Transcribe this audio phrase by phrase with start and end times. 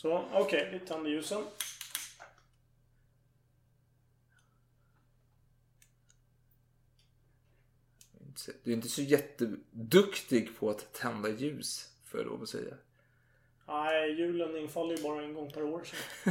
[0.00, 0.68] Så, okej.
[0.72, 1.44] Vi tänder ljusen.
[8.62, 12.74] Du är inte så jätteduktig på att tända ljus, får jag lov att säga.
[13.68, 15.82] Nej, julen infaller ju bara en gång per år.
[15.84, 16.30] Så.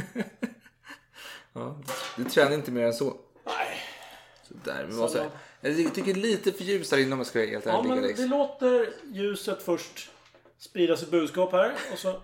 [1.52, 1.82] Ja,
[2.16, 3.16] du tränar inte mer än så.
[3.44, 3.76] Nej.
[4.48, 5.30] Sådär, men vad säger
[5.60, 7.88] jag tycker lite för ljus här inne om jag ska vara helt Ja, ärlig.
[7.88, 8.20] men Alex.
[8.20, 10.10] vi låter ljuset först
[10.58, 11.74] sprida sitt budskap här.
[11.92, 12.22] Och så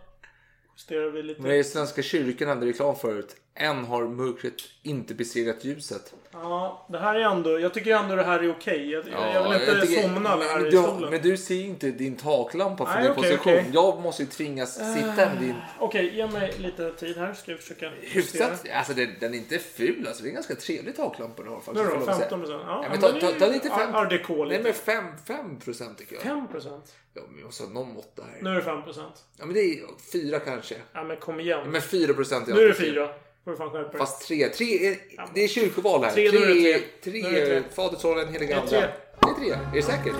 [0.76, 1.42] Stirrar vi lite.
[1.42, 3.36] Men i Svenska kyrkan hade reklam förut.
[3.58, 6.14] Än har mörkret inte besegrat ljuset.
[6.32, 7.60] Ja, det här är ändå...
[7.60, 8.90] Jag tycker ändå det här är okej.
[8.90, 11.10] Jag, jag Ja, vill inte tycker- somna men, här men i du, stolen.
[11.10, 13.52] men du ser ju inte din taklampa från Nej, din okej, position.
[13.52, 13.70] okej.
[13.72, 15.54] Jag måste ju tvingas sitta med din...
[15.78, 17.34] Okej, ge mig lite tid här.
[17.34, 17.90] Ska jag försöka.
[18.00, 20.22] Hyfsat, alltså den, den är inte ful alltså.
[20.22, 21.76] Det är en ganska trevlig taklampa du har faktiskt.
[21.84, 21.90] Nu då?
[21.90, 22.28] lov att säga.
[22.28, 22.62] 15 procent?
[22.66, 23.94] Ja, Ja, men ta, det ta, ta lite fem.
[23.94, 24.62] Art Deco Nej lite.
[24.62, 26.22] men fem, fem procent tycker jag.
[26.22, 26.94] 5 procent?
[27.14, 28.42] Ja, men vi måste ha någon måtta här.
[28.42, 29.24] Nu är det 5 procent.
[29.38, 29.80] Ja men det är
[30.12, 30.74] fyra kanske.
[30.92, 31.60] Ja, men kom igen.
[31.64, 32.94] Ja, men fyra procent är nu är det alltid fel.
[32.94, 33.08] 4.
[33.46, 33.98] Får du fan skärpa dig.
[33.98, 34.48] Fast tre.
[34.48, 34.96] tre är,
[35.34, 36.10] det är kyrkoval här.
[36.10, 36.78] Tre, det tre.
[37.04, 37.62] tre, är det tre.
[37.76, 38.70] Fader, Sonen, Helige Det är Ande.
[38.70, 38.80] tre.
[39.20, 39.50] Det är tre.
[39.50, 40.12] Är du säker?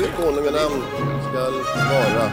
[0.00, 0.82] Mitt konunganamn
[1.28, 1.52] skall
[1.92, 2.30] vara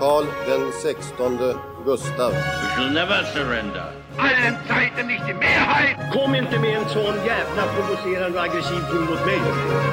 [0.00, 2.32] Karl den sextonde Gustav.
[2.32, 3.88] We shall never surrender.
[6.12, 9.40] Kom inte med en sån jävla provocerande och aggressiv ton mot mig.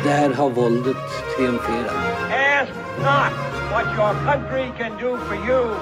[0.03, 0.97] Där har våldet
[1.35, 1.95] triumferat.
[2.31, 3.33] Ask not
[3.71, 5.75] what your country can do for you.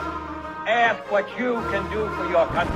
[0.68, 2.76] Ask what you can do for your country.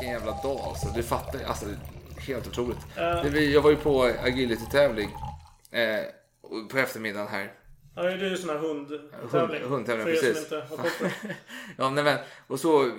[0.00, 0.88] Vilken jävla dag alltså.
[0.94, 1.66] Du fattar alltså.
[2.18, 2.78] Helt otroligt.
[3.24, 5.10] Vi- Jag var ju på agility-tävling.
[5.70, 6.00] Eh,
[6.70, 7.52] på eftermiddagen här.
[7.96, 9.60] Ja, det är ju sån här hundtävling.
[9.62, 10.48] Hund- hundtävling, För er precis.
[10.48, 10.88] som inte har
[11.76, 12.90] ja, nej, men, och så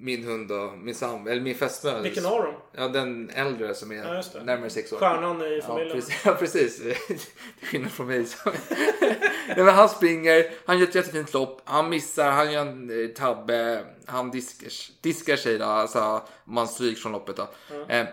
[0.00, 2.00] min hund då, min sam, eller min fästmö.
[2.02, 2.54] Vilken av dem?
[2.72, 4.98] Ja, den äldre som är Ja, närmare sex år.
[4.98, 5.96] Stjärnan i Ja, familjen.
[5.96, 6.20] precis.
[6.24, 6.78] Ja, precis.
[7.06, 7.18] Till
[7.62, 8.26] skillnad från mig.
[9.48, 13.08] Nej, men han springer, han gör ett jättefint lopp, han missar, han gör en eh,
[13.08, 14.70] tabbe, han diskar,
[15.02, 17.48] diskar sig då, alltså man stryks från loppet då.
[17.88, 18.06] Eh,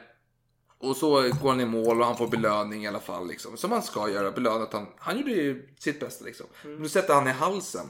[0.79, 1.09] och så
[1.41, 3.27] går han i mål och han får belöning i alla fall.
[3.27, 3.57] Liksom.
[3.57, 4.87] Som man ska göra, belönat han.
[4.97, 6.45] Han gjorde ju sitt bästa liksom.
[6.63, 6.77] Mm.
[6.81, 7.85] Nu sätter han i halsen.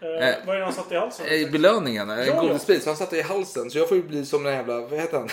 [0.00, 1.26] Eh, vad är det han satt i halsen?
[1.26, 2.40] Eh, belöningen, en ja.
[2.40, 2.82] godisbit.
[2.82, 3.70] Så han satte i halsen.
[3.70, 5.28] Så jag får ju bli som den jävla, vad heter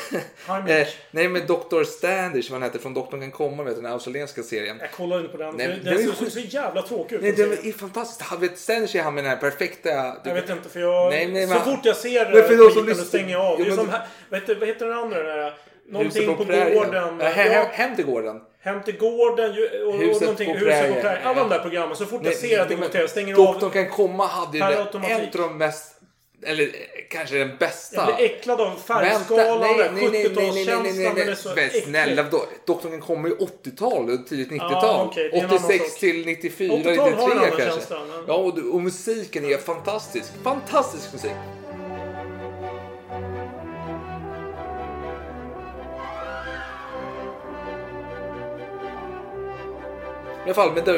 [0.48, 0.68] han?
[0.68, 1.84] Eh, nej men Dr.
[1.84, 4.78] Standish som han heter från Doktorn kan komma, vet du, den australienska serien.
[4.82, 5.56] Jag kollade inte på den.
[5.56, 7.22] Nej, det är ser så, så jävla tråkigt ut.
[7.22, 7.70] Nej, se.
[7.70, 8.24] är.
[8.24, 9.90] Han vet, Standish är han med den här perfekta...
[10.24, 11.10] Jag vet inte för jag...
[11.12, 13.60] Nej, nej, så men- fort jag ser Men för skiten, lyssnar- stänger jag av.
[13.60, 15.24] Ja, det är som, här- vad, heter, vad heter den andra?
[15.24, 15.52] Den
[15.90, 16.78] någonting på, prärien.
[16.78, 17.20] gården.
[17.20, 18.42] Ja, hem, hem till gården.
[18.66, 19.50] Hem till gården
[19.84, 20.54] och, och Huset någonting.
[20.54, 21.28] på Huset på prärien.
[21.28, 21.96] Alla de där programmen.
[21.96, 23.70] Så fort jag ser att det går tv stänger Doktorn av.
[23.74, 24.88] kan komma hade ju en av
[25.32, 25.92] de mest...
[26.46, 26.70] Eller
[27.10, 27.96] kanske den bästa.
[27.96, 31.16] Jag blir äcklad av färgskalan, nej, den nej, nej, nej, nej, nej, nej, 70-talskänslan.
[31.16, 34.70] Den är så men snälla, då, Doktorn kan komma i 80-tal och tidigt 90-tal.
[34.72, 36.00] Ja, okej, det är en annan 86 sak.
[36.00, 37.66] till 94, 80-tal har en 93 annan kanske.
[37.66, 40.32] känsla, men- Ja, och, och musiken är fantastisk.
[40.44, 41.32] Fantastisk musik.
[50.46, 50.98] Alla fall, men då,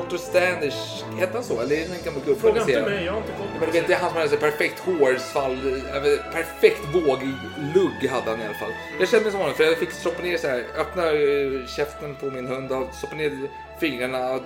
[0.00, 0.16] Dr.
[0.16, 1.60] Standish, hette han så?
[1.60, 2.40] Eller är det en gammal gubbe?
[2.40, 4.16] Fråga inte mig, jag har inte koll på Men du vet, det är han som
[4.18, 8.72] hade så perfekt hårsvall, äh, perfekt våglugg hade han i alla fall.
[8.98, 12.14] Jag kände mig som honom för jag fick stoppa ner så här, öppna eh, käften
[12.14, 13.32] på min hund stoppa ner
[13.80, 14.40] fingrarna,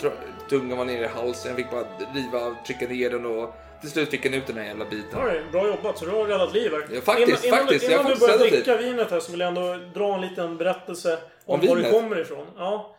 [0.51, 1.49] tungan var nere i halsen.
[1.51, 4.65] Jag fick bara riva, trycka ner den och till slut fick han ut den här
[4.65, 5.21] jävla biten.
[5.25, 6.87] Oj, bra jobbat, så du har räddat liv här.
[6.95, 9.79] Ja, faktiskt, innan, faktiskt, Innan, innan du börjar dricka vinet här så vill jag ändå
[9.95, 11.93] dra en liten berättelse om, Om var vinet?
[11.93, 12.47] kommer ifrån.
[12.57, 12.97] Ja,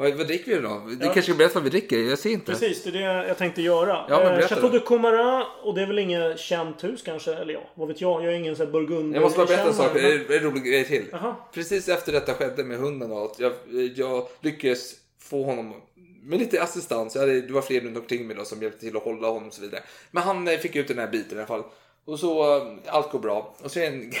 [0.00, 0.82] Vad, vad dricker vi då?
[0.86, 0.98] Du Ja.
[1.04, 1.98] kanske ska berätta vad vi dricker?
[1.98, 2.52] Jag ser inte.
[2.52, 2.82] precis.
[2.84, 4.04] Det är det jag tänkte göra.
[4.08, 7.34] Ja, eh, Chateau de Comara, och det är väl inget känt hus kanske?
[7.34, 8.24] Eller ja, vad vet jag?
[8.24, 10.38] Jag är ingen sån här burgund Jag måste bara berätta en sak, men- det är
[10.38, 11.06] en rolig grej till.
[11.12, 11.36] Jaha.
[11.54, 13.52] Precis efter detta skedde med hunden då, att jag,
[13.96, 15.74] jag lyckades få honom
[16.22, 17.14] med lite assistans.
[17.14, 19.48] Jag hade, det var fler runt omkring mig då som hjälpte till att hålla honom
[19.48, 19.82] och så vidare.
[20.10, 21.62] Men han eh, fick ut den här biten i alla fall.
[22.04, 23.56] Och så, eh, allt går bra.
[23.62, 24.12] Och så är det en,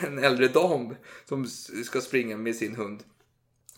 [0.18, 0.94] en äldre dam
[1.28, 1.46] som
[1.84, 3.02] ska springa med sin hund.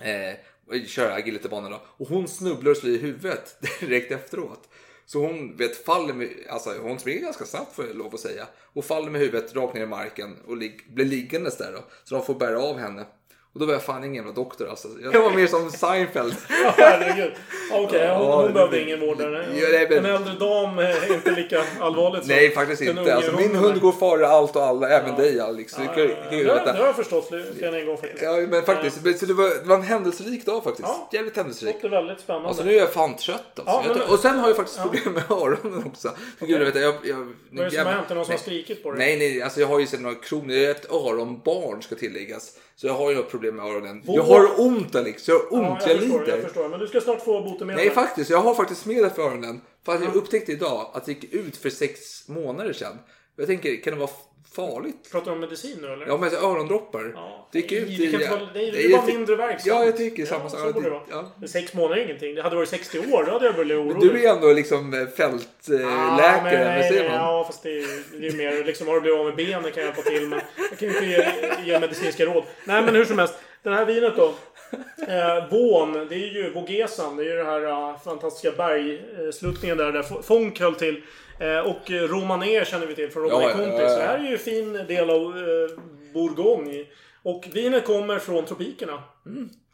[0.01, 0.48] Eh, och
[0.87, 1.81] köra agilitybanan då.
[1.87, 4.69] Och hon snubblar och slår i huvudet direkt efteråt.
[5.07, 8.47] Så hon vet, faller med, alltså hon springer ganska snabbt får jag lov att säga.
[8.73, 11.85] Och faller med huvudet rakt ner i marken och lig, blir liggandes där då.
[12.05, 13.07] Så de får bära av henne.
[13.55, 14.89] Och då var jag fan ingen jävla doktor alltså.
[15.13, 16.35] Jag var mer som Seinfeld.
[16.65, 17.33] Ja, Herregud.
[17.73, 19.31] Okej, hon, Ja, hon behövde ingen vård där.
[19.31, 19.63] nej.
[19.73, 23.15] Ja, men- En äldre dam är inte lika allvarligt som Nej faktiskt inte.
[23.15, 25.77] Alltså, min hund går före allt och alla, även dig Alex.
[25.79, 26.41] Ja, ja, ja.
[26.65, 28.23] Det har- jag förstått än en gång faktiskt.
[28.23, 29.19] Ja men faktiskt.
[29.21, 30.89] Så det, var, det var en händelserik dag faktiskt.
[30.89, 31.09] Ja.
[31.13, 31.77] Jävligt händelserik.
[31.83, 32.49] Det väldigt spännande.
[32.49, 33.63] Alltså nu är jag fan trött alltså.
[33.67, 36.11] Ja, jag, men- och sen har jag faktiskt problem med öronen också.
[36.39, 37.17] För gud, jag vet, jag, jag,
[37.51, 38.09] Vad är det som har hänt?
[38.11, 38.99] Någon som har skrikit på dig?
[38.99, 40.53] Nej, nej, alltså jag har ju sett några kronor.
[40.55, 42.53] Jag är ett öronbarn ska tilläggas.
[42.81, 44.03] Så jag har ju något problem med öronen.
[44.07, 46.33] Jag har ont Alex, jag har Ja, ont, jag, jag, förstår, lider.
[46.37, 46.69] jag förstår.
[46.69, 47.85] Men du ska snart få botemedel.
[47.85, 49.61] Nej faktiskt, jag har faktiskt medel för öronen.
[49.85, 52.99] För att jag upptäckte idag att det gick ut för sex månader sedan.
[53.37, 54.11] Jag tänker, kan det vara
[54.55, 55.11] farligt?
[55.13, 56.07] Pratar du om medicin nu eller?
[56.07, 57.13] Ja men örondroppar.
[57.15, 57.49] Ja.
[57.53, 58.07] Det gick ut i...
[58.07, 59.67] det kan det är bara mindre verksamt.
[59.67, 60.61] Ja, jag tycker samma ja, sak.
[60.61, 61.03] Så borde det vara.
[61.11, 61.33] Ja.
[61.37, 62.35] Men Sex månader är ingenting.
[62.35, 64.13] Det hade varit 60 år, då hade jag blivit orolig.
[64.13, 67.05] Du är ändå liksom eh, fältläkare, Ja, men nej, nej?
[67.05, 69.83] Ja, fast det är, det är mer liksom, har du blivit av med benen kan
[69.83, 70.29] jag hjälpa till.
[70.29, 70.41] Men
[70.71, 72.45] jag kan ju inte ge, ge medicinska råd.
[72.65, 73.35] Nej, men hur som helst.
[73.63, 74.35] Den här vinet då.
[75.09, 77.17] Eh, Vån, det är ju Vågesan.
[77.17, 81.03] Det är ju den här eh, fantastiska bergsluttningen där, där Fonk höll till.
[81.41, 83.71] Eh, och eh, Romané känner vi till från Romané Ja, Conti.
[83.71, 83.89] ja, ja.
[83.89, 85.79] Så det här är ju en fin del av eh,
[86.15, 86.85] Bourgogne.
[87.23, 89.03] Och vinet kommer från tropikerna.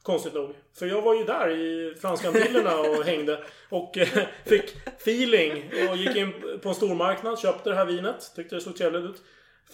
[0.02, 0.54] Konstigt nog.
[0.78, 3.38] För jag var ju där i Franska Antillerna och hängde.
[3.68, 4.08] Och eh,
[4.46, 5.70] fick feeling.
[5.90, 6.32] Och gick in
[6.62, 8.32] på en stormarknad, köpte det här vinet.
[8.36, 9.22] Tyckte det såg trevligt ut.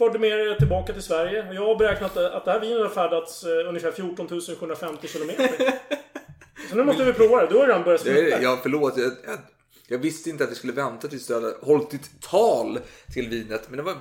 [0.00, 1.52] Förde med det tillbaka till Sverige.
[1.52, 5.49] Jag har beräknat att det här vinet har färdats eh, ungefär 14 750 kilometer.
[6.70, 7.47] Så nu måste vi prova det.
[7.47, 8.43] Du har redan börjat smutta.
[8.43, 8.97] ja, förlåt.
[8.97, 9.38] Jag, jag,
[9.88, 12.79] jag visste inte att vi skulle vänta tills du hade hållit ditt tal
[13.14, 13.62] till vinet.
[13.69, 13.94] Men det var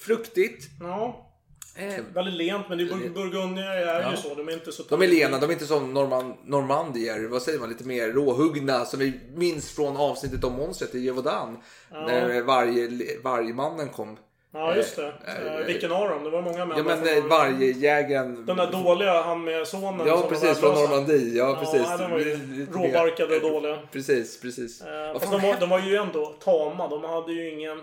[0.00, 0.64] fruktigt.
[0.80, 1.30] Ja,
[1.76, 2.68] Eh, väldigt lent.
[2.68, 4.10] Men det är Bur- Burgundier är Ja.
[4.10, 4.34] ju så.
[4.34, 4.82] De är inte så...
[4.88, 7.28] De är lena, de är inte som norman, normandier.
[7.28, 7.68] Vad säger man?
[7.68, 8.84] Lite mer råhuggna.
[8.84, 11.56] Som vi minns från avsnittet om monstret i Gévaudan.
[11.90, 12.88] När varje,
[13.24, 14.16] varje mannen kom.
[14.54, 15.06] Ja, just det.
[15.26, 16.24] Eh, Eh, Vilken av dem?
[16.24, 16.78] Det var många män.
[16.78, 18.46] Ja men från- eh, varje jägaren.
[18.46, 20.74] Den där dåliga, han med sonen Ja som precis, från.
[20.74, 21.36] Normandie.
[21.38, 21.98] Ja precis.
[21.98, 23.78] De var ju råbarkade och dåliga.
[23.92, 24.80] Precis, precis.
[24.82, 26.88] Eh, Fast de var, de var ju ändå tama.
[26.88, 27.80] De hade ju ingen...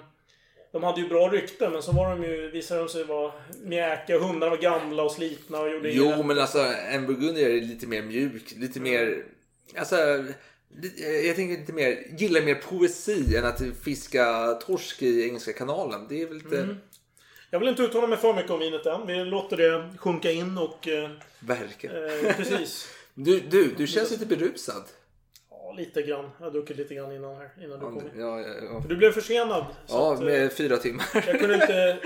[0.72, 3.32] De hade ju bra rykte men så var de ju, visade de sig vara
[3.64, 4.20] mjäkiga.
[4.20, 6.26] Hundarna var gamla och slitna och gjorde Jo, inget.
[6.26, 9.24] men alltså en burgundier är lite mer mjuk, lite mer...
[9.78, 10.34] Alltså, li-
[11.26, 16.06] jag tänker lite mer, gillar mer poesi än att fiska torsk i Engelska kanalen.
[16.10, 16.58] Det är väl lite...
[16.58, 16.78] Mm.
[17.50, 19.08] Jag vill inte uttala mig för mycket om vinet än.
[19.08, 20.88] Vi låter det sjunka in och...
[20.88, 21.10] Eh,
[21.40, 21.96] Verkligen.
[21.96, 22.88] eh, precis.
[23.14, 24.84] Du, du, du känns lite berusad.
[25.50, 26.30] Ja, lite grann.
[26.38, 27.50] Jag har druckit lite grann innan här.
[27.64, 28.12] Innan du kom in.
[28.18, 28.84] Ja, ja, ja.
[28.90, 29.66] Du blev försenad.
[29.88, 31.06] ja att, eh, med fyra timmar.
[31.14, 31.98] Jag kunde inte...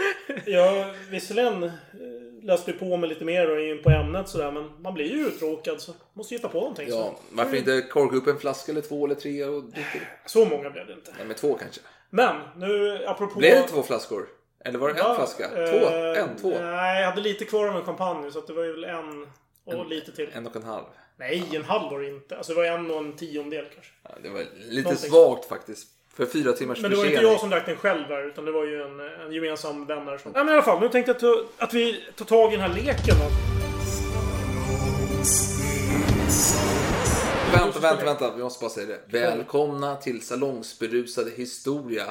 [0.52, 1.72] Jag visserligen eh,
[2.46, 5.82] läste på mig lite mer och in på ämnet sådär men man blir ju uttråkad
[5.82, 6.88] så måste hitta på någonting.
[6.90, 10.00] Ja, Så, varför inte korka upp en flaska eller två eller tre och dricka?
[10.26, 11.12] så många blev det inte.
[11.18, 11.82] Nej, men två kanske.
[12.10, 13.40] Men nu apropå...
[13.40, 14.28] Blev det två flaskor?
[14.66, 15.44] Eller var det en Ja, flaska?
[15.64, 15.88] eh, Två?
[15.96, 16.50] En, två?
[16.50, 19.28] Nej, jag hade lite kvar av en champagne så det var ju väl en
[19.66, 20.30] och lite till.
[20.34, 20.84] En och en halv.
[21.18, 22.38] Nej, en halv var det inte.
[22.38, 23.92] Alltså det var en och en tiondel kanske.
[24.04, 24.40] Ja, det var
[24.70, 25.10] lite Någonting.
[25.10, 25.88] svagt faktiskt.
[26.16, 27.32] För fyra timmars Men det var inte försening.
[27.32, 30.18] jag som drack den själv här, utan det var ju en, en gemensam vän där
[30.18, 30.32] som...
[30.36, 32.72] Ja, men i alla fall, nu tänkte jag ta, att vi tar tag i den
[32.72, 33.16] här leken.
[37.54, 38.36] Vänta, vänta, vänta.
[38.36, 39.00] Vi måste bara säga det.
[39.20, 42.04] Välkomna till Salongsberusade historia.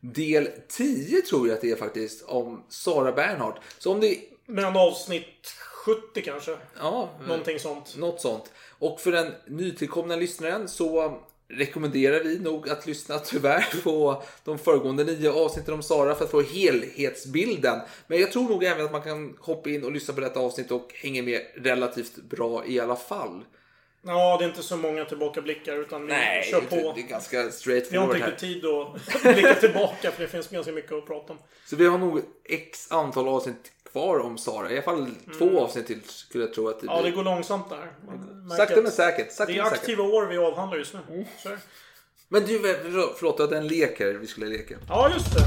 [0.00, 3.60] Del 10 tror jag att det är faktiskt om Sara Bernhardt.
[3.78, 4.18] Så om det...
[4.46, 5.54] Men avsnitt
[5.84, 6.56] 70 kanske.
[6.80, 7.96] Ja, Någonting sånt.
[7.96, 8.52] något sånt.
[8.78, 11.18] Och för den nytillkomna lyssnaren så
[11.50, 16.30] rekommenderar vi nog att lyssna tyvärr på de föregående nio avsnitten om Sara för att
[16.30, 17.80] få helhetsbilden.
[18.06, 20.70] Men jag tror nog även att man kan hoppa in och lyssna på detta avsnitt
[20.70, 23.44] och hänga med relativt bra i alla fall.
[24.02, 26.12] Ja, det är inte så många tillbakablickar utan vi
[26.50, 26.92] kör på.
[26.94, 27.50] det är ganska
[27.90, 31.32] Vi har inte riktigt tid att blicka tillbaka för det finns ganska mycket att prata
[31.32, 31.38] om.
[31.66, 34.70] Så vi har nog x antal avsnitt kvar om Sara.
[34.70, 36.90] I alla fall två avsnitt till skulle jag tro att det blir.
[36.90, 37.04] Mm.
[37.04, 37.92] Ja, det går långsamt där.
[38.56, 39.32] Sakta men säkert.
[39.32, 39.80] Sakta Det är men säkert.
[39.82, 41.00] aktiva år vi avhandlar just nu.
[41.44, 41.58] Det.
[42.28, 42.58] Men du,
[43.16, 44.74] förlåt, du hade en lek här vi skulle leka.
[44.88, 45.40] Ja, just det.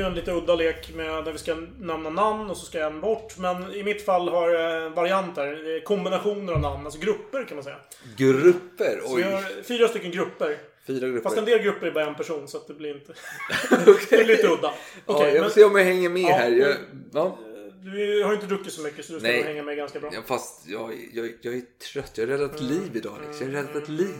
[0.00, 3.00] Ju en lite udda lek med där vi ska nämna namn och så ska en
[3.00, 3.38] bort.
[3.38, 5.46] Men i mitt fall har jag en variant här.
[5.46, 7.76] Det är kombinationer av namn, alltså grupper kan man säga.
[8.16, 9.00] Grupper?
[9.04, 10.56] Så vi Oj, har fyra stycken grupper.
[10.86, 11.22] fyra grupper.
[11.22, 13.12] Fast en del grupper är bara en person så att det blir inte...
[13.84, 14.72] Det blir lite udda.
[15.06, 16.50] Ja, Okej, jag men får se om jag hänger med Ja, här.
[16.50, 16.76] Jag,
[17.12, 17.38] ja.
[17.84, 20.10] du har ju inte druckit så mycket så du ska nog hänga med ganska bra.
[20.14, 22.18] Ja, fast jag, jag, jag är trött.
[22.18, 23.40] Jag har räddat liv idag Alex.
[23.40, 24.14] Jag har räddat ett liv.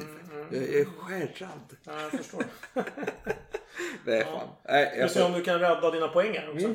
[0.50, 1.76] Jag är skärrad.
[1.84, 2.44] Ja, jag förstår.
[4.04, 4.48] Nej, fan.
[4.68, 6.66] Nej, Vi jag får se om du kan rädda dina poäng här också.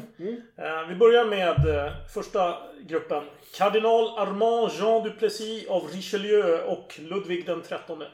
[0.58, 3.24] Eh, vi börjar med eh, första gruppen.
[3.58, 8.12] Kardinal Armand Jean Duplessis av Richelieu och Ludvig den trettonde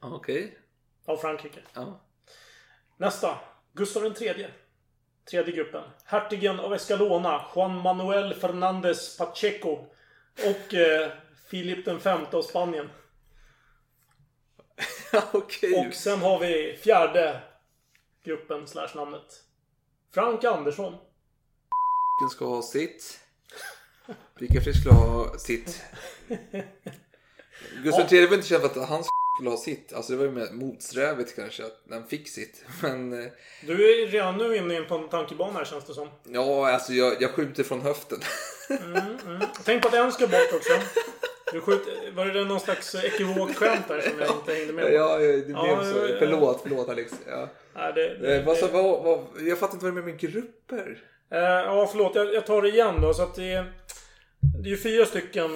[0.00, 0.58] Okej.
[1.06, 1.60] av Frankrike.
[1.74, 2.00] Ja.
[2.96, 3.38] Nästa.
[3.72, 4.50] Gustav den tredje.
[5.30, 5.82] Tredje gruppen.
[6.04, 9.86] Hertigen av Escalona, Juan Manuel Fernández Pacheco
[10.46, 11.08] och eh,
[11.50, 12.90] Filip den femte av Spanien.
[15.32, 15.86] Okej.
[15.86, 17.40] Och sen har vi fjärde
[18.24, 19.42] gruppen slash namnet.
[20.14, 20.94] Frank Andersson.
[22.30, 23.20] Ska ha sitt.
[24.40, 25.82] Vilka fler skulle ha sitt.
[27.84, 29.04] Gustav III var inte känd för att han
[29.36, 29.92] skulle ha sitt.
[29.92, 32.64] Alltså det var ju mer motsträvigt kanske att han fick sitt.
[32.82, 33.30] Men eh,
[33.66, 36.08] Du är redan nu inne på en tankebana här känns det som.
[36.24, 38.20] ja, alltså jag, jag skjuter från höften.
[39.64, 40.72] Tänk på att en ska bort också.
[41.52, 44.90] Du skjuter, var det någon slags ekivokt skämt där som jag inte hängde med på?
[44.92, 45.98] Ja, det blev Ja, så.
[45.98, 46.16] ja, ja.
[46.18, 47.12] Förlåt, förlåt Alex.
[47.26, 47.48] Ja.
[47.74, 50.18] Nej, det, det, Eh, vad, det, vad, vad, jag fattar inte vad det är med
[50.20, 50.98] grupper.
[51.32, 52.14] eh, ja, förlåt.
[52.14, 53.14] Jag, jag tar det igen då.
[53.14, 53.72] Så att det, är-
[54.62, 55.50] det är ju fyra stycken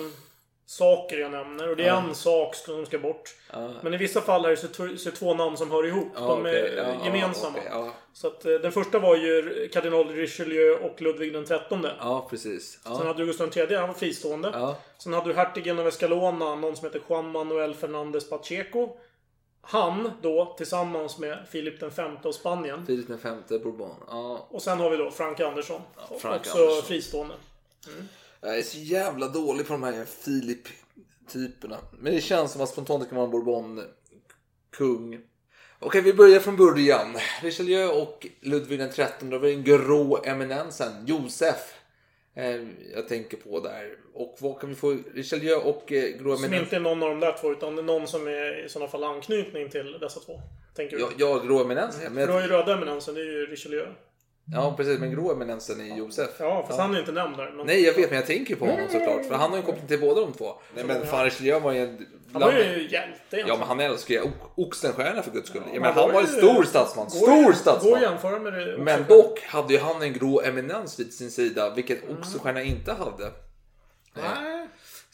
[0.72, 1.68] saker jag nämner.
[1.68, 3.34] Och det är en sak som ska bort.
[3.82, 6.08] Men i vissa fall är det så, tv- så två namn som hör ihop.
[6.14, 6.52] Ja, De är.
[6.76, 7.58] Ja, ja, gemensamma.
[7.70, 7.92] ja.
[8.12, 11.92] Så att eh, den första var ju kardinal Richelieu och Ludvig den trettonde.
[12.00, 12.70] ja, precis.
[12.82, 13.04] Sen Ja.
[13.04, 14.50] hade du Gustav III, han var fristående.
[14.54, 14.76] Ja.
[14.98, 18.88] Sen hade du hertigen av Escalona, någon som heter Juan Manuel Fernández Pacheco.
[19.64, 22.86] Han då, tillsammans med Filip den femte av Spanien.
[22.86, 23.94] Filip den femte Bourbon.
[24.08, 24.46] Ja.
[24.50, 25.80] Och sen har vi då Frank Andersson.
[26.20, 26.82] Frank också Andersson.
[26.82, 27.34] fristående.
[28.44, 31.78] Jag är så jävla dålig på de här Filip-typerna.
[31.98, 35.20] Men det känns som att spontant kan vara en Bourbon-kung.
[35.78, 37.16] Okej, vi börjar från början.
[37.42, 39.06] Richelieu och Ludvig den XIII.
[39.20, 41.06] Det var den grå eminensen.
[41.06, 41.74] Josef.
[42.34, 42.60] Eh,
[42.94, 43.96] jag tänker på där.
[44.14, 44.96] Och vad kan vi få?
[45.14, 46.54] Richelieu och eh, grå Som eminensen.
[46.64, 48.90] inte är någon av de där två, utan det är någon som är i sådana
[48.90, 50.40] fall anknytning till dessa två.
[50.74, 51.02] Tänker du?
[51.02, 52.12] Ja, ja, grå eminensen.
[52.12, 53.86] Men ju röda eminensen, det är ju Richelieu.
[54.52, 54.98] Ja, precis.
[54.98, 56.30] Men grå eminensen är Josef.
[56.38, 57.52] Ja, fast han är inte nämnd där.
[57.56, 59.26] Men Nej, jag vet, men jag tänker på honom såklart.
[59.26, 60.54] För han har ju en koppling till båda de två.
[60.74, 62.06] Nej, men fan Richelieu var ju en...
[62.32, 63.48] han var ju hjälte egentligen.
[63.48, 64.22] Ja, men han älskar ju
[64.54, 65.62] Oxenstierna för guds skull.
[65.66, 67.04] Ja, men han han var var ju- en stor statsman.
[67.06, 67.94] Går Stor Går statsman.
[67.94, 68.72] att jämföra med det.
[68.72, 68.82] också.
[68.84, 73.30] Men dock hade ju han en grå eminens vid sin sida, vilket Oxenstierna inte hade.
[74.14, 74.51] Nej.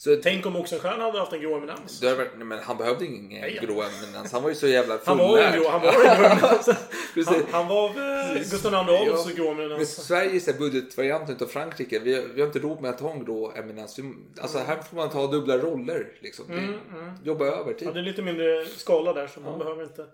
[0.01, 1.99] Så Tänk om Oxenstierna hade haft en grå eminens.
[1.99, 3.59] det varit- men han behövde ingen Nej.
[3.61, 4.31] grå eminens.
[4.31, 5.61] Han var ju så jävla Han var en fullärd.
[5.61, 6.69] grå, han var en grå eminens.
[7.27, 9.33] Han, han var eh, Gustav II Adolfs Ja.
[9.43, 10.05] grå eminens.
[10.07, 11.99] Sverige är så här budgetvarianten av Frankrike.
[11.99, 13.99] Vi, vi har inte råd med att ha en grå eminens.
[13.99, 16.07] Vi, alltså här får man ta dubbla roller.
[16.19, 16.45] Liksom.
[16.47, 17.87] Det- Jobba övertid.
[17.87, 20.05] Ja, det är lite mindre skala där så man behöver inte...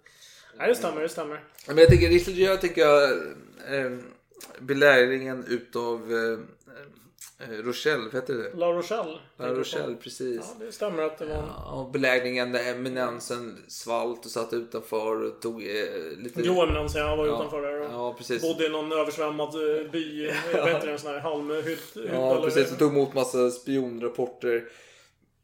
[0.58, 1.44] Nej, det stämmer, det stämmer.
[1.68, 3.92] Men jag tänker Richelieu tänker jag eh,
[4.60, 6.40] belägringen utav eh,
[7.48, 8.54] eh, Rochelle, vad heter det?
[8.58, 9.18] La Rochelle.
[9.38, 10.36] La Rochelle, precis.
[10.60, 11.36] Ja, det stämmer att det var...
[11.36, 16.42] Ja, belägringen där eminensen svalt och satt utanför och tog eh, lite...
[16.42, 17.16] Grå eminens, ja.
[17.16, 17.36] Var Ja.
[17.36, 18.42] utanför där och Ja, precis.
[18.42, 20.28] bodde i någon översvämmad eh, by.
[20.54, 20.92] Heter det?
[20.92, 21.98] En sån här halmhytt.
[22.14, 22.72] Ja, precis.
[22.72, 24.64] Och tog emot massa spionrapporter.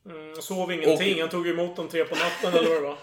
[0.05, 1.21] Mm, sov ingenting.
[1.21, 2.97] Han tog emot dem tre på natten eller vad det var.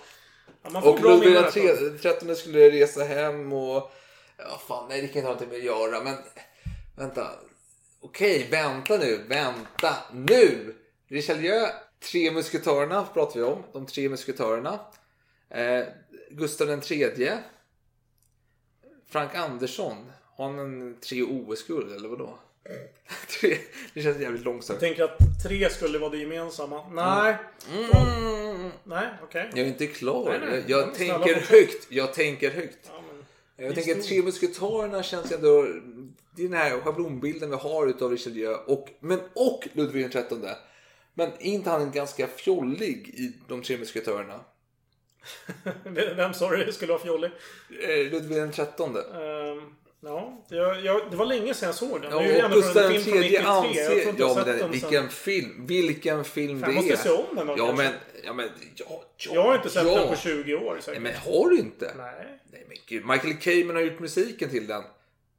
[0.62, 3.92] Ja, man får Och Ludvig trettonde skulle resa hem och...
[4.38, 6.16] Ja, fan, nej, det kan inte ha någonting med att göra, men...
[6.96, 7.30] Vänta.
[8.00, 10.74] Okej, vänta nu, vänta nu!
[11.08, 11.66] Richelieu,
[12.12, 13.62] Tre musketörerna pratar vi om.
[13.72, 14.80] De tre musketörerna.
[15.50, 15.84] Eh,
[16.30, 17.38] Gustav den tredje.
[19.10, 20.12] Frank Andersson.
[20.36, 22.38] Har han en tre OS-guld eller vadå?
[23.40, 23.58] tre,
[23.94, 24.80] det känns jävligt Jag långsamt.
[24.80, 25.18] tänker att
[25.48, 26.88] tre skulle vara det gemensamma.
[26.88, 27.36] Nej.
[27.72, 28.70] Mm.
[28.84, 29.50] Nej, okej.
[29.50, 30.24] Jag är inte klar.
[30.40, 30.64] Nej, nej.
[30.66, 31.86] Jag, Ja, jag tänker högt.
[31.88, 32.78] Jag tänker högt.
[32.86, 33.02] Ja.
[33.60, 35.66] Jag tänker att Tre musketörerna känns ändå...
[36.36, 40.24] Det är den här schablonbilden vi har utav Richelieu och, men, och Ludvig XIII.
[41.14, 44.40] Men är inte han ganska fjollig i De Tre musketörerna?
[46.16, 47.30] Vem sa du skulle vara fjollig?
[47.82, 48.66] Eh, Ludvig XIII.
[49.14, 52.10] Ehm, ja, jag, jag, det var länge sedan jag såg den.
[52.10, 53.34] Ja, det är ju Gustav den från tredje 93.
[53.34, 54.08] Jag tror anser...
[54.08, 56.90] inte jag Ja, men den, vilken film, vilken film Fan, det jag är.
[56.90, 57.92] måste se om den Ja, men...
[58.24, 58.48] Ja, men...
[58.74, 58.84] Ja,
[59.16, 59.98] ja, Jag har inte sett ja.
[60.00, 61.02] den på 20 år Nej, säkert.
[61.02, 61.92] men har du inte?
[61.96, 62.38] Nej.
[62.52, 63.06] Nej, men gud.
[63.06, 64.82] Michael Kamen har gjort musiken till den.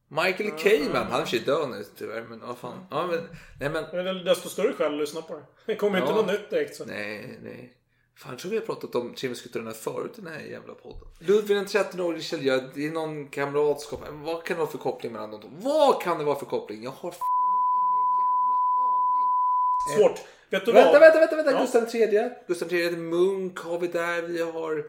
[0.07, 2.21] Michael Kamen, han är för sig död nu tyvärr.
[2.29, 2.85] Men vad fan.
[2.91, 3.19] Ja, men,
[3.59, 3.83] nej, men...
[3.91, 5.41] Det är desto större skäl att lyssna på det.
[5.65, 6.15] Det kommer inte Ja.
[6.15, 6.75] något nytt direkt.
[6.75, 6.85] Så.
[6.85, 7.73] Nej, nej.
[8.21, 11.07] Fan, jag tror vi har pratat om Tre musketörerna förut i den här jävla podden.
[11.19, 13.99] Ludvig den 13 år Richelieu, det är någon kamratskap.
[14.11, 15.49] Vad kan det vara för koppling mellan de två?
[15.51, 16.83] Vad kan det vara för koppling?
[16.83, 18.55] Jag har f- ingen jävla
[19.99, 20.15] aning.
[20.17, 20.27] Svårt.
[20.49, 21.01] Vet du Vänta, vad?
[21.01, 21.51] vänta, vänta, vänta.
[21.51, 21.61] Ja.
[21.61, 22.29] Gustav III.
[22.47, 24.21] Gustav III Munk har vi där.
[24.21, 24.85] Vi har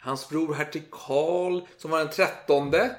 [0.00, 2.96] hans bror hertig Karl som var den trettonde.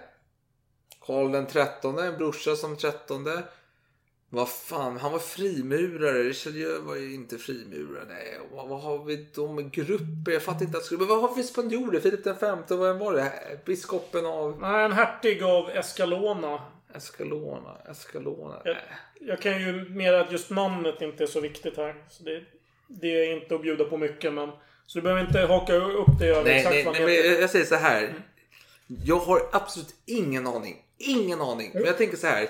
[1.06, 3.44] Karl den trettonde, en brorsa som trettonde.
[4.34, 6.24] Vad fan, han var frimurare.
[6.24, 8.06] Richelieu var ju inte frimurare.
[8.08, 10.32] Nej, vad, vad har vi då med grupper?
[10.32, 10.78] Jag fattar inte.
[10.78, 12.00] Att, men vad har vi spanjorer?
[12.00, 13.32] Filip den femte, vem var det?
[13.66, 16.62] Biskopen av Nej, en hertig av Escalona.
[16.96, 17.78] Escalona?
[17.92, 18.62] Escalona?
[18.66, 18.78] Jag,
[19.20, 21.96] jag kan ju mer att just namnet inte är så viktigt här.
[22.10, 22.44] Så det,
[22.88, 24.50] det är inte att bjuda på mycket men...
[24.86, 27.42] Så du behöver inte haka upp det över Nej, exakt nej, vad nej men jag,
[27.42, 28.14] jag säger så här.
[29.06, 30.78] Jag har absolut ingen aning.
[30.98, 31.72] Ingen aning.
[31.74, 32.48] Men jag tänker så här.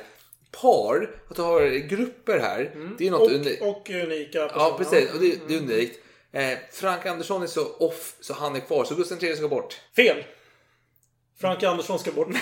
[0.61, 2.71] Par, att du har grupper här.
[2.97, 3.61] Det är något Och, unikt.
[3.61, 4.77] och unika Ja, personer.
[4.77, 5.13] precis.
[5.13, 5.99] Och det, det är unikt.
[6.33, 8.83] Eh, Frank Andersson är så off så han är kvar.
[8.83, 9.81] Så Gustav III ska bort.
[9.95, 10.23] Fel!
[11.41, 12.27] Frank Andersson ska bort.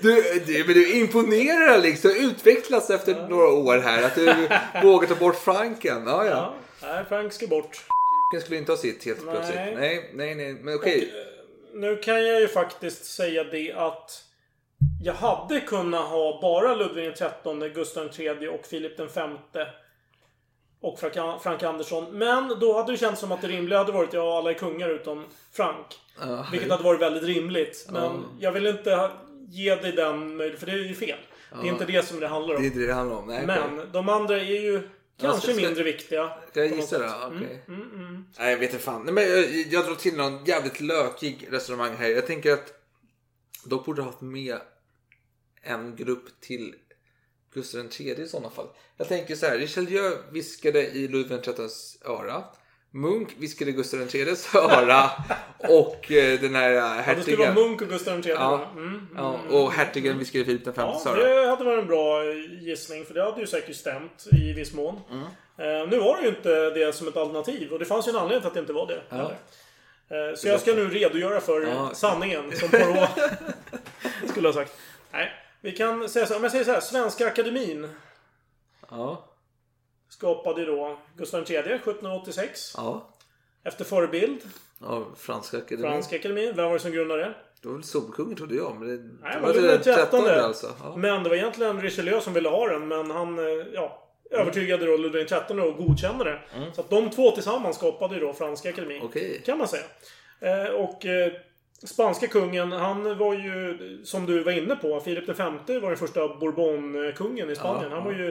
[0.00, 2.10] Du, du, men du imponerar liksom.
[2.10, 4.02] Utvecklas efter några år här.
[4.02, 4.26] Att du
[4.82, 6.02] vågar ta bort Franken.
[6.06, 6.54] Ja, ja.
[6.80, 7.84] Ja, nej, Frank ska bort.
[8.32, 9.34] Den skulle inte ha sitt helt Nej.
[9.34, 9.56] plötsligt.
[9.78, 10.54] Nej, nej, nej.
[10.54, 11.12] Men okej.
[11.74, 14.24] Nu kan jag ju faktiskt säga det att
[15.02, 19.04] jag hade kunnat ha bara Ludvig XIII, Gustav III och Filip V
[20.80, 22.18] och Frank, Frank Andersson.
[22.18, 24.54] Men då hade det känts som att det rimliga hade varit att ja, alla är
[24.54, 25.86] kungar utom Frank.
[26.20, 26.46] Ja.
[26.52, 27.86] Vilket hade varit väldigt rimligt.
[27.90, 29.10] Men jag vill inte
[29.48, 31.18] ge dig den möjligheten, för det är ju fel.
[31.62, 32.78] Det är inte det som det handlar Det är om.
[32.78, 33.26] det det handlar om.
[33.26, 33.46] Nej.
[33.46, 34.88] Men de andra är ju
[35.20, 36.30] kanske ska- ska- mindre viktiga.
[36.50, 37.08] Ska jag gissa det?
[37.08, 37.16] sätt.
[37.26, 37.64] Okej.
[37.68, 39.02] Mm, Nej, jag vet inte fan.
[39.04, 42.08] Nej, men jag, jag drar till någon jävligt lökig resonemang här.
[42.08, 42.72] Jag tänker att
[43.64, 44.56] de borde ha haft med
[45.62, 46.74] en grupp till
[47.54, 48.66] Gustav III i sådana fall.
[48.96, 49.58] Jag tänker så här.
[49.58, 52.44] Richelieu viskade i Ludvig XIIIs öra.
[52.94, 55.10] Munk viskade i Gustav IIIs öra.
[55.58, 56.70] och eh, den här
[57.08, 57.54] eh, Det skulle vara hertigen.
[57.54, 58.30] Munk och Gustav III.
[58.30, 58.50] Ja.
[58.56, 58.68] va?
[58.80, 59.08] Mm.
[59.16, 61.24] Ja, och hertigen viskade i Filip Vs Ja, öra.
[61.44, 62.24] det hade varit en bra
[62.60, 63.04] gissning.
[63.04, 65.00] För det hade ju säkert stämt i viss mån.
[65.10, 65.22] Mm.
[65.58, 67.72] Eh, nu var det ju inte det som ett alternativ.
[67.72, 69.02] Och det fanns ju en anledning till att det inte var det.
[70.16, 71.90] Eh, så jag ska nu redogöra för Ja.
[71.94, 72.52] sanningen.
[72.56, 73.08] Som Poirot
[74.28, 74.72] skulle ha sagt.
[75.12, 75.30] Nej,
[75.62, 76.36] vi kan säga så.
[76.36, 76.80] Om jag säger så här.
[76.80, 77.88] Svenska Akademin
[78.90, 79.24] Ja.
[80.08, 82.74] skapade då Gustav III 1786.
[82.76, 83.08] Ja.
[83.64, 84.40] Efter förebild.
[84.80, 85.90] Ja, Franska akademin.
[85.90, 86.52] Franska Akademin.
[86.56, 87.34] Vem var det som grundade det?
[87.62, 88.76] Det var väl Solkungen trodde jag.
[88.78, 90.44] Men det, Nej, det men det var den trettonde.
[90.44, 90.74] alltså.
[90.82, 90.96] Ja.
[90.96, 94.96] Men det var egentligen Richelieu som ville ha den, men han eh, ja, övertygade då
[94.96, 96.40] Ludvig XIII och godkände det.
[96.74, 98.96] Så att de två tillsammans skapade ju då Franska akademin.
[98.96, 99.08] Mm.
[99.08, 99.42] Okej.
[99.46, 99.84] Kan man säga.
[100.40, 101.06] Eh, och
[101.86, 105.34] spanska kungen, han var ju, som du var inne på, Filip V
[105.78, 107.90] var den första Bourbonkungen i Spanien.
[107.90, 108.28] Ja, han var ju,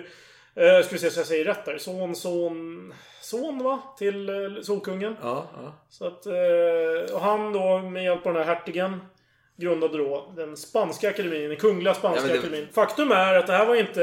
[0.55, 3.79] eh, ska vi se så jag säger rätt där, son, son, son va?
[3.97, 5.15] Till eh, Solkungen.
[5.21, 5.73] Ja, ja.
[5.89, 9.01] Så att, eh, och han då med hjälp av den här hertigen
[9.61, 12.67] grundade då den spanska akademin, den kungliga spanska Ja, det- akademin.
[12.73, 14.01] Faktum är att det här var inte,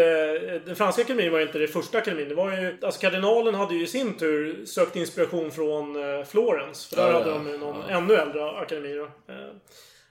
[0.67, 2.29] den franska akademin var inte det första akademin.
[2.29, 6.87] Det var ju, alltså kardinalen hade ju i sin tur sökt inspiration från eh, Florens.
[6.87, 9.05] För där Ja, hade ja, de ju någon ännu äldre akademi då.
[9.05, 9.39] Eh,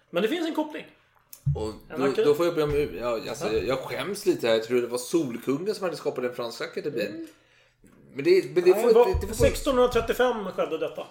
[0.10, 0.86] Men det finns en koppling.
[1.56, 4.54] Och då, då får jag be om ja, alltså, jag, jag skäms lite här.
[4.54, 7.28] Jag tror det var Solkungen som hade skapat den franska akademin.
[8.14, 11.04] Men det, men det, får, Det var, det, det får, 1635 skedde detta.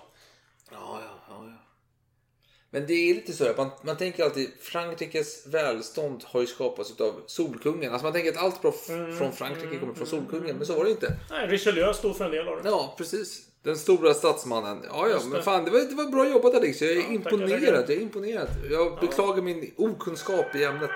[2.77, 2.87] Ja, ja, ja, ja.
[2.87, 7.01] Men det är lite så att man, man tänker alltid Frankrikes välstånd har ju skapats
[7.01, 7.93] av Solkungen.
[7.93, 10.85] Alltså man tänker att allt bra Mm, från Frankrike kommer från Solkungen, men så var
[10.85, 11.13] det inte.
[11.31, 12.69] Nej, Richelieu stod för en del av det.
[12.69, 13.43] Ja, precis.
[13.63, 14.83] Den stora statsmannen.
[14.89, 16.83] Ja, ja, men fan, det var, det var bra jobbat Alex.
[16.83, 17.51] Jag är tackar, imponerad.
[17.51, 17.73] tackar.
[17.73, 18.49] Jag är imponerad.
[18.71, 20.91] Jag beklagar min okunskap i ämnet.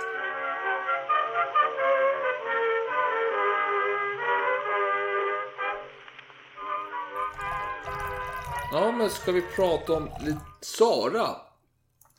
[8.72, 11.49] Ja, men ska vi prata om lite Sara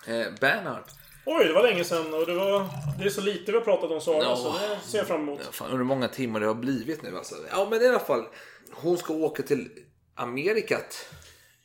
[0.07, 0.89] eh, Bernhardt.
[1.25, 2.65] Oj, det var länge sedan och det var...
[2.99, 4.35] Det är så lite vi har pratat om Sara, Ja.
[4.35, 5.39] så det ser jag fram emot.
[5.45, 7.35] Ja, fan, hur många timmar det har blivit nu alltså.
[7.51, 8.23] Ja, men i alla fall.
[8.73, 9.69] Hon ska åka till
[10.15, 11.09] Amerikat.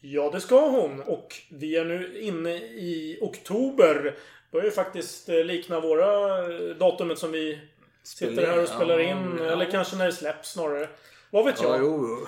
[0.01, 1.01] Ja, det ska hon.
[1.01, 4.17] Och vi är nu inne i oktober.
[4.53, 7.61] Börjar ju faktiskt eh, likna våra eh, datumet som vi
[8.03, 9.39] sitter här och spelar in.
[9.39, 10.89] Ja, Eller kanske när det släpps snarare.
[11.31, 12.19] Vad vet Ja, jag?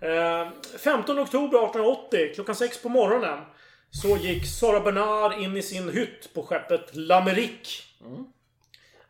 [0.44, 3.38] Eh, 15 oktober 1880, klockan 6 på morgonen.
[4.02, 7.82] Så gick Sara Bernard in i sin hytt på skeppet L'Amérique.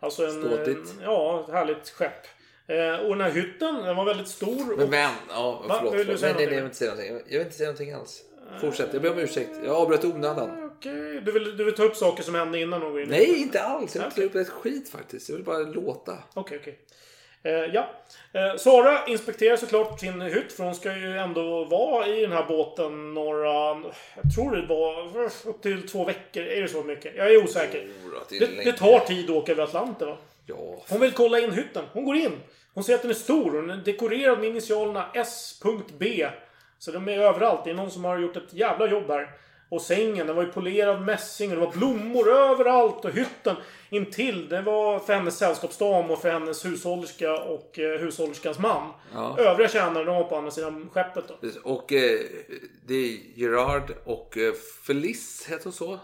[0.01, 0.42] Alltså en...
[0.42, 0.94] Ståtigt.
[1.03, 2.27] Ja, ett härligt skepp.
[2.66, 4.77] Eh, och den här hytten, den var väldigt stor.
[4.77, 5.77] Men och, vän, ja, Va?
[5.79, 5.94] förlåt.
[5.94, 7.33] Vill du säga nej, nej, nej, jag vill inte säga någonting.
[7.33, 8.23] Jag vill inte säga någonting alls.
[8.61, 9.51] Fortsätt, jag ber om ursäkt.
[9.64, 10.70] Jag avbröt onödan.
[10.77, 13.09] Okej, du, vill, du vill ta upp saker som hände innan hon går in?
[13.09, 13.94] Nej, inte alls.
[13.97, 15.29] Jag vill inte ta upp ett skit faktiskt.
[15.29, 16.18] Jag vill bara låta.
[16.35, 16.79] Okej, okej.
[17.44, 17.90] Eh, ja.
[18.33, 22.44] Eh, Sara inspekterar såklart sin hytt för hon ska ju ändå vara i den här
[22.48, 23.83] båten några...
[24.22, 25.16] Jag tror det var
[25.50, 26.42] upp till två veckor.
[26.42, 27.14] Är det så mycket?
[27.16, 27.88] Jag är osäker.
[28.28, 30.16] Det Det, tar tid att åka över Atlanten va?
[30.46, 31.85] Ja, Hon vill kolla in hytten.
[31.92, 32.40] Hon går in.
[32.74, 36.28] Hon ser att den är stor den är dekorerad med initialerna S.B.
[36.78, 37.64] Så de är överallt.
[37.64, 39.30] Det är någon som har gjort ett jävla jobb här.
[39.68, 43.05] Och sängen, den var ju polerad mässing och det var blommor överallt.
[43.05, 43.57] Och hytten
[43.90, 48.90] intill, det var för hennes sällskapsdam och för hennes hushållerska och eh, hushållerskans man.
[49.14, 49.38] Ja.
[49.38, 51.35] Övriga tjänare, de var på andra sidan skeppet då.
[51.62, 52.20] Och eh,
[52.87, 54.53] det är Gerard och eh,
[54.87, 55.98] Felice, heter hon så?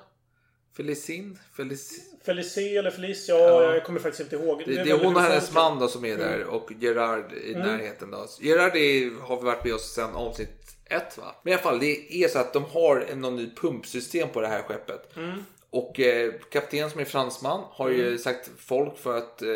[0.76, 1.38] Felicin?
[1.56, 2.00] Felic...
[2.24, 3.74] Felicie eller Felicia, Ja.
[3.74, 4.62] jag kommer faktiskt inte ihåg.
[4.66, 8.10] Det, det är hon och hennes man då som är där och Gerard i närheten
[8.10, 8.26] då.
[8.40, 10.59] Gerard är, har varit med oss sedan avsnitt
[10.90, 11.34] ett va?
[11.42, 14.48] Men i alla fall det är så att de har någon ny pumpsystem på det
[14.48, 15.12] här skeppet.
[15.70, 19.48] Och eh, kapten som är fransman har ju sagt folk för att eh,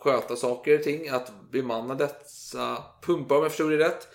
[0.00, 1.08] sköta saker och ting.
[1.08, 4.08] Att bemanna dessa pumpar om jag förstod det rätt.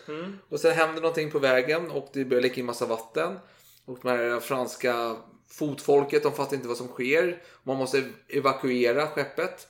[0.50, 3.40] Och sen händer någonting på vägen och det börjar läcka in massa vatten.
[3.86, 5.16] Och de här franska
[5.50, 7.42] fotfolket de fattar inte vad som sker.
[7.64, 9.68] Man måste evakuera skeppet.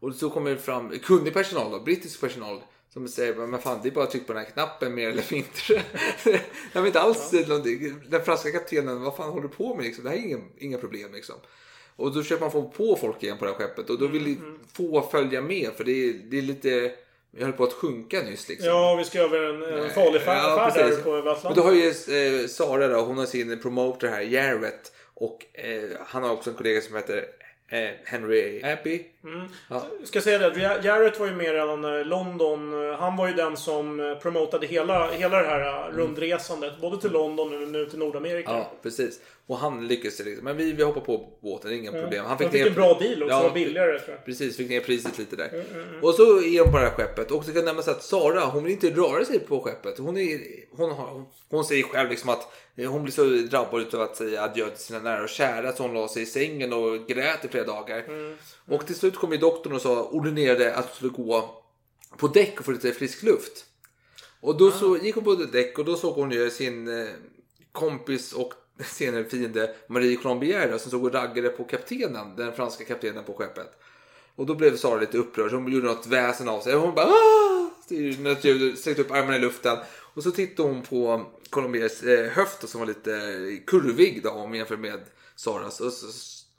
[0.00, 2.62] Och så kommer det fram kunnig personal då, brittisk personal.
[2.94, 5.24] Som säger, men fan det är bara att trycka på den här knappen mer eller
[5.30, 5.82] mindre.
[6.72, 8.00] jag vet inte alls någonting.
[8.08, 10.04] Den franska kaptenen, vad fan håller du på med liksom?
[10.04, 11.34] Det här är inga, inga problem liksom.
[11.96, 13.90] Och då försöker man få på folk igen på det här skeppet.
[13.90, 16.92] Och då vill Mm, få följa med för det är, det är lite,
[17.30, 18.68] jag höll på att sjunka nyss liksom.
[18.68, 21.52] Ja, vi ska över en, en farlig färd, Ja, där på Atlanten.
[21.54, 24.92] då har ju eh, Sara då, hon har sin promoter här, Jarrett.
[25.14, 27.26] Och eh, han har också en kollega som heter
[27.68, 29.04] eh, Henry Abbey.
[29.70, 29.86] Ja.
[30.04, 32.88] ska säga det, Jarrett var ju med redan när London.
[32.90, 36.80] eh, Han var ju den som eh, promotade hela, hela det här eh, rundresandet.
[36.80, 38.50] Både till London och nu till Nordamerika.
[38.50, 39.20] Ja, precis.
[39.46, 40.44] Och han lyckades liksom.
[40.44, 42.20] Men vi, vi hoppar på båten, det är inga problem.
[42.20, 44.24] Han Han fick, fick ner- en bra deal också, Ja, billigare tror jag.
[44.24, 45.48] Precis, fick ner priset lite där.
[45.52, 47.30] Mm, Och så är de på det här skeppet.
[47.30, 49.98] Och så kan nämnas att Sara, hon vill inte röra sig på skeppet.
[49.98, 50.38] Hon, är,
[50.76, 54.68] hon, har, hon säger själv liksom att hon blir så drabbad av att säga adjö
[54.70, 57.64] till sina nära och kära så hon la sig i sängen och grät i flera
[57.64, 58.04] dagar.
[58.68, 61.62] Och till slut kom ju doktorn och sa, ordinerade att hon skulle gå
[62.16, 63.64] på däck och få lite frisk luft.
[64.40, 67.08] Och då så gick hon på däck och då såg hon ju sin eh,
[67.72, 73.24] kompis och senare fiende Marie Colombier som såg och raggade på kaptenen, den franska kaptenen
[73.24, 73.80] på skeppet.
[74.36, 76.74] Och då blev Sara lite upprörd, så hon gjorde något väsen av sig.
[76.74, 77.54] Hon bara Aah!
[78.18, 79.78] Något ljud, sträckte upp armarna i luften.
[80.14, 83.10] Och så tittade hon på Colombiers eh, höft som var lite
[83.66, 85.00] kurvig då, om jämfört med
[85.36, 85.80] Saras.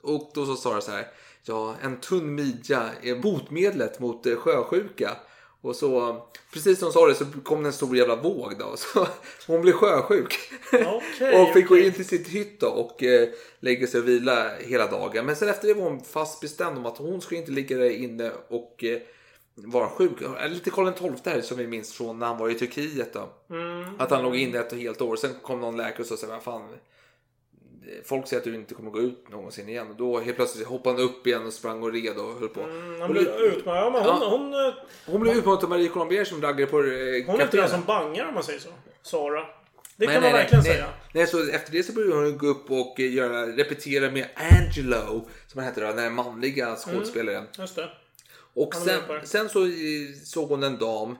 [0.02, 1.06] Och då sa Sara så här.
[1.48, 5.16] Ja, en tunn midja är botemedlet mot eh, sjösjuka.
[5.60, 8.76] Och så, precis som hon sa det, så kom det en stor jävla våg då.
[8.76, 9.06] Så
[9.46, 10.34] hon blev sjösjuk.
[10.72, 11.86] Okej, och fick gå okej.
[11.86, 13.28] in till sitt hytt då och eh,
[13.60, 15.26] lägga sig och vila hela dagen.
[15.26, 17.90] Men sen efter det var hon fast bestämd om att hon skulle inte ligga där
[17.90, 18.98] inne och eh,
[19.54, 20.12] vara sjuk.
[20.48, 23.28] Lite Karl XII här som vi minns från när han var i Turkiet då.
[23.98, 25.16] Att han låg inne ett helt år.
[25.16, 26.68] Sen kom någon läkare och sa vad fan.
[28.04, 29.90] Folk säger att du inte kommer gå ut någonsin igen.
[29.90, 32.60] Och då helt plötsligt hoppade han upp igen och sprang och red och höll på.
[32.60, 33.76] Han Och blev utmattad.
[33.76, 34.28] Ja, hon, Ja.
[34.28, 34.74] hon, eh,
[35.06, 36.84] hon blev utmanad av Marie Colombier som raggade på eh,
[37.26, 38.68] hon är inte den som bangar om man säger så.
[39.02, 39.40] Sara.
[39.98, 40.86] Det Nej, kan nej, man verkligen nej, säga.
[41.12, 45.28] Nej, så efter det så började hon gå upp och eh, göra, repetera med Angelo,
[45.46, 47.44] som han hette då, den här manliga skådespelaren.
[47.58, 47.88] Just det.
[48.54, 49.72] Och Han sen, sen så eh,
[50.24, 51.16] såg hon en dam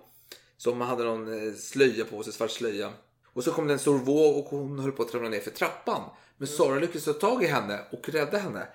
[0.56, 2.92] som hade någon slöja på sig, svart slöja.
[3.32, 5.50] Och så kom det en stor våg och hon höll på att ramla ner för
[5.50, 6.02] trappan.
[6.36, 6.56] Men Mm.
[6.58, 8.66] Sara lyckades ta tag i henne och rädda henne.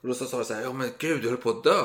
[0.00, 1.82] Och då sa Sara så här, ja men gud du höll på att dö.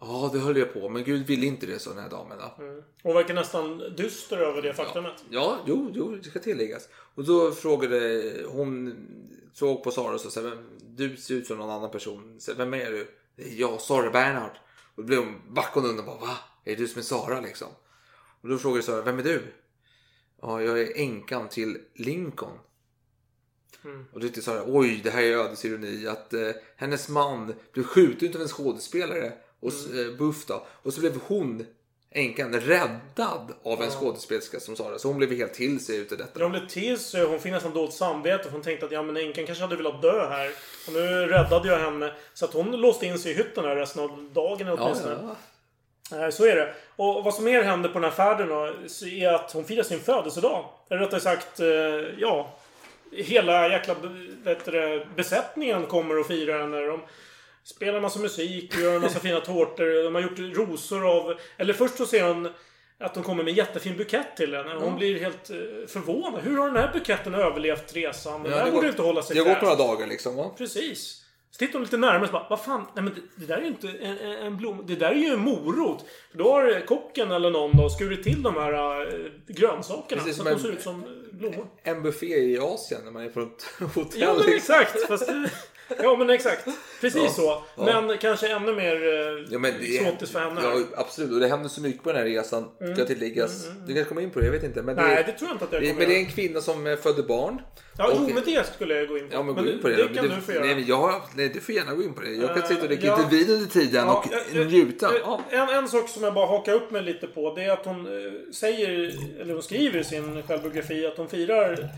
[0.00, 2.38] Ja det höll jag på, men gud ville inte det, sa den här damen.
[2.38, 2.82] Då.
[3.02, 5.24] Hon verkar nästan dyster över det faktumet.
[5.30, 6.88] Ja, jo, jo, det ska tilläggas.
[7.14, 8.94] Och då frågade hon,
[9.52, 10.64] såg på Sara och sa så här, "Men
[10.96, 12.36] du ser ut som någon annan person.
[12.40, 13.08] Så, Vem är du?
[13.36, 14.52] "Det är Jag, Sara Bernhard.
[14.94, 16.36] Och då blev hon backade undan och bara, va?
[16.64, 17.68] Är det du som är Sara liksom?
[18.42, 19.42] Och då frågade Sara, vem är du?
[20.42, 22.58] Ja, jag är änkan till Lincoln.
[24.12, 26.06] Och då tyckte Sara, oj, det här är ödets ironi.
[26.06, 29.32] Att eh, hennes man blev skjuten av en skådespelare.
[29.60, 30.66] Och, s- eh, Buff då.
[30.82, 31.66] Och så blev hon,
[32.10, 34.98] änkan, räddad av en skådespelerska som Sara.
[34.98, 36.42] Så hon blev helt till sig utav detta.
[36.42, 38.44] Hon blev till sig, hon fick nästan dåligt samvete.
[38.44, 40.50] för Hon tänkte att ja, men änkan kanske hade velat dö här.
[40.86, 42.12] Och nu räddade jag henne.
[42.34, 45.18] Så att hon låste in sig i hytten här resten av dagen Ja, åtminstone.
[45.22, 45.36] ja.
[46.10, 46.74] Nej, Så är det.
[46.96, 49.82] Och vad som mer händer på den här färden då, så är att hon firar
[49.82, 50.64] sin födelsedag.
[50.90, 51.66] Eller rättare sagt, eh,
[52.18, 52.58] ja.
[53.12, 56.80] Hela jäkla du, besättningen kommer och firar henne.
[56.80, 57.00] De
[57.64, 60.04] spelar massa musik och gör en massa fina tårtor.
[60.04, 61.34] De har gjort rosor av...
[61.56, 62.48] Eller först så ser hon
[62.98, 64.74] att de kommer med en jättefin bukett till henne.
[64.74, 65.56] Hon blir helt eh,
[65.88, 66.42] förvånad.
[66.42, 68.42] Hur har den här buketten överlevt resan?
[68.42, 70.50] Den Ja, här det borde inte hålla sig Det har gått några dagar liksom va?
[70.58, 71.21] Precis.
[71.52, 73.60] Så tittar hon lite närmare och bara, vad fan, nej men det, det där är
[73.60, 74.84] ju inte en, en, en blom.
[74.86, 76.04] Det där är ju en morot.
[76.30, 80.22] För då har kocken eller någon då skurit till de här äh, grönsakerna.
[80.22, 81.66] Precis så att de ser ut som blommor.
[81.82, 84.20] En buffé i Asien när man är på ett hotell.
[84.20, 84.54] Ja men liksom.
[84.54, 85.06] exakt.
[85.06, 85.30] Fast
[86.02, 86.68] Ja men exakt.
[87.00, 87.62] Precis så.
[87.76, 90.60] Men kanske ännu mer eh, Ja, men det, för henne.
[90.64, 92.64] ja, absolut, och det händer så mycket på den här resan.
[92.94, 93.66] Ska tilläggas.
[93.86, 94.82] Du kan komma in på det, jag vet inte.
[94.82, 95.10] Men Mm.
[95.10, 96.60] Nej, det, det tror jag inte att jag det, kommer men det är en kvinna
[96.60, 97.60] som eh, födde barn.
[97.98, 99.34] Ja, Och- jo men det skulle jag gå in på.
[99.34, 99.96] Ja men gå in på det.
[99.96, 100.64] det Men kan du få göra.
[100.64, 102.30] Nej, men jag nej, du får gärna gå in på det.
[102.30, 103.16] Jag kan sitta och dricka ja.
[103.16, 105.10] lite vin under tiden och Ja, njuta.
[105.24, 105.40] Ja.
[105.50, 108.06] En, en sak som jag bara hakar upp mig lite på det är att hon
[108.06, 111.88] eh, säger, eller hon skriver i sin självbiografi att hon firar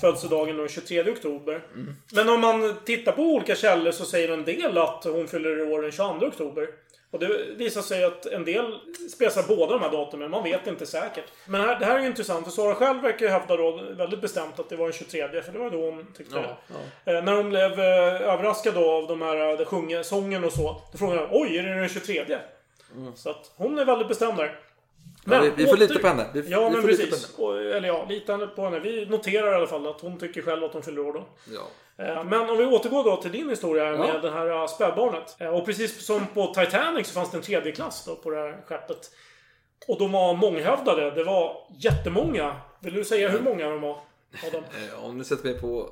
[0.00, 1.60] födelsedagen den 23 oktober.
[1.74, 1.94] Mm.
[2.12, 5.82] Men om man tittar på olika källor så säger en del att hon fyller år
[5.82, 6.68] den 22 oktober.
[7.14, 8.78] Och det visar sig att en del
[9.12, 10.30] spesar båda de här datumen.
[10.30, 11.24] Man vet inte säkert.
[11.46, 12.44] Men här, det här är ju intressant.
[12.44, 15.42] För Sara själv verkar ju hävda då väldigt bestämt att det var den 23.
[15.42, 16.34] För det var då hon tyckte
[17.04, 17.12] det.
[17.12, 20.52] Eh, när hon blev eh, överraskad då av de här, eh, det sjunga, sången och
[20.52, 20.82] så.
[20.92, 22.38] Då frågade hon oj, är det den 23?
[23.14, 24.58] Så att hon är väldigt bestämd där.
[25.24, 26.26] Ja, vi- vi får lita på henne.
[26.34, 27.34] Vi- ja, vi men precis.
[27.38, 28.78] Och, eller ja, lita på henne.
[28.78, 31.26] Vi noterar i alla fall att hon tycker själv att hon fyller år då.
[31.54, 31.60] Ja.
[32.04, 33.98] Eh, Men om vi återgår då till din historia Ja.
[33.98, 35.36] med det här eh, spädbarnet.
[35.40, 38.36] Eh, Och precis som på Titanic så fanns det en tredje klass då på det
[38.36, 39.10] här skeppet.
[39.88, 41.10] Och de var månghövdade.
[41.10, 42.56] Det var jättemånga.
[42.80, 43.98] Vill du säga hur många de var?
[44.48, 44.62] Adam?
[45.02, 45.90] Om du sätter mig på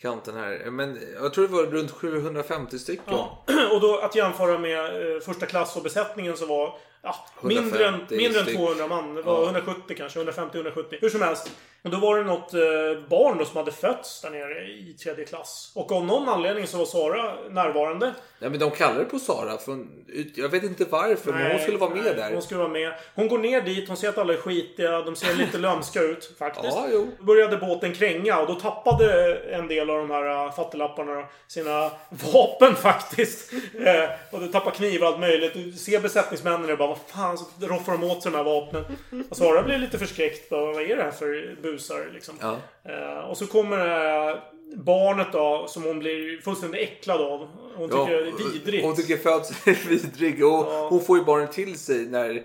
[0.00, 0.70] kanten här.
[0.70, 3.04] Men jag tror det var runt 750 stycken.
[3.06, 3.44] Ja.
[3.72, 4.90] Och då att jämföra med
[5.22, 6.74] första klass och besättningen så var
[7.04, 8.58] ja, mindre, än, 150 mindre än styck.
[8.58, 9.14] 200 man.
[9.14, 9.44] Det var Ja.
[9.44, 10.18] 170 kanske.
[10.20, 10.98] 150-170.
[11.00, 11.50] Hur som helst.
[11.84, 15.24] Men då var det något eh, barn då som hade fötts där nere i tredje
[15.24, 15.72] klass.
[15.74, 18.14] Och av någon anledning så var Sara närvarande.
[18.38, 19.58] Ja, men de kallar det på Sara.
[19.58, 22.32] Från, jag vet inte varför, men hon skulle vara med nej, där.
[22.32, 22.92] Hon skulle vara med.
[23.14, 26.36] Hon går ner dit, hon ser att alla är skitiga, de ser lite lömska ut
[26.38, 26.76] faktiskt.
[26.76, 27.10] Ja, jo.
[27.18, 31.90] Då började båten kränga och då tappade en del av de här uh, fattiglapparna sina
[32.32, 33.52] vapen faktiskt.
[33.84, 35.54] Eh, och de tappade knivar och allt möjligt.
[35.54, 38.84] Du ser besättningsmännen och bara vad fan, så roffar de åt sig de här vapnen.
[39.30, 40.50] Och Sara blir lite förskräckt.
[40.50, 42.34] Bara, vad är det här för busar liksom?
[42.40, 42.56] Ja.
[42.84, 44.40] Eh, och så kommer det här
[44.76, 47.48] barnet då, som hon blir fullständigt äcklad av.
[47.76, 48.84] Hon tycker det är vidrigt.
[48.84, 50.44] Hon tycker födseln är vidrig.
[50.44, 52.42] Och hon får ju barnet till sig när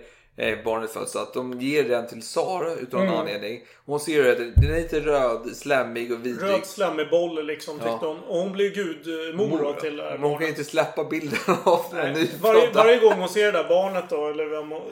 [0.64, 1.16] barnet föds.
[1.16, 3.14] Att de ger den till Sara utan Mm.
[3.14, 3.60] anledning.
[3.86, 6.50] Hon ser att den är lite röd, slemmig och vidrig.
[6.50, 7.98] Röd slemmig boll liksom, tyckte Ja.
[8.06, 8.18] hon.
[8.20, 11.84] Och hon blir gudmor till det här Men hon kan ju inte släppa bilden av
[11.92, 14.82] den varje, varje gång hon ser det där barnet då, eller om, och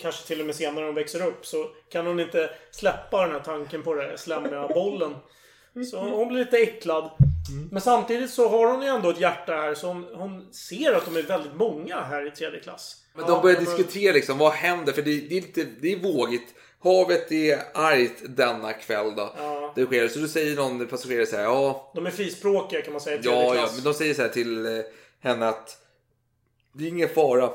[0.00, 3.30] kanske till och med senare när hon växer upp, så kan hon inte släppa den
[3.32, 5.14] här tanken på den slemmiga bollen.
[5.90, 7.10] Så hon blir lite äcklad.
[7.70, 11.04] Men samtidigt så har hon ju ändå ett hjärta här, så hon, hon ser att
[11.04, 12.96] de är väldigt många här i tredje klass.
[13.16, 14.92] Men de börjar diskutera liksom, vad händer?
[14.92, 16.54] För det, det, är lite, det är vågigt.
[16.78, 19.34] Havet är argt denna kväll då.
[19.38, 19.72] Ja.
[19.76, 20.08] Det sker.
[20.08, 23.54] Så då säger någon passagerare så här, ja, De är frispråkiga kan man säga ja,
[23.54, 24.82] ja, men de säger så här till eh,
[25.20, 25.82] henne att
[26.72, 27.50] det är ingen fara.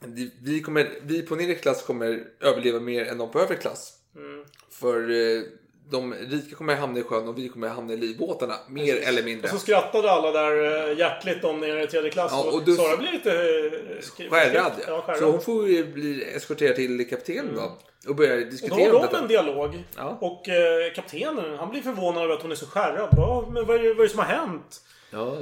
[0.00, 3.92] Vi- Vi, kommer, vi på nedre klass kommer överleva mer än de på övre klass.
[4.16, 4.44] Mm.
[4.70, 5.42] För eh,
[5.90, 8.54] de rika kommer hamna i sjön och vi kommer hamna i livbåtarna.
[8.68, 9.48] Mer eller mindre.
[9.48, 12.32] Och så skrattade alla där eh, hjärtligt om nere i tredje klass.
[12.34, 13.30] Ja, och du- Sara blir lite...
[13.32, 15.18] eh, Skärrad Ja, skärrad.
[15.18, 17.76] Så hon får ju bli eskorterad till kaptenen då.
[18.10, 19.84] Och börjar Och då diskutera har de en dialog.
[19.96, 20.18] Ja.
[20.20, 23.08] Och eh, kaptenen, han blir förvånad över att hon är så skärrad.
[23.16, 24.80] Bara, men vad är, det, vad är det som har hänt?
[25.10, 25.36] Ja,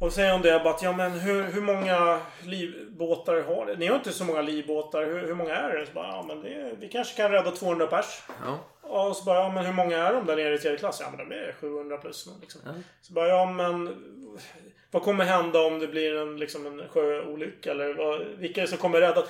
[0.00, 3.76] Och säger hon det bara att, ja men hur, hur många livbåtar har ni?
[3.76, 5.04] Ni har inte så många livbåtar.
[5.04, 5.86] Hur, hur många är det?
[5.86, 8.22] Så bara, ja men det, vi kanske kan rädda 200 pers.
[8.44, 8.58] ja.
[8.82, 10.98] Och så bara, ja men hur många är de där nere i tredje klass?
[11.00, 12.28] Ja men de är 700 plus.
[12.40, 12.60] Liksom.
[13.02, 14.04] Så bara, ja men...
[14.90, 17.70] Vad kommer hända om det blir en, liksom en sjöolycka?
[17.70, 19.24] Eller vad, vilka är det som kommer rädda?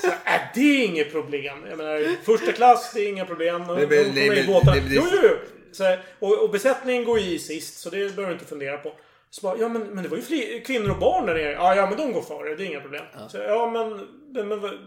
[0.00, 1.66] Så, äh, det är inget problem.
[1.68, 3.60] Jag menar, första klass, det är inga problem.
[3.60, 4.82] De, kommer i båtar.
[4.88, 5.36] Jo, jo, jo.
[5.72, 8.92] Så, och, och besättningen går ju i sist, så det behöver du inte fundera på.
[9.30, 11.52] Så bara, ja men, men det var ju fler, kvinnor och barn där nere.
[11.52, 13.04] Ja, ja men de går före, det är inga problem.
[13.28, 14.78] Så, ja men, men, men,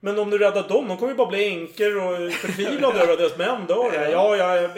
[0.00, 3.18] men om du räddar dem, de kommer ju bara bli änkor och förtvivlade över att
[3.18, 3.90] deras män dör.
[4.10, 4.56] Ja, ja.
[4.56, 4.68] ja.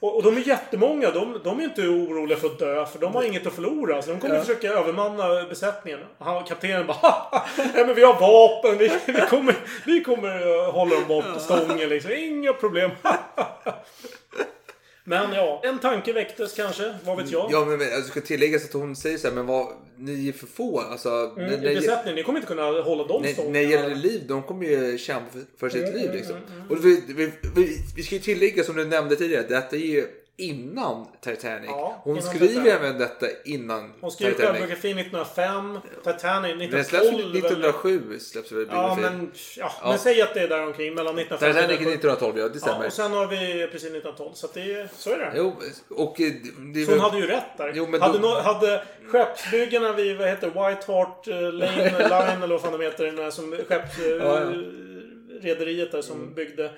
[0.00, 1.10] Och, och de är jättemånga.
[1.10, 4.02] De, de är inte oroliga för att dö, för de har inget att förlora.
[4.02, 6.00] Så de kommer försöka övermanna besättningen.
[6.18, 8.78] Han, kaptenen bara "Haha, ja, men vi har vapen.
[8.78, 9.54] Vi, vi kommer,
[9.86, 12.12] vi kommer att hålla dem bort på stången liksom.
[12.12, 12.90] Inga problem.
[15.08, 16.94] Men ja, en tanke väcktes kanske.
[17.04, 17.48] Vad vet jag?
[17.52, 19.66] Ja, men men, jag ska tillägga att hon säger så här, men vad,
[19.96, 20.80] ni är för få.
[20.80, 22.14] Alltså, Mm, när, I besättningen.
[22.14, 23.52] Ni kommer inte kunna hålla dem stången.
[23.52, 26.10] när det gäller liv, de kommer ju kämpa för, för sitt Mm, liv.
[26.12, 26.36] Liksom.
[26.70, 30.06] Och vi, vi, vi, vi ska ju tillägga, som du nämnde tidigare, detta är ju
[30.38, 31.66] innan Titanic.
[31.70, 32.72] Ja, hon innan skriver Titanic.
[32.72, 34.36] även detta innan Hon Titanic.
[34.38, 35.78] självbiografin 1905.
[36.04, 37.32] Titanic Den släpps 1912.
[37.32, 37.36] väl?
[37.36, 38.18] 1907.
[38.18, 39.88] Släpps väl Ja, men, ja, Ja.
[39.88, 42.36] men säg att det är där omkring mellan 1905 Titanic är 1912.
[42.36, 42.86] 1912, ja det Ja, stämmer.
[42.86, 44.30] och sen har vi precis 1912.
[44.34, 45.32] Så att det, så är det.
[45.36, 45.56] Jo,
[45.88, 46.32] och eh,
[46.74, 47.72] det Så hon hade ju rätt där.
[47.74, 52.42] Jo, men hade, då- no, hade skeppsbyggarna vid, vad heter White Hart eh, Lane Line
[52.42, 53.64] eller vad fan de heter, den som Ja, ja.
[55.28, 56.70] skeppsrederiet där som byggde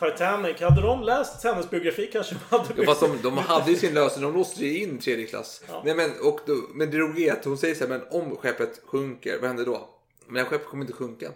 [0.00, 0.60] Titanic.
[0.60, 3.94] Hade de läst hennes biografi kanske de hade Ja, fast de, de hade ju sin
[3.94, 4.24] lösning.
[4.24, 5.62] De låste ju in tredje klass.
[5.68, 5.82] Ja.
[5.84, 8.36] Nej, men, och då, men det roliga är att hon säger så här, men om
[8.36, 9.88] skeppet sjunker, vad händer då?
[10.26, 11.30] Men skeppet kommer inte sjunka.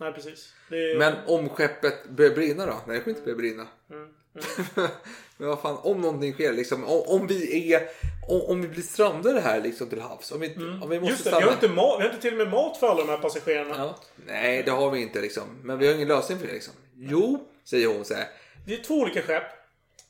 [0.00, 0.52] Nej, precis.
[0.70, 0.98] Är...
[0.98, 2.72] Men om skeppet börjar brinna då?
[2.86, 3.66] Nej, det kommer inte börja brinna.
[3.90, 4.88] Mm,
[5.36, 6.84] men vad fan, om någonting sker liksom.
[6.84, 7.82] Om, om vi är,
[8.28, 10.32] om, om vi blir strandade här liksom till havs.
[10.32, 11.04] Om vi, om vi måste Mm.
[11.04, 11.46] Just det, vi stanna.
[11.46, 13.74] har, inte mat, vi har inte till och med mat för alla de här passagerarna.
[13.76, 13.96] Ja.
[14.26, 15.42] Nej, det har vi inte liksom.
[15.62, 16.74] Men vi har ingen lösning för det liksom.
[16.96, 18.26] Jo, säger hon så här.
[18.66, 19.42] Det är två olika skepp.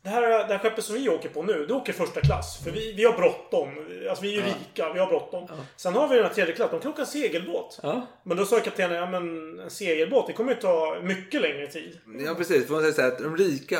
[0.03, 2.61] Det här, det här skeppet som vi åker på nu, det åker första klass.
[2.64, 3.68] För vi, vi har bråttom.
[4.09, 5.49] Alltså vi är ju rika, vi har bråttom.
[5.77, 7.79] Sen har vi den här tredje klass, de kan åka segelbåt.
[7.83, 8.07] Ja.
[8.23, 11.99] Men då sa kaptenen, ja men en segelbåt, det kommer ju ta mycket längre tid.
[12.27, 13.79] Ja precis, för man säger så här att de rika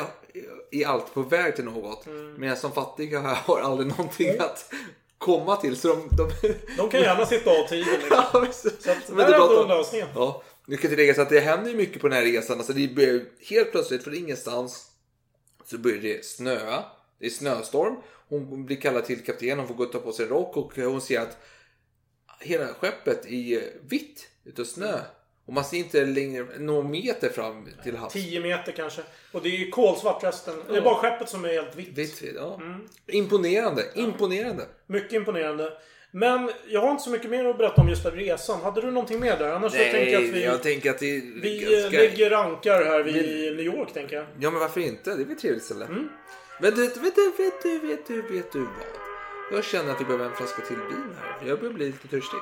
[0.71, 2.05] är alltid på väg till något.
[2.05, 2.35] Mm.
[2.39, 4.73] Medan de fattiga har aldrig någonting att
[5.17, 5.75] komma till.
[5.75, 6.09] Så de...
[6.17, 6.53] de...
[6.77, 8.23] De kan gärna sitta av tiden liksom.
[8.33, 8.83] ja, precis.
[8.83, 10.07] Så att, där det är ändå lösningen.
[10.15, 12.57] Ja, nu kan tilläggas att det händer mycket på den här resan.
[12.57, 14.91] Alltså det börjar helt plötsligt från ingenstans
[15.65, 16.83] så börjar det snöa.
[17.19, 17.95] Det är snöstorm.
[18.27, 19.59] Hon blir kallad till kapten.
[19.59, 21.37] Hon får gå och ta på sig en rock och hon ser att
[22.39, 24.99] hela skeppet är vitt utav snö.
[25.45, 28.13] Och man ser inte längre någon meter fram till havs.
[28.13, 29.01] 10 meter kanske.
[29.31, 30.55] Och det är ju kolsvart resten.
[30.67, 31.75] Det är bara skeppet som är helt.
[31.75, 32.55] Vitt, vitt, ja.
[32.61, 32.87] Mm.
[33.07, 34.65] Imponerande, imponerande.
[34.85, 35.73] Mycket imponerande.
[36.11, 38.61] Men jag har inte så mycket mer att berätta om just den resan.
[38.61, 39.51] Hade du någonting mer där?
[39.51, 42.85] Annars så tänker jag att vi, jag tänker att det är vi eh, lägger rankar
[42.85, 43.15] här vid
[43.55, 44.25] New York, tänker jag.
[44.39, 45.15] Ja men varför inte?
[45.15, 45.85] Det är ett trevligt ställe.
[45.85, 46.09] Mm.
[46.61, 47.01] Men du, vet du,
[47.37, 48.69] vet du, vet du, vet du vad?
[49.51, 51.47] Jag känner att vi behöver en flaska till vin här.
[51.47, 52.39] Jag börjar bli lite törstig.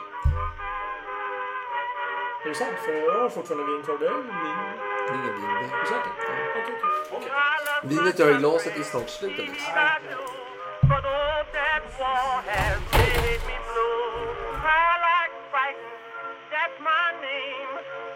[2.45, 2.77] Är det sant?
[2.86, 3.97] För jag har fortfarande vin kvar.
[3.97, 4.23] Det är vin.
[5.13, 5.77] Ingen vin där.
[5.77, 6.17] Är det säkert?
[6.19, 6.34] Ja.
[6.62, 7.17] Okej, okej.
[7.17, 7.32] Okej.
[7.84, 9.63] Vinet jag har i glaset är snart slut Alex.
[11.78, 14.66] That war has made me blue.
[14.66, 16.02] I like fighting,
[16.50, 17.57] that's my name.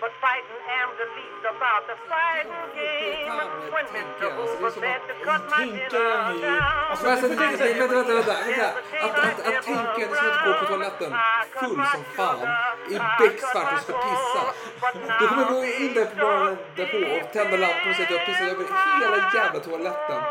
[0.01, 3.37] But fighting am the least about the fighting game.
[3.73, 4.27] When Mr.
[4.37, 8.67] Hoover said to cut my dinner Alltså, alltså, det- nej, vänta, vänta, vänta, vänta.
[9.05, 11.11] Att, att, att tänka, det är som att gå på toaletten
[11.59, 12.39] full som fan.
[12.89, 14.41] I becksvart och ska pissa.
[15.19, 18.11] Då kommer jag gå in där på morgonen därpå och tända lampan och säga att
[18.11, 18.65] jag har pissat över
[19.01, 20.21] hela jävla toaletten.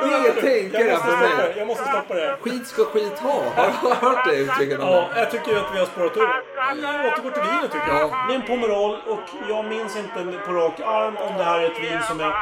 [0.00, 1.36] Det tänka jag, stoppa mig.
[1.36, 1.58] det.
[1.58, 2.36] jag måste stoppa det.
[2.40, 3.42] Skit ska skit ha.
[3.56, 6.57] Har du hört det uttrycket någon Ja, jag tycker att vi har spårat ur.
[6.74, 8.00] Vi återgår till vinet tycker jag.
[8.02, 8.24] Ja.
[8.28, 11.64] Det är en Pomerol och jag minns inte på rak arm om det här är
[11.64, 12.32] ett vin som jag...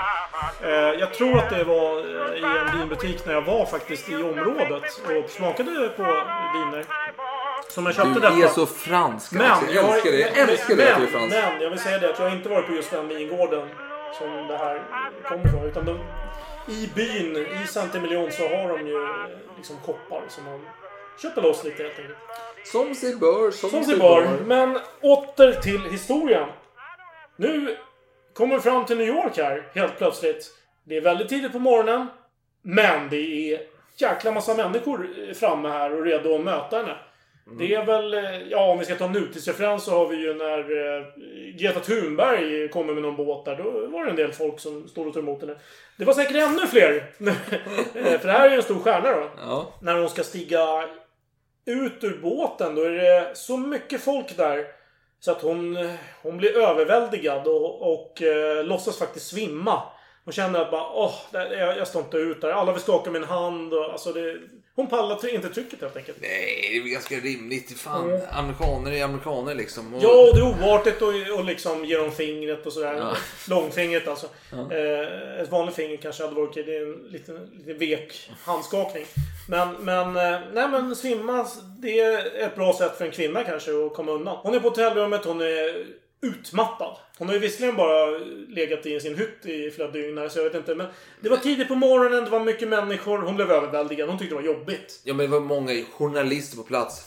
[0.63, 4.15] Eh, jag tror att det var eh, i en vinbutik när jag var faktiskt i
[4.17, 4.83] området
[5.25, 6.03] och smakade på
[6.55, 6.85] viner.
[7.69, 8.49] Som jag köpte Du är detta.
[8.55, 9.73] så fransk Men, Alex.
[9.75, 10.19] Jag älskar det.
[10.19, 11.37] Jag älskar det att du är men, fransk.
[11.37, 13.69] men jag vill säga det att jag har inte varit på just den vingården
[14.19, 14.83] som det här
[15.29, 15.65] kommer ifrån.
[15.65, 15.99] Utan de,
[16.73, 20.61] i byn, i Saint-Emilion, så har de ju eh, liksom koppar som man
[21.23, 22.19] köper loss lite helt enkelt.
[22.65, 24.23] Som sig bör, som, Som sig bör.
[24.23, 24.39] bör.
[24.47, 26.49] Men åter till historien.
[27.37, 27.77] Nu
[28.35, 30.53] kommer vi fram till New York här, helt plötsligt.
[30.85, 32.07] Det är väldigt tidigt på morgonen.
[32.63, 33.61] Men det är
[33.97, 36.97] jäkla massa människor eh, framme här och redo att möta henne.
[37.59, 40.59] Det är väl, eh, ja om vi ska ta nutidsreferens så har vi ju när
[40.59, 41.05] eh,
[41.59, 43.57] Greta Thunberg kommer med någon båt där.
[43.57, 45.57] Då var det en del folk som stod och tog emot henne.
[45.97, 47.05] Det var säkert ännu fler.
[48.19, 49.31] För det här är ju en stor stjärna då.
[49.37, 49.73] Ja.
[49.83, 50.85] När hon ska stiga
[51.67, 54.67] ut ur båten då är det så mycket folk där.
[55.21, 55.89] Så att hon,
[56.23, 59.83] hon blir överväldigad och, och eh, låtsas faktiskt svimma.
[60.25, 62.51] Hon känner att bara åh, jag, jag står inte ut där.
[62.51, 64.39] Alla vill skaka min hand och alltså det...
[64.77, 66.19] Hon pallar inte trycket helt enkelt.
[66.21, 67.79] Nej, det är väl ganska rimligt.
[67.79, 69.95] Fan, amerikaner är amerikaner liksom.
[69.95, 70.03] Och...
[70.03, 72.95] Ja, och det är oartigt att och liksom ge dem fingret och sådär.
[72.95, 73.17] Ja.
[73.49, 74.27] Långfingret alltså.
[74.53, 76.63] Eh, ett vanligt finger kanske hade varit okej.
[76.63, 79.05] Det är en liten, lite vek handskakning.
[79.49, 81.47] Men, men, eh, nej men svimma,
[81.79, 84.37] det är ett bra sätt för en kvinna kanske att komma undan.
[84.43, 85.87] Hon är på hotellrummet, hon är
[86.21, 86.97] utmattad.
[87.19, 90.45] Hon har ju visserligen bara legat i sin hytt i flera dygn här, så jag
[90.45, 90.75] vet inte.
[90.75, 90.87] Men
[91.21, 93.19] det var tidigt på morgonen, det var mycket människor.
[93.19, 94.09] Hon blev överväldigad.
[94.09, 95.01] Hon tyckte det var jobbigt.
[95.05, 97.07] Ja, men det var många journalister på plats.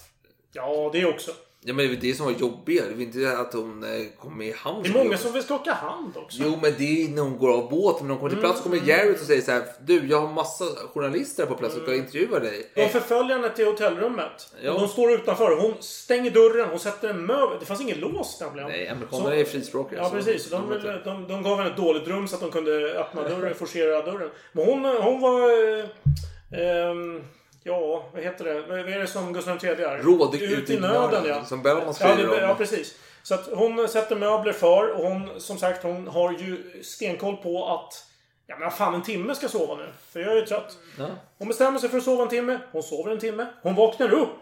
[0.54, 1.32] Ja, det också.
[1.62, 2.84] Ja, men det var det som var jobbigt.
[2.90, 4.84] Det var inte att hon eh, kom med i hand.
[4.84, 6.42] Det är många som vill skaka hand också.
[6.44, 8.08] Jo, men det är när hon går av båten.
[8.08, 9.64] När hon kommer till plats kommer Jared och säger så här.
[9.82, 12.72] Du, jag har massa journalister på plats och ska intervjua dig.
[12.76, 14.54] De förföljer henne till hotellrummet.
[14.64, 14.74] Ja.
[14.74, 15.62] De står utanför.
[15.62, 16.70] Hon stänger dörren.
[16.70, 17.58] Hon sätter en möbel.
[17.60, 18.70] Det fanns ingen lås nämligen.
[18.70, 20.00] Nej, amerikaner Så- är frispråkiga.
[20.00, 20.50] Ja, precis.
[20.50, 23.56] De, de de, de gav henne ett dåligt rum så att de kunde öppna dörren,
[23.56, 24.30] forcera dörren.
[24.52, 25.50] Men hon, hon var...
[25.80, 27.22] Eh, ehm,
[27.64, 28.62] ja, vad heter det?
[28.62, 29.98] Vad är det som Gustav III är?
[29.98, 31.46] Rådig Ut i nöden, ja.
[31.46, 32.50] Som Bellman Ja, skriver det, om.
[32.50, 32.96] ja, precis.
[33.24, 37.68] Så att hon sätter möbler för och hon, som sagt, hon har ju stenkoll på
[37.68, 38.06] att
[38.48, 39.90] Ja men fan en timme ska jag sova nu.
[40.12, 40.78] För jag är ju trött.
[40.98, 41.08] Ja.
[41.38, 42.60] Hon bestämmer sig för att sova en timme.
[42.72, 43.46] Hon sover en timme.
[43.62, 44.38] Hon vaknar upp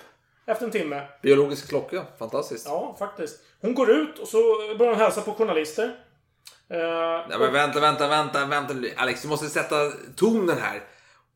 [0.46, 1.02] efter en timme.
[1.22, 2.06] Biologisk klocka.
[2.20, 2.66] Fantastiskt.
[2.66, 3.40] Ja, faktiskt.
[3.62, 4.38] Hon går ut och så
[4.78, 5.96] börjar hon hälsa på journalister.
[6.70, 6.78] Eh,
[7.30, 8.74] Nej men vänta, vänta, vänta, vänta.
[8.98, 9.76] Alex, du måste sätta
[10.16, 10.82] tonen här.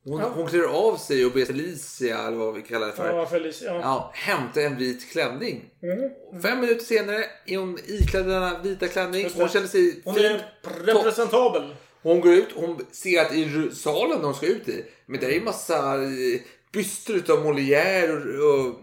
[0.04, 0.32] Hon, Ja.
[0.36, 3.18] hon klär av sig och ber Felicia, eller vad vi kallar det för.
[3.18, 3.80] Ja, Felicia, ja.
[3.82, 5.70] Ja, hämta en vit klänning.
[5.84, 6.41] Mm.
[6.41, 9.30] Fem minuter senare är hon iklädd denna vita klänning.
[9.36, 10.45] Hon känner sig Hon är
[10.86, 11.76] representabel.
[12.02, 15.32] Hon går ut hon ser att i salen de ska ut i, men det är
[15.32, 16.41] ju massa eh,
[16.74, 18.68] byster utav Molière och...
[18.68, 18.76] och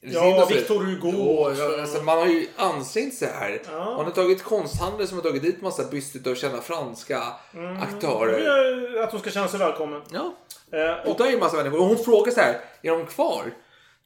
[0.00, 3.62] Ja, och så- Victor Hugo Ja, ja, alltså, man har ju ansträngt sig här.
[3.72, 3.84] Ja.
[3.96, 7.22] Man har tagit konsthandlare som har tagit dit massa byster utav kända franska
[7.54, 7.76] Mm.
[7.82, 9.02] aktörer.
[9.02, 10.02] Att hon ska känna sig välkommen.
[10.12, 10.34] Ja.
[10.72, 11.78] Eh, Och då är ju massa människor.
[11.80, 13.44] Och hon frågar så här, är de kvar?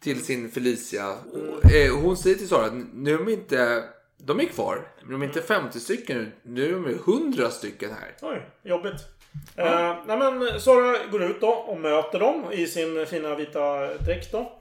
[0.03, 1.09] Till sin Felicia.
[1.11, 3.84] Och, eh, hon säger till Sara att nu är de inte...
[4.16, 4.88] De är kvar.
[5.03, 6.32] Men de är inte 50 stycken nu.
[6.42, 8.30] Nu är de ju 100 stycken här.
[8.30, 8.95] Oj, jobbigt.
[9.57, 14.32] Eh, nej men Sara går ut då och möter dem i sin fina vita dräkt
[14.32, 14.53] då.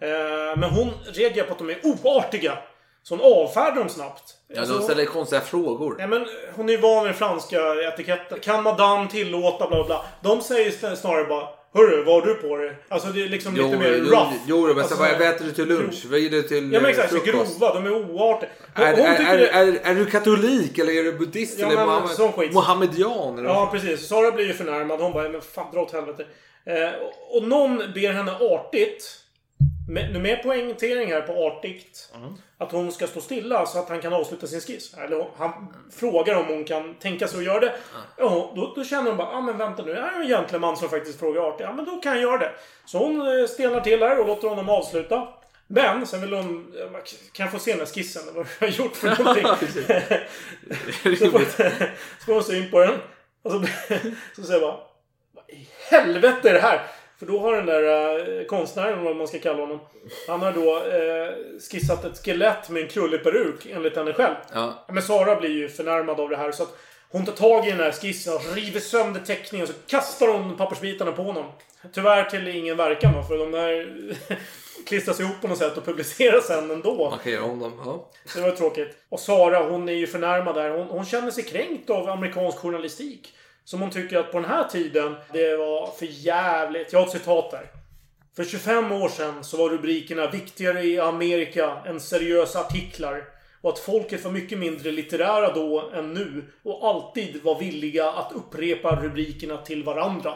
[0.00, 2.58] Eh, men hon reagerar på att de är oartiga.
[3.02, 4.22] Så hon avfärdar dem snabbt.
[4.48, 5.94] Ja, Alltså, de ställer konstiga frågor.
[5.98, 8.38] Nej men hon är ju van vid franska etiketter.
[8.38, 10.04] Kan madame tillåta bla bla bla.
[10.22, 12.76] De säger snarare bara Hörru, vad har du på dig?
[12.88, 14.32] Alltså det är liksom Jo, lite mer jo, rough.
[14.46, 16.04] jo, men alltså, så, vad äter du till lunch?
[16.10, 17.58] Vad ger du till Ja men eh, exakt, så frukost?
[17.60, 17.74] grova.
[17.74, 18.48] De är oartiga.
[18.76, 19.48] Hon, Är, hon är, det...
[19.48, 22.52] är, är du katolik eller är du buddhist Ja, eller men Mohammed.
[22.54, 23.38] Mohammedian?
[23.38, 24.08] Eller Ja, precis.
[24.08, 25.00] Sara blir ju förnärmad.
[25.00, 26.26] Hon bara, men fan dra åt helvete.
[26.66, 26.90] Eh,
[27.30, 29.16] och någon ber henne artigt.
[29.90, 32.12] Med, nu med poängtering här på artigt.
[32.58, 34.94] Att hon ska stå stilla så att han kan avsluta sin skiss.
[34.94, 37.72] Eller han frågar om hon kan tänka sig att göra det.
[38.16, 39.90] Ja, då, då känner hon bara, ja ah, men vänta nu.
[39.90, 41.60] Jag är en gentleman som faktiskt frågar artigt.
[41.60, 42.52] Ja men då kan jag göra det.
[42.84, 45.28] Så hon eh, stelnar till här och låter honom avsluta.
[45.66, 46.72] Men sen vill hon...
[47.32, 48.22] Kan jag få se den här skissen?
[48.34, 49.46] Vad jag har gjort för någonting?
[51.18, 51.38] så, får,
[52.18, 52.98] så får hon syn på den.
[53.42, 53.58] Och så,
[54.36, 54.80] så säger jag bara...
[55.32, 56.80] Vad i helvete är det här?
[57.20, 59.80] För då har den där eh, konstnären, vad man ska kalla honom.
[60.28, 64.34] Han har då eh, skissat ett skelett med en krullig peruk enligt henne själv.
[64.52, 64.84] Ja.
[64.88, 66.78] Men Sara blir ju förnärmad av det här så att
[67.10, 71.12] hon tar tag i den här skissen och river sönder teckningen så kastar hon pappersbitarna
[71.12, 71.44] på honom.
[71.92, 73.92] Tyvärr till ingen verkan då, för de där
[74.86, 77.10] klistras ihop på något sätt och publiceras sen ändå.
[77.10, 77.80] Man kan göra om dem.
[77.84, 78.10] Ja.
[78.34, 78.96] Det var tråkigt.
[79.08, 80.70] Och Sara, hon är ju förnärmad där.
[80.70, 83.34] Hon, hon känner sig kränkt av amerikansk journalistik.
[83.70, 86.92] Som hon tycker att på den här tiden, det var för jävligt.
[86.92, 87.70] Jag har ett citat där.
[88.36, 93.24] För 25 år sedan så var rubrikerna viktigare i Amerika än seriösa artiklar.
[93.60, 96.44] Och att folket var mycket mindre litterära då än nu.
[96.62, 100.34] Och alltid var villiga att upprepa rubrikerna till varandra.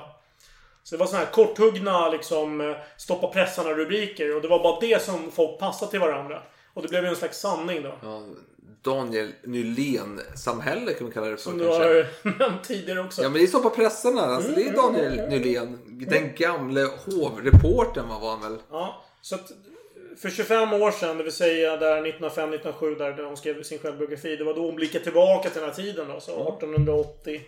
[0.83, 4.37] Så det var såna här korthuggna liksom stoppa pressarna rubriker.
[4.37, 6.43] Och det var bara det som folk passade till varandra.
[6.75, 7.95] Och det blev ju en slags sanning då.
[8.03, 8.23] Ja,
[8.85, 11.43] Daniel Nylén-samhälle kan man kalla det för.
[11.43, 12.07] Som du har
[12.39, 13.23] nämnt tidigare också.
[13.23, 14.23] Ja men det är så på pressarna.
[14.23, 15.79] Alltså, det är Mm, Daniel Nylén.
[16.09, 18.59] Den gamle hovreportern var han väl?
[18.71, 19.53] Ja, så att
[20.19, 24.37] för 25 år sedan, det vill säga där 1905-1907 där hon skrev sin självbiografi.
[24.37, 27.41] Det var då hon blickade tillbaka till den här tiden då, så 1880.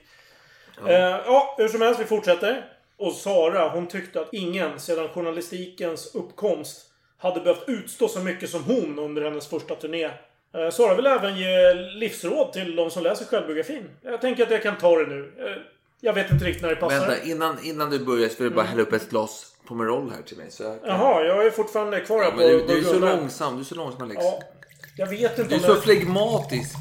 [0.80, 0.88] Ja.
[0.90, 2.72] Eh, ja, hur som helst, vi fortsätter.
[2.96, 6.86] Och Sara, hon tyckte att ingen sedan journalistikens uppkomst
[7.18, 10.10] hade behövt utstå så mycket som hon under hennes första turné.
[10.54, 13.84] Eh, Sara vill även ge livsråd till de som läser självbiografin.
[14.02, 15.32] Jag tänker att jag kan ta det nu.
[15.38, 15.62] Eh,
[16.00, 16.98] Jag vet inte riktigt när det passar.
[17.06, 20.22] Vänta, innan, innan du börjar så vill jag bara hälla upp ett glas Pomerol här
[20.22, 20.46] till mig.
[20.50, 20.88] Så jag kan...
[20.90, 23.54] Jaha, jag är fortfarande kvar ja, på men du, du är så långsam.
[23.54, 24.24] Du är så långsam Alex.
[24.24, 24.40] Ja,
[24.96, 25.80] jag vet inte Du är så det...
[25.80, 26.76] flegmatisk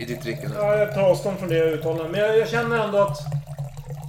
[0.00, 0.56] i ditt drickande.
[0.58, 2.10] Ja, jag tar avstånd från det uttalandet.
[2.10, 3.18] Men jag, jag känner ändå att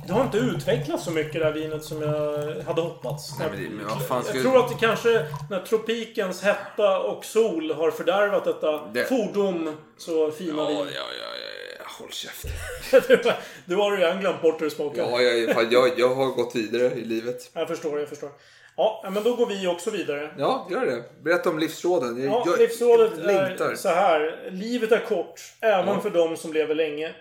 [0.08, 3.40] det har inte utvecklats så mycket det här vinet som jag hade hoppats.
[3.40, 7.26] Nej, men men vad fan ska- Jag tror att det kanske när tropikens hetta och
[7.26, 10.94] sol har fördärvat detta Det- fordom så fina Ja, ja, vin.
[10.96, 12.52] ja, ja, håll käften.
[13.66, 15.02] du, har redan glömt bort hur det smakar.
[15.12, 17.52] Ja, jag, fan, jag, jag har gått vidare i livet.
[17.54, 18.30] Jag förstår, jag förstår.
[18.78, 20.32] Ja, men då går vi också vidare.
[20.38, 21.04] Ja, gör det.
[21.24, 22.24] Berätta om livsråden.
[22.24, 23.72] Jag, Ja, jag livsrådet längtar.
[23.72, 24.50] är så här.
[24.52, 26.00] Livet är kort, även Ja.
[26.02, 27.12] för de som lever länge.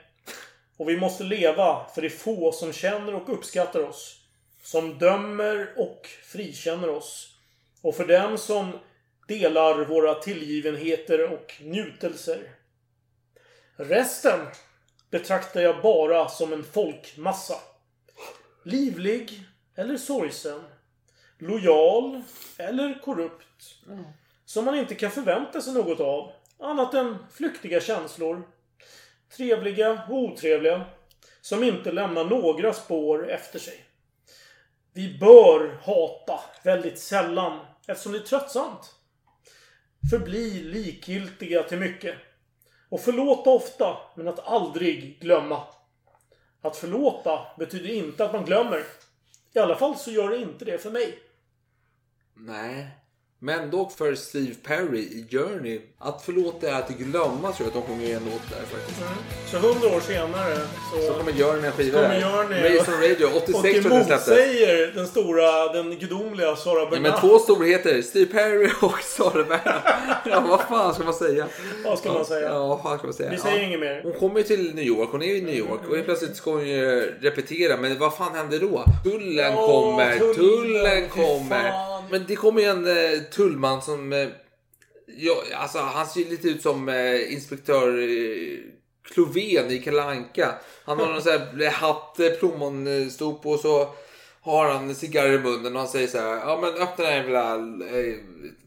[0.77, 4.19] Och vi måste leva för det är få som känner och uppskattar oss.
[4.63, 7.37] Som dömer och frikänner oss.
[7.83, 8.79] Och för den som
[9.27, 12.51] delar våra tillgivenheter och njutelser.
[13.77, 14.47] Resten
[15.11, 17.55] betraktar jag bara som en folkmassa.
[18.63, 19.41] Livlig
[19.77, 20.61] eller sorgsen.
[21.39, 22.23] Lojal
[22.57, 23.75] eller korrupt.
[24.45, 26.33] Som man inte kan förvänta sig något av.
[26.59, 28.43] Annat än flyktiga känslor.
[29.37, 30.85] Trevliga och otrevliga.
[31.41, 33.85] Som inte lämnar några spår efter sig.
[34.93, 38.95] Vi bör hata väldigt sällan eftersom det är tröttsamt.
[40.11, 42.17] Förbli likgiltiga till mycket.
[42.89, 45.63] Och förlåta ofta, men att aldrig glömma.
[46.63, 48.85] Att förlåta betyder inte att man glömmer.
[49.55, 51.19] I alla fall så gör det inte det för mig.
[52.35, 53.02] Nej.
[53.45, 55.81] Men dock för Steve Perry i Journey.
[55.99, 59.01] Att förlåta är att glömma tror jag att de sjunger en låt där faktiskt.
[59.51, 60.57] Så hundra år senare
[60.93, 62.21] så, Så kommer Journey en skiva där.
[62.21, 66.81] Journey Race on Radio, 86 och tror jag den emotsäger den stora, den gudomliga Sara
[66.81, 67.03] Ja, Bernard.
[67.13, 70.27] men två storheter, Steve Perry och Sara Bernhardt.
[70.31, 71.47] Ja, vad fan ska man säga?
[71.85, 72.49] Vad ska man säga?
[72.49, 73.31] Ja, vad fan ska man säga?
[73.31, 73.63] Vi säger ja.
[73.67, 74.01] inget mer.
[74.03, 76.37] Hon kommer ju till New York, hon är ju i New York och helt plötsligt
[76.37, 77.77] ska hon ju repetera.
[77.77, 78.85] Men vad fan händer då?
[79.05, 81.92] Tullen Ja, kommer, tullen, tullen kommer.
[82.13, 84.13] Men det kommer ju en eh, tullman som...
[84.13, 84.29] Eh,
[85.07, 88.59] ja, alltså han ser ju lite ut som eh, inspektör eh,
[89.15, 90.55] Klovén i Kalle Anka.
[90.85, 93.89] Han har någon sån här hatt, eh, plommonstop och så
[94.45, 96.37] har han en cigarr i munnen och han säger så här.
[96.37, 97.55] Ja men öppna den här jävla
[97.99, 98.15] eh,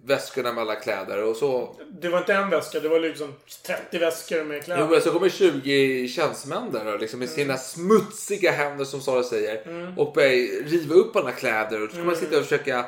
[0.06, 3.34] väskorna med alla kläder och så Det var inte en väska, det var liksom
[3.66, 4.88] 30 väskor med Jo, kläder.
[4.88, 7.36] men så kommer 20 tjänstemän där då, liksom, med Mm.
[7.38, 9.62] sina smutsiga händer som Sara säger
[9.98, 11.82] och börjar riva upp alla kläder.
[11.84, 12.06] Och så ska Mm.
[12.08, 12.86] man sitta och försöka eh,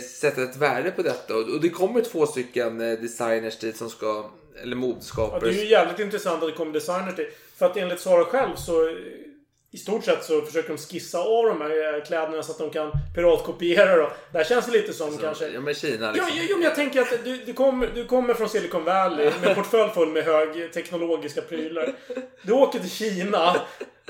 [0.00, 1.34] sätta ett värde på detta.
[1.36, 4.30] Och, det kommer två stycken eh, designers dit som ska,
[4.62, 5.40] eller Ja, modskapare.
[5.40, 7.26] det är ju jävligt intressant att det kommer designers till.
[7.56, 8.72] För att enligt Sara själv så...
[9.70, 12.70] I stort sett så försöker de skissa av de här eh, kläderna så att de
[12.70, 14.10] kan piratkopiera då.
[14.32, 15.48] Det här känns det lite som kanske...
[15.48, 16.32] Ja men Kina liksom.
[16.36, 19.54] ja, ja, men jag tänker att du, du, kommer, du kommer från Silicon Valley med
[19.54, 21.92] portfölj full med högteknologiska prylar.
[22.42, 23.60] Du åker till Kina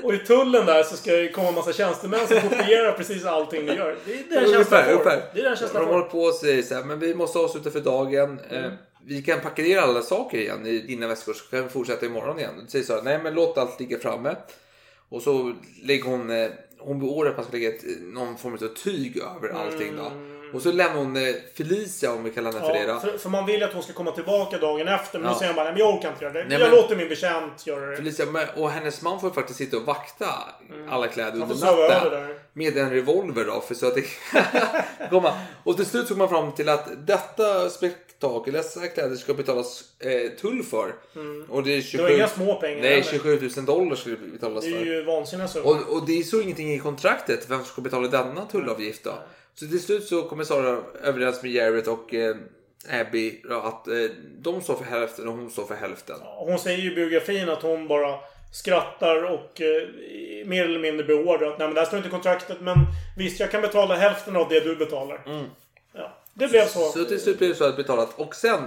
[0.03, 3.65] och i tullen där så ska det komma en massa tjänstemän som kopierar precis allting
[3.65, 3.95] du gör.
[4.05, 5.09] Det är den känslan jag får.
[5.33, 7.71] Det är den känslan De håller på och säger så här, men vi måste avsluta
[7.71, 8.39] för dagen.
[8.49, 8.71] Eh, Mm.
[9.05, 12.39] vi kan packa ner alla saker igen i dina väskor så kan vi fortsätta imorgon
[12.39, 12.53] igen.
[12.65, 14.35] Du säger så här, nej men låt allt ligga framme.
[15.09, 18.67] Och så lägger hon, eh, hon beordrar att man ska lägga ett, någon form av
[18.83, 20.05] tyg över allting då.
[20.05, 20.28] Mm.
[20.53, 22.95] Och så lämnar hon eh, Felicia, om vi kallar henne för det Mm.
[22.95, 22.99] Då.
[23.01, 25.19] för, för man vill att hon ska komma tillbaka dagen efter.
[25.19, 25.33] Men Ja.
[25.33, 26.43] då säger han bara, nej men jag orkar inte göra det.
[26.43, 27.95] Nej, jag men- låter min betjänt göra det.
[27.97, 28.25] Felicia
[28.55, 30.25] och hennes man får faktiskt sitta och vakta
[30.89, 31.51] alla kläder Mm.
[31.51, 32.35] Under natten.
[32.53, 33.61] Med en revolver då.
[33.61, 34.03] För så att det...
[35.09, 35.33] Komma.
[35.63, 39.83] Och till slut så kom man fram till att detta spektakel, dessa kläder ska betalas
[39.99, 40.93] eh, tull för.
[41.49, 41.97] Och det är 27...
[42.03, 42.11] Mm.
[42.11, 43.03] Det var inga små pengar Nej, heller.
[43.11, 44.85] 27 000 dollar skulle betalas Det är för.
[44.85, 45.67] ju vansinniga summor.
[45.87, 49.13] Och, och det står ingenting i kontraktet vem som ska betala denna tullavgift då.
[49.59, 52.35] Så till slut så kommer Sara överens med Jared och eh,
[52.89, 53.93] Abby att eh,
[54.37, 56.15] de står för hälften och hon står för hälften.
[56.21, 58.19] Hon säger ju i biografin att hon bara
[58.53, 59.87] skrattar och eh,
[60.45, 62.77] mer eller mindre beordrar att nej men det här står inte i kontraktet men
[63.17, 65.23] visst jag kan betala hälften av det du betalar.
[65.93, 66.79] Ja, det blev så.
[66.79, 66.91] Mm.
[66.91, 68.19] Så till slut blir det så att betalat.
[68.19, 68.59] Och sen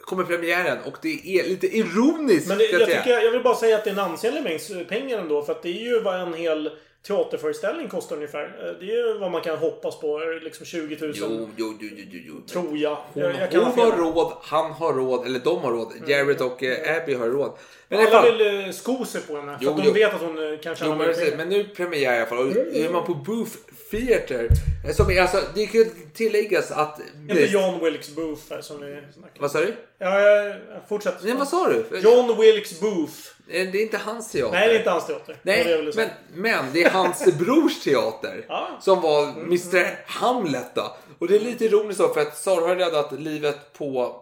[0.00, 2.48] kommer premiären och det är lite ironiskt.
[2.48, 3.02] Men det, jag, säga.
[3.02, 5.42] tycker, jag vill bara säga att det är en ansenlig mängd pengar ändå.
[5.42, 6.70] För att det är ju vad en hel
[7.06, 8.44] teaterföreställning kostar ungefär.
[8.44, 10.18] Eh, Det är ju vad man kan hoppas på.
[10.42, 11.12] Liksom 20 000.
[11.14, 12.34] Jo, jo, jo, jo, jo.
[12.52, 12.98] Tror jag.
[13.12, 13.92] Hon, jag, jag hon ha har.
[13.92, 13.98] Mm.
[14.04, 15.92] råd, han har råd, eller de har råd.
[16.06, 17.52] Jared och eh, Abby har råd.
[17.88, 18.32] Men alla fall.
[18.38, 19.58] vill eh, sko sig på henne.
[19.58, 19.92] För Jo, att de jo.
[19.92, 21.36] vet att hon eh, kan tjäna mer jag pengar.
[21.36, 22.38] men nu premiär i alla fall.
[22.38, 23.52] Och är man på Booth
[23.90, 24.48] Theater.
[24.88, 25.84] eh, Som är, alltså, det kan
[26.14, 27.00] tilläggas att...
[27.20, 29.74] Inte John Wilkes Booth här som vi snackar Vad sa du?
[29.98, 30.54] Ja, ja,
[30.88, 31.14] fortsätt.
[31.22, 31.98] Nej, vad sa du?
[31.98, 33.12] John Wilkes Booth.
[33.52, 34.52] Eh, Det är inte hans teater.
[34.58, 35.36] Nej, det är inte hans teater.
[35.42, 36.10] Det det Nej, säga.
[36.34, 38.44] men, men det är hans brors teater.
[38.48, 38.68] Ja.
[38.80, 40.96] Som var Mr Hamlet då.
[41.18, 44.18] Och det är lite ironiskt då för att Sara har räddat livet på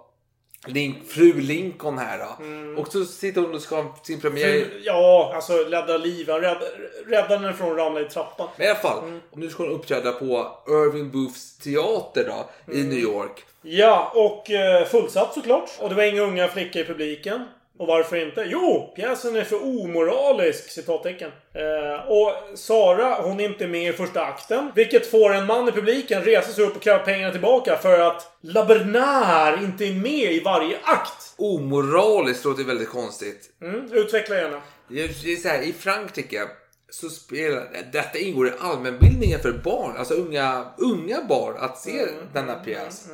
[0.67, 2.45] Link, fru Lincoln här då.
[2.45, 2.79] Mm.
[2.79, 4.67] Och så sitter hon och ska ha sin premiär.
[4.83, 6.29] Ja, alltså rädda liv.
[6.31, 6.59] Han rädd,
[7.07, 8.49] räddade henne från att ramla i trappan.
[8.57, 9.21] Men i alla fall, Mm.
[9.31, 12.89] och nu ska hon uppträda på Irving Booths teater då i Mm.
[12.91, 13.45] New York.
[13.63, 15.71] Ja, och eh, fullsatt såklart.
[15.79, 17.45] Och det var inga unga flickor i publiken.
[17.81, 18.45] Och varför inte?
[18.49, 20.71] Jo, pjäsen är för omoralisk!
[20.71, 21.31] Citattecken.
[21.55, 24.71] Eh, och Sara, hon är inte med i första akten.
[24.75, 28.39] Vilket får en man i publiken resa sig upp och kräva pengarna tillbaka för att
[28.41, 31.35] La Bernard inte är med i varje akt.
[31.37, 33.51] Omoraliskt låter väldigt konstigt.
[33.63, 34.63] Mm, utveckla gärna.
[34.89, 36.49] Det är så här, I Frankrike
[36.91, 42.15] så spelar detta ingår i allmänbildningen för barn, alltså unga, unga barn att se Mm,
[42.33, 43.09] denna pjäs.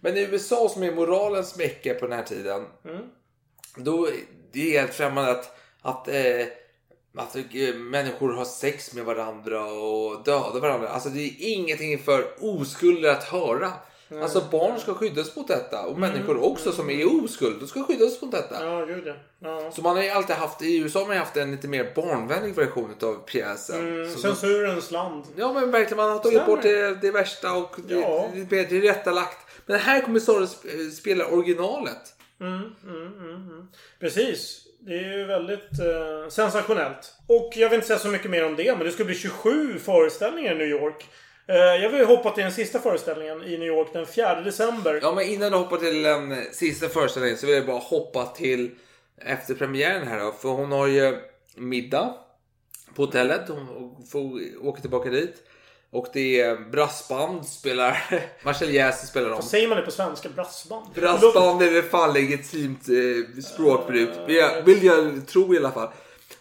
[0.00, 2.64] Men i USA som är moralens mecka på den här tiden.
[3.80, 3.84] Mm.
[3.84, 4.08] Då
[4.52, 6.46] det är helt främmande att, att, eh,
[7.16, 10.88] att eh, människor har sex med varandra och dödar varandra.
[10.88, 13.72] Alltså det är ingenting för oskulder att höra.
[14.22, 18.22] Alltså barn ska skyddas mot detta och människor också som är oskuld, de ska skyddas
[18.22, 18.64] mot detta.
[18.66, 19.14] Ja, gud ja.
[19.38, 19.70] ja.
[19.72, 22.54] Så man har ju alltid haft, i USA har man haft en lite mer barnvänlig
[22.54, 23.88] version av pjäsen.
[23.88, 25.24] Mm, censurens land.
[25.36, 26.56] Ja men verkligen, man har tagit Stämmer.
[26.56, 28.28] bort det, det värsta och det, Ja.
[28.34, 29.38] det, det är tillrättalagt.
[29.66, 32.14] Men här kommer Sara sp- spela originalet.
[32.40, 33.68] Mm, mm, mm,
[34.00, 34.66] Precis.
[34.80, 37.14] Det är ju väldigt eh, sensationellt.
[37.26, 39.78] Och jag vill inte säga så mycket mer om det, men det ska bli 27
[39.78, 41.06] föreställningar i New York.
[41.46, 44.98] Eh, jag vill hoppa till den sista föreställningen i New York den 4 december.
[45.02, 48.26] Ja men innan du hoppar till den eh, sista föreställningen så vill jag bara hoppa
[48.26, 48.70] till
[49.16, 50.32] efter premiären här då.
[50.32, 51.18] För hon har ju
[51.56, 52.14] middag
[52.94, 53.48] på hotellet.
[53.48, 55.42] Hon får åka tillbaka dit.
[55.92, 58.04] Och det är brassband spelar,
[58.44, 59.36] Marcel Jäser spelar dem.
[59.36, 60.28] Vad säger man det på svenska?
[60.28, 60.86] Brassband?
[60.94, 64.08] Brassband är väl fan legitimt eh, språkbruk.
[64.26, 65.88] Vill jag, vill jag tro i alla fall.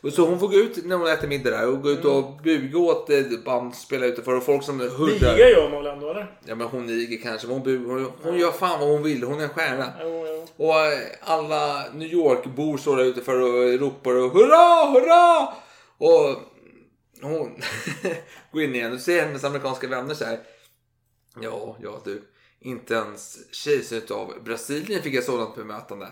[0.02, 2.24] Och så hon får gå ut när hon äter middag där och gå ut och
[2.43, 5.34] buga åt eh, band spela utanför och folk som hurrar.
[5.34, 6.32] Niga gör man väl ändå eller?
[6.45, 9.24] Ja men hon niger kanske, hon, hon, hon gör fan vad hon vill.
[9.24, 9.86] Hon är en stjärna.
[10.04, 10.66] Jo, jo.
[10.66, 15.47] Och eh, alla New York-bor står där utanför och ropar och hurra, hurra!
[15.97, 16.38] Och
[17.22, 17.61] hon
[18.51, 20.39] går in igen och ser hennes amerikanska vänner så här.
[21.41, 22.22] Ja, ja du.
[22.59, 26.07] Inte ens kejsaren av Brasilien fick ett sådant bemötande.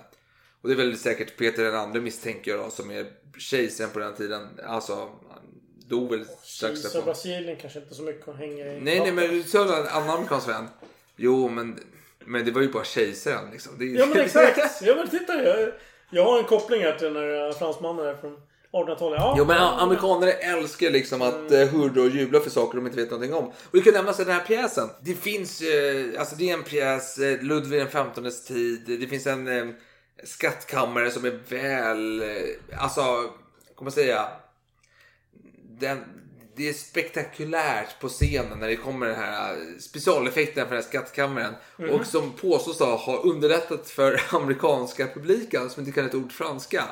[0.61, 3.99] Och det är väl säkert Peter den andre misstänker jag då, som är kejsaren på
[3.99, 4.47] den tiden.
[4.65, 4.95] Alltså,
[5.29, 7.05] han dog väl strax därpå.
[7.05, 8.81] Brasilien kanske inte så mycket att hänga i.
[8.81, 10.67] Nej, nej, men du sa en annan amerikansk vän.
[11.15, 11.79] Jo, men,
[12.25, 13.73] men det var ju bara kejsaren liksom.
[13.79, 14.81] Det, Ja men exakt.
[14.81, 15.43] Ja men titta.
[15.43, 15.71] Jag,
[16.09, 18.41] jag har en koppling här till den här fransmannen där från
[18.71, 19.19] 1800-talet.
[19.19, 22.97] Ja, Jo men amerikaner älskar liksom att eh, hurra och jubla för saker de inte
[22.97, 23.45] vet någonting om.
[23.45, 24.89] Och det kan nämnas i den här pjäsen.
[25.01, 28.99] Det finns, eh, alltså det är en pjäs, eh, Ludvig XVs tid.
[28.99, 29.65] Det finns en eh,
[30.23, 33.01] skattkammare som är väl, eh, alltså,
[33.75, 34.27] kommer man säga.
[35.79, 36.03] Den,
[36.57, 41.53] det är spektakulärt på scenen när det kommer den här specialeffekten för den här skattkammaren.
[41.91, 46.83] Och som påstås ha ha underlättat för amerikanska publiken som inte kan ett ord franska.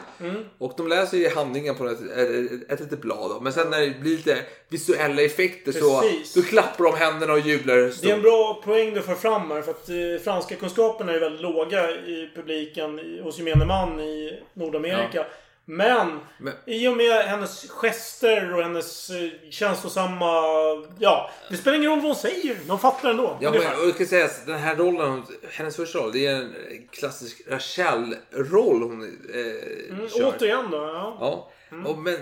[0.57, 3.30] Och de läser ju handlingen på ett, ett, ett litet blad.
[3.32, 3.39] Då.
[3.41, 4.38] Men sen när det blir lite
[4.70, 6.34] visuella effekter så Precis.
[6.34, 8.22] då klappar de händerna och jublar Det är en stort.
[8.22, 9.61] bra poäng du får fram här.
[9.61, 15.26] För att eh, franska kunskaperna är väldigt låga i publiken hos gemene man i Nordamerika.
[15.68, 20.41] Men, Men- i och med hennes gester och hennes eh, känslosamma...
[20.99, 22.57] Ja, det spelar ingen roll vad hon säger.
[22.68, 23.38] De fattar ändå.
[23.41, 23.70] Ja, ungefär.
[23.72, 26.53] men, och jag kan säga att den här rollen, hennes första roll, det är en
[26.91, 29.01] klassisk Rachel-roll hon
[29.34, 30.34] eh, Mm, kör.
[30.38, 30.78] återigen då.
[30.78, 31.18] Ja.
[31.20, 31.51] Ja,
[31.89, 32.18] och, men,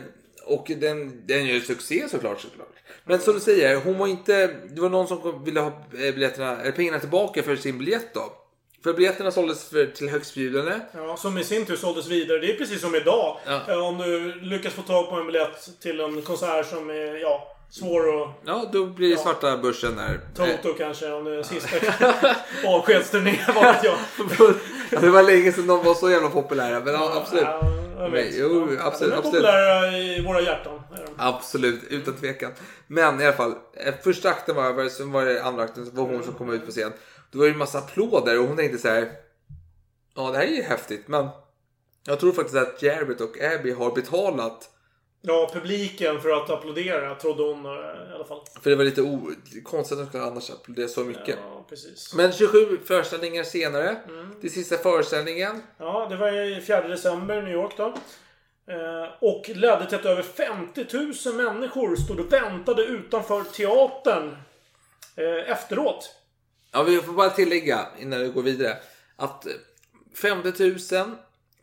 [0.45, 2.67] och den, den gör ju succé såklart, såklart.
[3.05, 4.47] Men som du säger, hon var inte...
[4.47, 8.33] Det var någon som ville ha eh, biljetterna, pengarna tillbaka för sin biljett då.
[8.83, 10.79] För biljetterna såldes för, till högstbjudande.
[10.91, 12.39] Ja, som i sin tur såldes vidare.
[12.39, 13.37] Det är precis som idag.
[13.45, 13.61] Ja.
[13.67, 17.55] Eh, Om du lyckas få tag på en biljett till en konsert som är ja,
[17.69, 18.29] svår att...
[18.45, 20.19] Ja, då blir det svarta börsen där.
[20.45, 21.77] Eh, Toto kanske, om det är sista
[22.67, 23.95] avskedsturné, vad vet jag.
[24.91, 27.43] Ja, det var länge sedan de var så jävla populära, men ja, absolut.
[27.43, 27.61] Ja,
[27.97, 28.25] jag vet.
[28.31, 29.23] Men, jo, Ja, absolut, De är absolut.
[29.23, 30.81] populära i våra hjärtan.
[31.17, 32.51] Absolut, utan tvekan.
[32.87, 33.55] Men i alla fall,
[33.85, 36.49] eh, första akten var över, sen var det andra akten, så var hon som kom
[36.53, 36.91] ut på scen.
[37.33, 39.11] Då var det en massa applåder och hon tänkte så här.
[40.15, 41.27] Ja, det här är ju häftigt, men
[42.07, 44.69] jag tror faktiskt att Jared och Abby har betalat.
[45.21, 47.71] Ja, publiken för att applådera trodde hon eh,
[48.11, 48.41] i alla fall.
[48.61, 49.31] För det var lite o-
[49.63, 51.37] konstigt att de skulle annars applådera så mycket.
[51.41, 52.13] Ja, precis.
[52.15, 53.95] Men 27 föreställningar senare,
[54.41, 55.61] till sista föreställningen.
[55.77, 57.85] Ja, det var i 4 december i New York då.
[58.67, 60.85] Eh, och ledde till att över 50
[61.25, 64.37] 000 människor stod och väntade utanför teatern
[65.15, 66.15] eh, efteråt.
[66.75, 68.77] Ja, vi får bara tillägga innan vi går vidare.
[69.15, 69.47] Att
[70.15, 70.77] 50 000,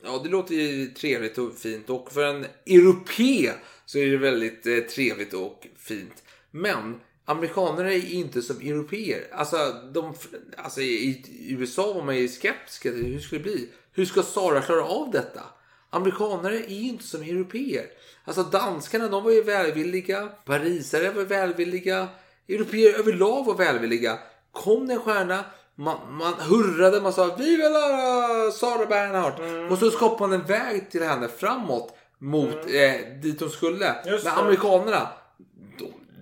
[0.04, 1.90] ja det låter ju trevligt och fint.
[1.90, 3.52] Och för en europé
[3.86, 6.22] så är det väldigt eh, trevligt och fint.
[6.50, 9.26] Men amerikaner är inte som europeer.
[9.32, 9.56] Alltså,
[9.92, 10.14] de,
[10.56, 12.82] alltså i, USA var man ju skeptisk.
[12.82, 13.68] till Hur ska det bli?
[13.92, 15.42] Hur ska Sara klara av detta?
[15.90, 17.86] Amerikaner är ju inte som europeer.
[18.24, 20.28] Alltså danskarna de var ju välvilliga.
[20.44, 22.08] Parisare var välvilliga.
[22.48, 24.18] Europeer överlag var välvilliga.
[24.52, 25.44] Kom det en stjärna,
[25.74, 29.70] man, man hurrade, man sa vi vill höra Sara Bernhardt.
[29.72, 33.96] Och så skapade man en väg till henne framåt mot eh, dit hon skulle.
[34.06, 35.08] Just Men amerikanerna,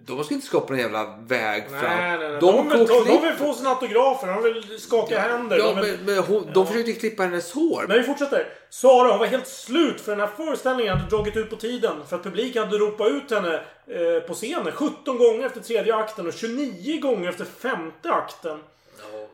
[0.08, 1.80] de, de ska inte skapa en jävla väg fram.
[1.80, 2.38] Nej, nej, nej.
[2.40, 4.26] De, De, vill, de klipp- vill få sina autografer.
[4.26, 5.58] De vill skaka händer.
[5.58, 5.96] Ja, de vill...
[6.04, 7.84] men, men hon, de försökte klippa hennes hår.
[7.88, 8.46] Men vi fortsätter.
[8.70, 11.96] Sara hon var helt slut för den här föreställningen hade dragit ut på tiden.
[12.08, 13.54] För att publiken hade ropat ut henne
[13.86, 18.58] eh, på scenen 17 gånger efter tredje akten och 29 gånger efter femte akten.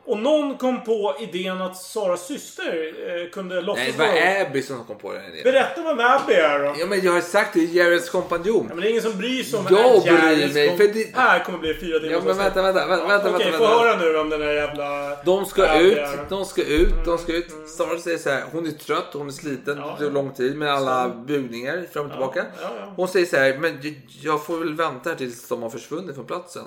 [0.07, 2.93] Och någon kom på idén att Saras syster
[3.23, 4.45] eh, kunde Nej, låtsas det var.
[4.47, 5.43] Abby som kom på den idén.
[5.43, 6.75] Berätta vad Abby är då.
[6.79, 8.65] Ja, men jag har sagt det, Jareds kompanjon.
[8.69, 10.87] Ja, men det är ingen som bryr sig om Jag här bryr Jairus mig, för
[10.87, 13.63] det- Här kommer bli fyra timmar Ja, men vänta, vänta, vänta, vänta, Okej, vänta, få
[13.63, 13.79] vänta.
[13.79, 15.15] höra nu om den där jävla...
[15.25, 17.47] De ska Abby ut, är- de ska ut, de ska ut.
[17.77, 20.57] Sara säger så här, hon är trött, hon är sliten, Ja, det tog lång tid
[20.57, 22.45] med alla bugningar fram och tillbaka.
[22.61, 22.93] ja, ja.
[22.95, 26.15] Hon säger så här, men jag- jag får väl vänta här tills de har försvunnit
[26.15, 26.63] från platsen.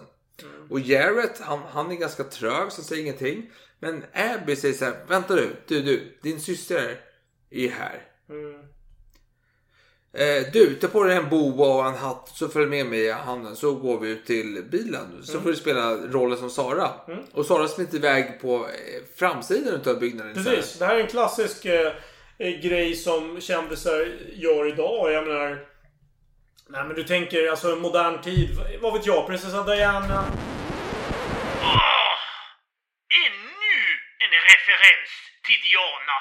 [0.70, 0.72] Mm.
[0.72, 3.50] Och Jared, han, han är ganska trög så säger ingenting.
[3.80, 7.00] Men Abby säger så här, vänta du, du, du, din syster
[7.50, 8.02] är här.
[8.30, 8.54] Mm.
[10.12, 13.10] Eh, du, ta på dig en boa och en hatt så följ med mig i
[13.12, 15.20] handen så går vi ut till bilen.
[15.22, 15.42] Så Mm.
[15.42, 16.90] får du spela rollen som Sara.
[17.32, 20.34] Och Sara smiter iväg på eh, framsidan av byggnaden.
[20.34, 20.78] Precis.
[20.78, 21.92] Det här är en klassisk eh,
[22.38, 25.12] eh, grej som kändisar gör idag.
[25.12, 25.64] Jag menar...
[26.70, 28.48] Nej men du tänker alltså modern tid.
[28.82, 29.26] Vad vet jag?
[29.26, 30.24] Prinsessa Diana.
[33.26, 33.78] Ännu
[34.24, 35.12] en referens
[35.46, 36.18] till Diana.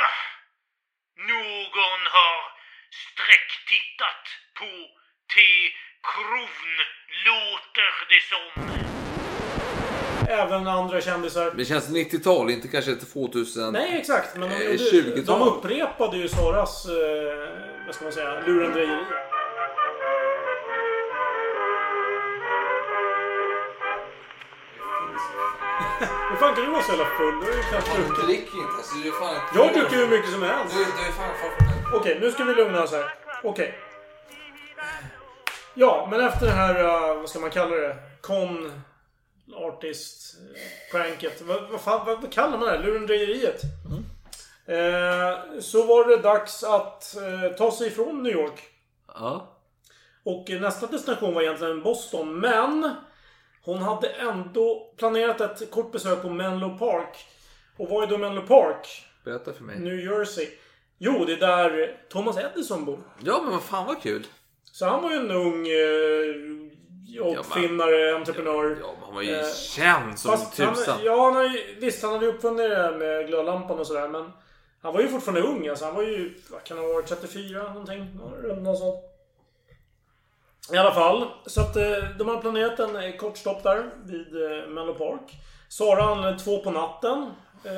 [0.00, 0.18] Ugh.
[1.30, 2.38] Någon har
[3.04, 4.24] sträcktittat
[4.58, 4.70] på
[5.34, 5.36] T.
[6.10, 6.70] Kron,
[7.26, 8.70] låter det som.
[10.28, 11.50] Även andra kändisar.
[11.50, 13.72] Det känns 90-tal, inte kanske 2000.
[13.72, 14.36] Nej exakt.
[14.36, 15.38] Men de, Eh, gjorde, 20-tal.
[15.40, 17.48] de upprepade ju Saras, eh,
[17.86, 19.04] vad ska man säga, lurendrejeri.
[26.40, 27.40] Fan kan du vara så jävla full?
[27.40, 28.24] Du är ju knappt Du druckit.
[28.26, 28.76] dricker inte.
[28.78, 29.34] Alltså, du är fan...
[29.54, 30.74] Jag dricker hur mycket som helst.
[30.76, 31.34] Du, du är fan.
[31.94, 33.14] Okej, nu ska vi lugna oss här.
[33.42, 33.78] Okej.
[35.74, 37.96] Ja, men efter det här, eh, vad ska man kalla det?
[38.20, 38.82] Con
[39.54, 41.42] artist eh, pranket.
[41.42, 42.78] Vad, vad, fan, vad, vad kallar man det?
[42.78, 43.60] Lurendrejeriet.
[44.66, 48.62] Eh, så var det dags att eh, ta sig ifrån New York.
[49.14, 49.56] Ja.
[50.24, 52.94] Och eh, nästa destination var egentligen Boston, men
[53.64, 57.16] hon hade ändå planerat ett kort besök på Menlo Park.
[57.76, 59.04] Och vad är då Menlo Park?
[59.24, 59.78] Berätta för mig.
[59.78, 60.48] New Jersey.
[60.98, 62.98] Jo, det är där Thomas Edison bor.
[63.24, 64.26] Ja, men vad fan vad kul.
[64.64, 68.78] Så han var ju en ung eh, uppfinnare, entreprenör.
[68.80, 70.98] Ja, men han var ju Eh, känd som tusan.
[71.04, 74.32] ja, han visst, han hade ju uppfunnit det här med glödlampan och sådär, men
[74.82, 75.68] han var ju fortfarande ung.
[75.68, 78.20] Alltså, han var ju, vad kan han ha varit, 34 någonting?
[78.42, 79.04] Runt något sånt.
[80.72, 81.82] I alla fall, så att eh,
[82.18, 85.34] de har planerat en eh, kort stopp där vid eh, Menlo Park.
[85.68, 87.30] Sara anlände två på natten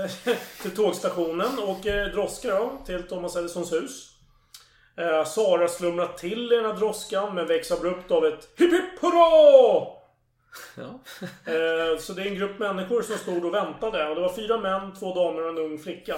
[0.62, 4.08] till tågstationen och eh, droska då till Thomas Edisons hus.
[5.26, 9.86] Sara slumrar till i den här droskan men väcks abrupt av ett hipp hipp hurra!
[10.76, 11.00] Ja.
[12.00, 14.08] Så det är en grupp människor som stod och väntade.
[14.08, 16.16] Och det var fyra män, två damer och en ung flicka.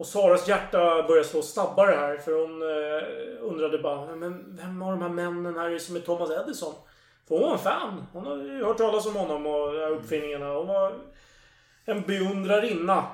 [0.00, 2.16] Och Saras hjärta började slå snabbare här.
[2.16, 6.00] För hon eh, undrade bara, men vem av de här männen här är som är
[6.00, 6.74] Thomas Edison?
[7.28, 8.06] För hon var en fan.
[8.12, 10.54] Hon har ju hört talas om honom och de här uppfinningarna.
[10.54, 10.94] Hon var
[11.84, 13.04] en beundrarinna.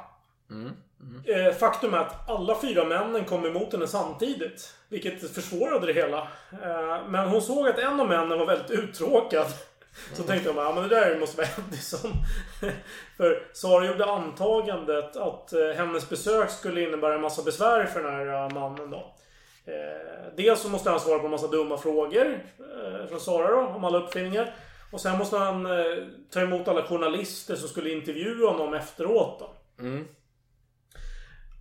[1.24, 4.74] Eh, Faktum är att alla fyra männen kom emot henne samtidigt.
[4.88, 6.18] Vilket försvårade det hela.
[6.62, 9.46] Eh, Men hon såg att en av männen var väldigt uttråkad.
[10.14, 12.12] Så tänkte bara, ja men det där måste vara Edison.
[13.16, 18.14] för Sara gjorde antagandet att eh, hennes besök skulle innebära en massa besvär för den
[18.14, 19.14] här eh, mannen då.
[19.66, 23.60] Eh, Dels så måste han svara på en massa dumma frågor eh, från Sara då,
[23.60, 24.54] om alla uppfinningar.
[24.92, 25.96] Och sen måste han eh,
[26.30, 29.50] ta emot alla journalister som skulle intervjua honom efteråt då.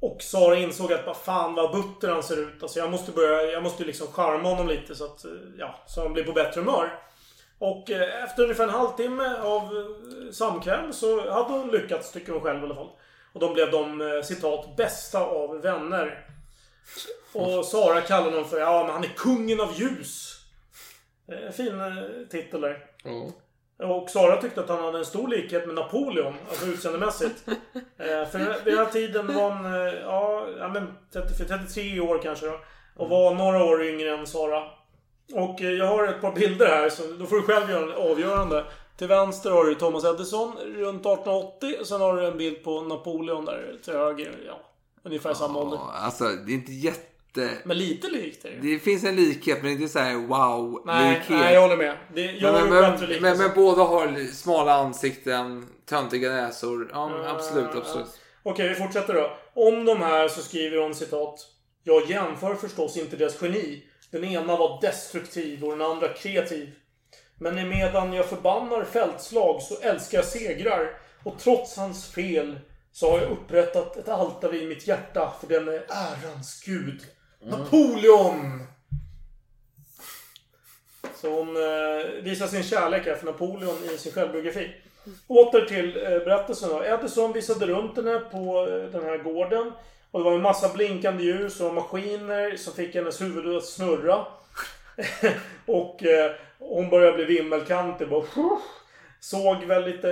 [0.01, 2.63] Och Sara insåg att bara fan vad butter han ser ut.
[2.63, 6.01] Alltså jag måste börja, jag måste liksom charma honom lite så att, eh, ja, så
[6.01, 6.99] han blir på bättre humör.
[7.59, 12.41] Och eh, efter ungefär en halvtimme av eh, samkväm så hade hon lyckats, tycker hon
[12.41, 12.89] själv i alla fall.
[13.33, 16.27] Och de blev de, eh, citat, bästa av vänner.
[17.33, 20.31] Och Sara kallar honom för, ja men han är kungen av ljus.
[21.53, 21.81] Fin
[22.31, 22.85] titel där.
[23.03, 23.31] Ja.
[23.85, 27.45] Och Sara tyckte att han hade en stor likhet med Napoleon, alltså utseendemässigt.
[27.97, 29.73] för vid den här tiden var han,
[30.59, 32.59] ja, men 30, 33 år kanske då.
[32.95, 34.63] Och var några år yngre än Sara.
[35.33, 38.11] Och eh, jag har ett par bilder här, så då får du själv göra en
[38.11, 38.65] avgörande.
[38.97, 41.75] Till vänster har du Thomas Edison runt 1880.
[41.79, 44.35] Och sen har du en bild på Napoleon där till höger.
[44.47, 44.59] Ja,
[45.03, 45.77] ungefär samma ålder.
[45.77, 47.49] Ja, Alltså, det är inte jätte...
[47.63, 48.71] Men lite likt är det.
[48.71, 51.97] Det finns en likhet, men inte så här wow Nej, nej, jag håller med.
[52.13, 53.21] Det, jag men, men, men, likhet.
[53.21, 56.89] men, men båda har smala ansikten, töntiga näsor.
[56.93, 58.19] Ja, men absolut, absolut.
[58.43, 59.37] Okej, vi fortsätter då.
[59.53, 61.39] Om de här så skriver hon citat.
[61.83, 63.83] Jag jämför förstås inte deras geni.
[64.11, 66.75] Den ena var destruktiv och den andra kreativ.
[67.37, 70.89] Men medan jag förbannar fältslag så älskar jag segrar.
[71.23, 72.59] Och trots hans fel
[72.91, 77.01] så har jag upprättat ett altare i mitt hjärta för den är ärans gud.
[77.41, 78.67] Napoleon!
[81.15, 84.71] Så hon eh, visar sin kärlek här för Napoleon i sin självbiografi.
[85.27, 86.83] Åter till eh, berättelsen då.
[86.83, 89.71] Edison visade runt henne på eh, den här gården.
[90.15, 94.25] Och det var en massa blinkande ljus och maskiner som fick hennes huvud att snurra.
[95.65, 98.09] och eh, hon började bli vimmelkantig.
[98.09, 98.25] Bara,
[99.19, 100.07] såg väl lite,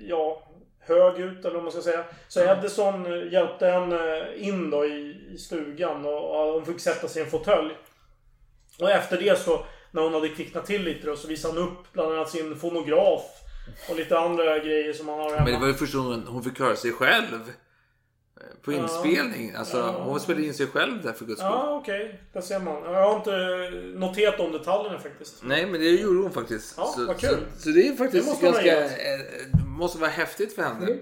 [0.00, 0.42] ja,
[0.80, 2.04] hög ut eller vad man ska säga.
[2.28, 7.08] Så Edison eh, hjälpte henne in då i, i stugan och, och hon fick sätta
[7.08, 7.76] sig i en fåtölj.
[8.80, 11.92] Och efter det så, när hon hade kvicknat till lite då, så visade han upp
[11.92, 13.22] bland annat sin fonograf.
[13.90, 15.44] Och lite andra grejer som han har hemma.
[15.44, 17.52] Men det var ju första gången hon fick höra sig själv.
[18.62, 19.54] På inspelning.
[19.54, 20.02] Alltså, Ja.
[20.04, 21.50] hon spelade in sig själv där för guds skull.
[21.52, 22.20] Ja, okej.
[22.32, 22.82] Där ser man.
[22.92, 25.42] Jag har inte noterat de detaljerna faktiskt.
[25.44, 26.74] Nej, men det gjorde hon faktiskt.
[26.76, 27.38] Ja, så, vad kul.
[27.56, 28.64] Så, så det är faktiskt Det måste ganska...
[28.64, 28.90] gillat.
[29.54, 30.96] Eh, måste vara häftigt för henne.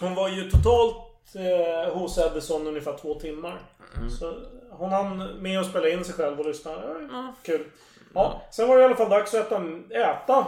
[0.00, 0.96] Hon var ju totalt
[1.34, 3.60] eh, hos Edison ungefär två timmar.
[4.20, 4.34] Så
[4.70, 6.72] hon hann med att spela in sig själv och lyssna.
[6.72, 7.64] Det var Kul.
[8.14, 9.62] Ja, sen var det i alla fall dags att äta.
[9.90, 10.46] äta.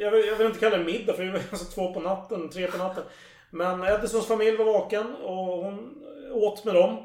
[0.00, 2.48] Jag, vill, jag vill inte kalla det middag för det var alltså två på natten,
[2.50, 3.02] tre på natten.
[3.50, 6.96] Men Edisons familj var vaken och hon åt med dem.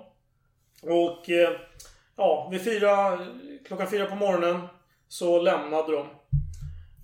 [0.82, 1.52] Och eh,
[2.16, 3.20] ja, vid fyra,
[3.66, 4.62] klockan fyra på morgonen
[5.08, 6.08] så lämnade de.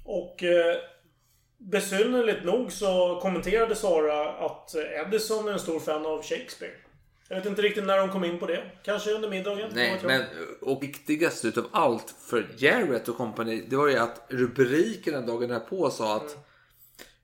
[0.03, 0.77] Och eh,
[1.57, 6.73] besynnerligt nog så kommenterade Sara att Edison är en stor fan av Shakespeare.
[7.29, 8.63] Jag vet inte riktigt när de kom in på det.
[8.83, 9.71] Kanske under middagen.
[9.73, 10.23] Nej, men
[10.61, 15.89] och viktigast utav allt för Jarrett och company, det var ju att rubrikerna dagen därpå
[15.89, 16.48] sa att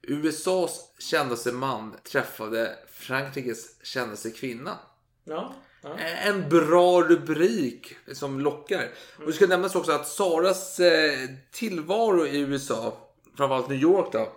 [0.07, 4.77] USAs kändaste man träffade Frankrikes kändaste kvinna.
[5.23, 5.53] Ja.
[5.81, 5.97] ja.
[5.97, 8.89] En bra rubrik som lockar.
[9.19, 12.97] Och det ska nämnas också att Saras eh, tillvaro i USA,
[13.37, 14.31] framförallt New York då,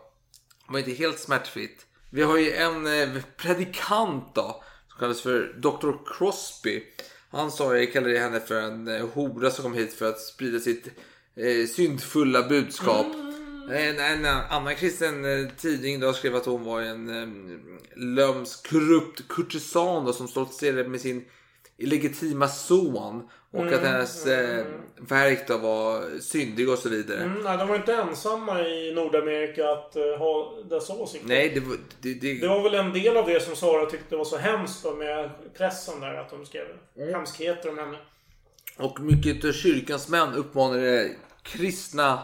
[0.69, 1.87] var inte helt smärtfritt.
[2.11, 5.93] Vi har ju en eh, predikant då, som kallas för Dr.
[6.07, 6.85] Crosby.
[7.31, 10.59] Han sa, jag kallade henne för en eh, hora som kom hit för att sprida
[10.59, 10.87] sitt
[11.37, 13.07] eh, syndfulla budskap.
[13.71, 17.61] En, en annan kristen eh, tidning då skrev att hon var en um,
[17.97, 21.25] lömsk, korrupt kurtisan då, som stoltserade med sin
[21.77, 23.29] illegitima son.
[23.51, 24.64] Och att hennes eh,
[24.97, 27.23] verk då var syndig och så vidare.
[27.23, 31.29] Mm, nej, de var inte ensamma i Nordamerika att eh, ha dessa åsikter.
[31.29, 31.77] Nej, det var...
[32.01, 34.83] Det, det, Det var väl en del av det som Sara tyckte var så hemskt
[34.83, 36.14] då med pressen där.
[36.14, 36.66] Att de skrev
[37.12, 37.99] hemskheter om henne.
[38.77, 41.11] Och mycket av kyrkans män uppmanade
[41.43, 42.23] kristna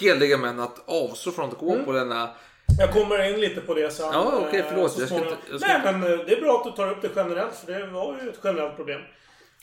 [0.00, 2.30] heliga män att avstå från att gå på denna...
[2.78, 4.08] Jag kommer in lite på det sen.
[4.12, 4.92] Ja, okej, eh, förlåt.
[4.92, 6.90] så Jag ska inte- jag ska Nej, men eh, det är bra att du tar
[6.92, 7.54] upp det generellt.
[7.54, 9.00] För det var ju ett generellt problem.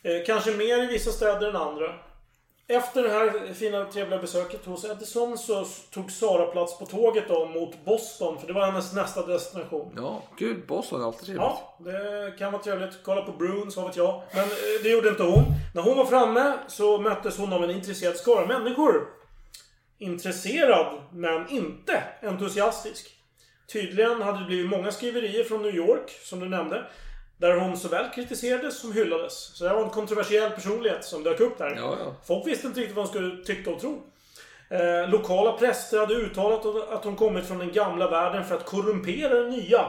[0.04, 1.94] Eh, kanske mer i vissa städer än andra.
[2.68, 7.46] Efter det här fina trevliga besöket hos Edison så tog Sara plats på tåget då
[7.46, 8.40] mot Boston.
[8.40, 9.94] För det var hennes nästa destination.
[9.98, 11.42] Ja, gud, Boston är alltid trevligt.
[11.42, 13.00] Ja, det kan vara trevligt.
[13.04, 14.22] Kolla på Bruins, vad vet jag.
[14.34, 14.50] Men eh,
[14.84, 15.44] det gjorde inte hon.
[15.76, 19.08] När hon var framme så möttes hon av en intresserad skara människor.
[20.00, 23.16] Intresserad, men inte entusiastisk.
[23.72, 26.86] Tydligen hade det blivit många skriverier från New York, som du nämnde.
[27.38, 29.34] Där hon såväl kritiserades som hyllades.
[29.34, 31.76] Så det var en kontroversiell personlighet som dök upp där.
[31.76, 32.16] Ja, ja.
[32.28, 34.04] Folk visste inte riktigt vad de skulle tycka och tro.
[34.70, 39.34] Eh, lokala präster hade uttalat att hon kommit från den gamla världen för att korrumpera
[39.34, 39.86] den nya.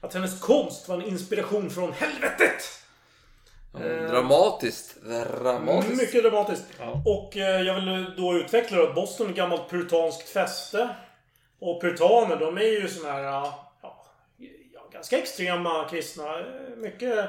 [0.00, 2.79] Att hennes konst var en inspiration från helvetet.
[4.10, 4.96] Dramatiskt.
[5.02, 5.86] Dramatiskt.
[5.86, 6.64] Mm, Mycket dramatiskt.
[6.78, 7.02] Ja.
[7.06, 10.88] Och eh, jag vill då utveckla att Boston är ett gammalt puritanskt fäste.
[11.60, 13.22] Och puritaner, de är ju såna här...
[13.22, 13.66] Ja,
[14.92, 16.38] ganska extrema kristna.
[16.38, 16.44] Eh,
[16.76, 17.28] Mycket...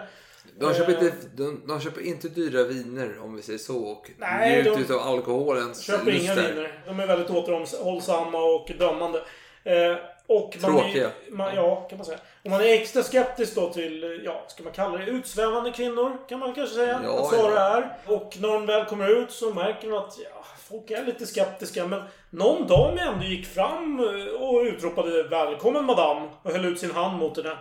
[0.60, 4.12] De köper, eh, inte, de, de köper inte dyra viner om vi säger så och
[4.18, 6.54] Nej, njuter de- utav alkoholens Köper inga lyster.
[6.54, 6.82] viner.
[6.86, 9.24] De är väldigt återhållsamma och dömande.
[9.64, 9.96] Eh,
[10.28, 11.06] och man Tråkiga.
[11.06, 12.20] Är, man, ja, kan man säga.
[12.44, 16.18] Och man är extra skeptisk då till, eh, ja, ska man kalla det utsvävande kvinnor?
[16.30, 17.02] Kan man kanske säga.
[17.04, 17.78] Ja, att Sara ja.
[17.78, 17.98] är.
[18.06, 21.88] Och när de väl kommer ut så märker man att, ja, folk är lite skeptiska.
[21.88, 26.30] Men någon dam ändå gick fram eh, och utropade Välkommen madame.
[26.44, 27.58] Och höll ut sin hand mot henne.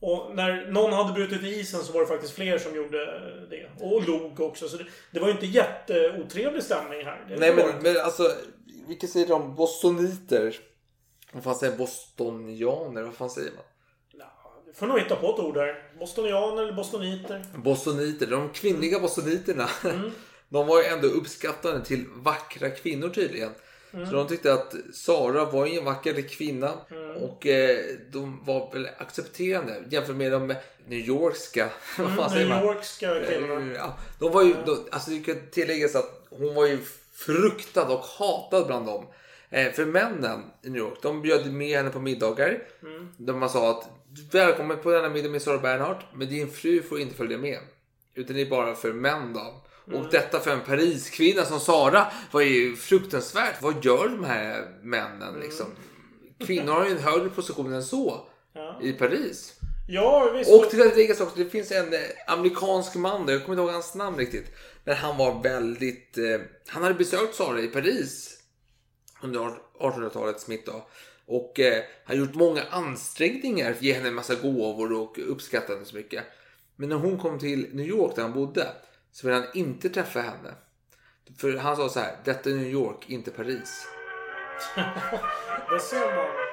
[0.00, 2.98] Och när någon hade brutit isen så var det faktiskt fler som gjorde
[3.50, 3.84] det.
[3.84, 4.68] Och log också.
[4.68, 7.24] Så det, det var ju inte jätteotrevlig stämning här.
[7.38, 8.22] Nej men, men alltså,
[8.88, 9.54] vilka säger de?
[9.54, 10.56] Bostoniter?
[11.34, 13.02] Vad fan säger bostonianer?
[13.02, 13.64] Vad fan säger man?
[14.66, 15.82] Du får nog hitta på ett ord där.
[15.98, 17.44] Bostonianer eller bostoniter.
[17.54, 19.68] Bostoniter, de kvinnliga bostoniterna.
[19.84, 20.10] Mm.
[20.48, 23.50] De var ju ändå uppskattande till vackra kvinnor tydligen.
[23.92, 24.06] Mm.
[24.06, 26.72] Så de tyckte att Sara var en vacker kvinna
[27.20, 27.78] och eh,
[28.12, 30.54] de var väl accepterande jämfört med de
[30.86, 31.70] New Yorkska.
[32.16, 32.76] vad säger Mm, New man?
[33.26, 33.72] Kvinnorna.
[33.72, 36.78] Eh, Ja, de var ju, de, alltså det kan tilläggas att hon var ju
[37.12, 39.06] fruktad och hatad bland dem.
[39.50, 42.62] Eh, för männen i New York, de bjöd med henne på middagar.
[42.82, 43.08] Mm.
[43.16, 43.88] Där man sa att
[44.32, 47.58] välkommen på denna middag med Sara Bernhardt, men din fru får inte följa med.
[48.14, 49.64] Utan det är bara för män då.
[49.88, 50.00] Mm.
[50.00, 53.62] Och detta för en Pariskvinna som Sara var ju fruktansvärt.
[53.62, 55.66] Vad gör de här männen liksom?
[56.46, 58.78] Kvinnor har ju en högre position än så Ja.
[58.82, 59.54] i Paris.
[59.88, 60.50] Ja, visst.
[60.52, 63.70] Och till att läggas också, det finns en eh, amerikansk man, jag kommer inte ihåg
[63.70, 64.46] hans namn riktigt.
[64.84, 68.33] Men han var väldigt, eh, han hade besökt Sara i Paris
[69.24, 70.86] under 1800-talets mitt då.
[71.26, 75.72] Och eh, har gjort många ansträngningar för att ge henne en massa gåvor och uppskatta
[75.72, 76.24] henne så mycket.
[76.76, 78.68] Men när hon kom till New York där han bodde
[79.12, 80.54] så ville han inte träffa henne.
[81.38, 83.86] För han sa så här, detta är New York, inte Paris.
[85.70, 86.43] Det ser man.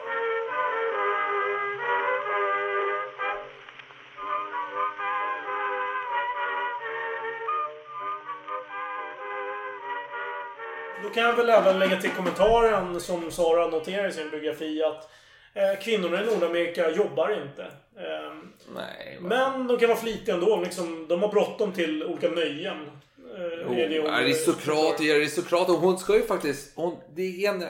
[11.04, 15.12] Då kan jag väl även lägga till kommentaren som Sara noterar i sin biografi att
[15.54, 17.64] Eh, kvinnorna i Nordamerika jobbar inte.
[17.98, 18.34] Eh,
[18.76, 19.18] Nej.
[19.22, 20.62] men de kan vara flitiga ändå.
[20.62, 22.78] Liksom, de har bråttom till olika nöjen.
[23.36, 26.72] Eh, är det aristokrat är aristokrat och hon ska ju faktiskt...
[26.76, 27.64] Hon, det är en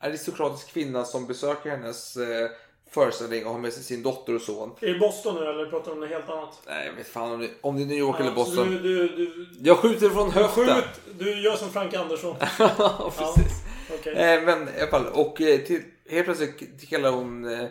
[0.00, 2.50] aristokratisk kvinna som besöker hennes eh,
[2.92, 4.70] föreställning och har med sig sin dotter och son.
[4.80, 6.60] Är det Boston nu eller pratar du om något helt annat?
[6.66, 8.70] Nej, jag vet fan om det, om det är New York eller Ja, så Boston.
[8.70, 10.66] Du, du, du, Jag skjuter från höften.
[10.66, 10.84] skjut,
[11.18, 12.36] du gör som Frank Andersson.
[12.58, 13.52] Ja, precis.
[14.00, 14.12] Okej.
[14.14, 17.66] Eh, men i alla fall, och eh, till, helt plötsligt kallar hon eh,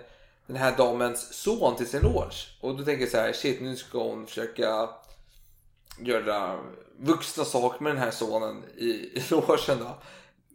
[0.48, 2.36] den här damens son till sin loge.
[2.62, 4.90] Och då tänker jag så här, shit nu ska hon försöka
[6.00, 6.60] göra
[7.00, 9.98] vuxna saker med den här sonen i, i logen då.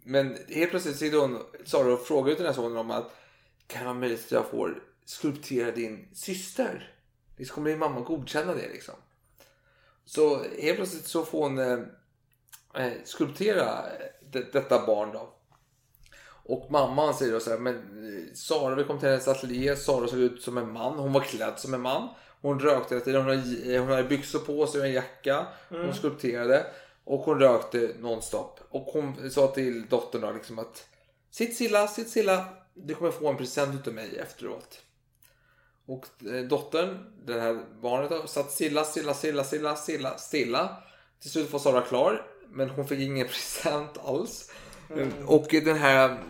[0.04, 3.12] Men helt plötsligt sitter hon, Sara, och frågar ut den här sonen om att
[3.66, 6.94] kan det vara möjligt att jag får skulptera din syster?
[7.36, 8.94] Liksom, kommer din mamma godkänna det liksom?
[10.04, 11.78] Så helt plötsligt så får hon eh,
[12.74, 13.84] eh, skulptera
[14.32, 15.32] det, detta barn då.
[16.48, 19.76] Och mamman säger då så här, men eh, Sara, vi kom till hennes ateljé.
[19.76, 20.98] Sara såg ut som en man.
[20.98, 22.08] Hon var klädd som en man.
[22.40, 23.22] Hon rökte hela tiden.
[23.22, 25.46] Hon hade, hon hade byxor på sig och en jacka.
[25.68, 26.66] Hon skulpterade.
[27.04, 28.60] Och hon rökte nonstop.
[28.70, 30.86] Och hon sa till dottern då liksom att
[31.30, 32.44] Sitt stilla, sitt stilla.
[32.76, 34.82] Du kommer få en present utav mig efteråt.
[35.86, 40.76] Och eh, dottern, det här barnet satt stilla, stilla, stilla, stilla, stilla, stilla.
[41.20, 42.26] Till slut var Sara klar.
[42.50, 44.50] Men hon fick ingen present alls.
[45.26, 46.22] Och den här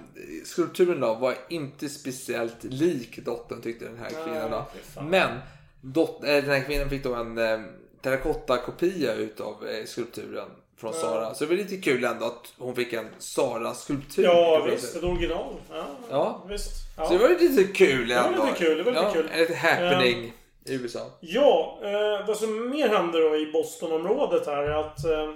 [0.45, 4.67] skulpturen då var inte speciellt lik dottern tyckte den här kvinnan då.
[5.03, 5.39] Men
[5.81, 7.61] dot- eh, den här kvinnan fick då en eh,
[8.03, 11.35] terrakottakopia utav eh, skulpturen från Sara.
[11.35, 14.25] Så det var lite kul ändå att hon fick en Sara-skulptur.
[14.25, 14.97] Ja, visst.
[14.97, 15.55] Ett original.
[15.71, 16.45] Ja, Ja.
[16.49, 16.73] visst.
[16.97, 17.07] Ja.
[17.07, 18.45] Så det var lite kul var ändå.
[18.45, 19.29] lite kul, det var lite ja, kul.
[19.33, 20.33] En liten happening
[20.65, 21.11] i USA.
[21.21, 25.35] Ja, eh, vad som mer hände då i Bostonområdet här är att eh,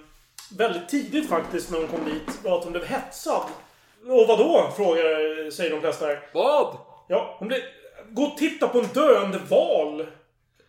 [0.57, 3.43] väldigt tidigt faktiskt när hon kom dit var att hon blev hetsad.
[4.07, 4.73] Och vad då?
[4.77, 6.21] Frågar säger de flesta här.
[6.35, 6.77] Vad?
[7.09, 7.61] Ja, hon blev...
[8.09, 10.07] Gå och titta på en döende val.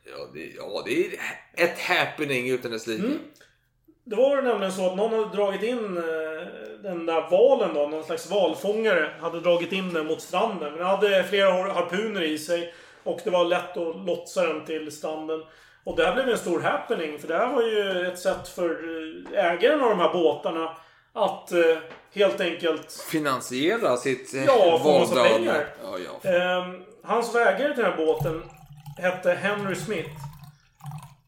[0.06, 1.20] Ja det, ja, det är
[1.56, 3.04] ett happening utan dess like.
[3.06, 3.20] Mm.
[4.04, 6.48] Det var nämligen så att någon hade dragit in eh,
[6.84, 7.88] den där valen då.
[7.88, 10.74] Någon slags valfångare hade dragit in den mot stranden.
[10.78, 12.74] Den hade flera har- harpuner i sig.
[13.04, 15.44] Och det var lätt att lotsa den till stranden.
[15.84, 17.20] Och det här blev en stor happening.
[17.20, 20.78] För det här var ju ett sätt för eh, ägaren av de här båtarna
[21.14, 21.78] att eh,
[22.14, 22.92] helt enkelt...
[23.10, 25.68] Finansiera sitt eh, Ja, få massa pengar.
[25.84, 26.66] Ja, ja.
[27.04, 28.44] Han som var ägare till den här båten
[28.98, 30.10] hette Henry Smith.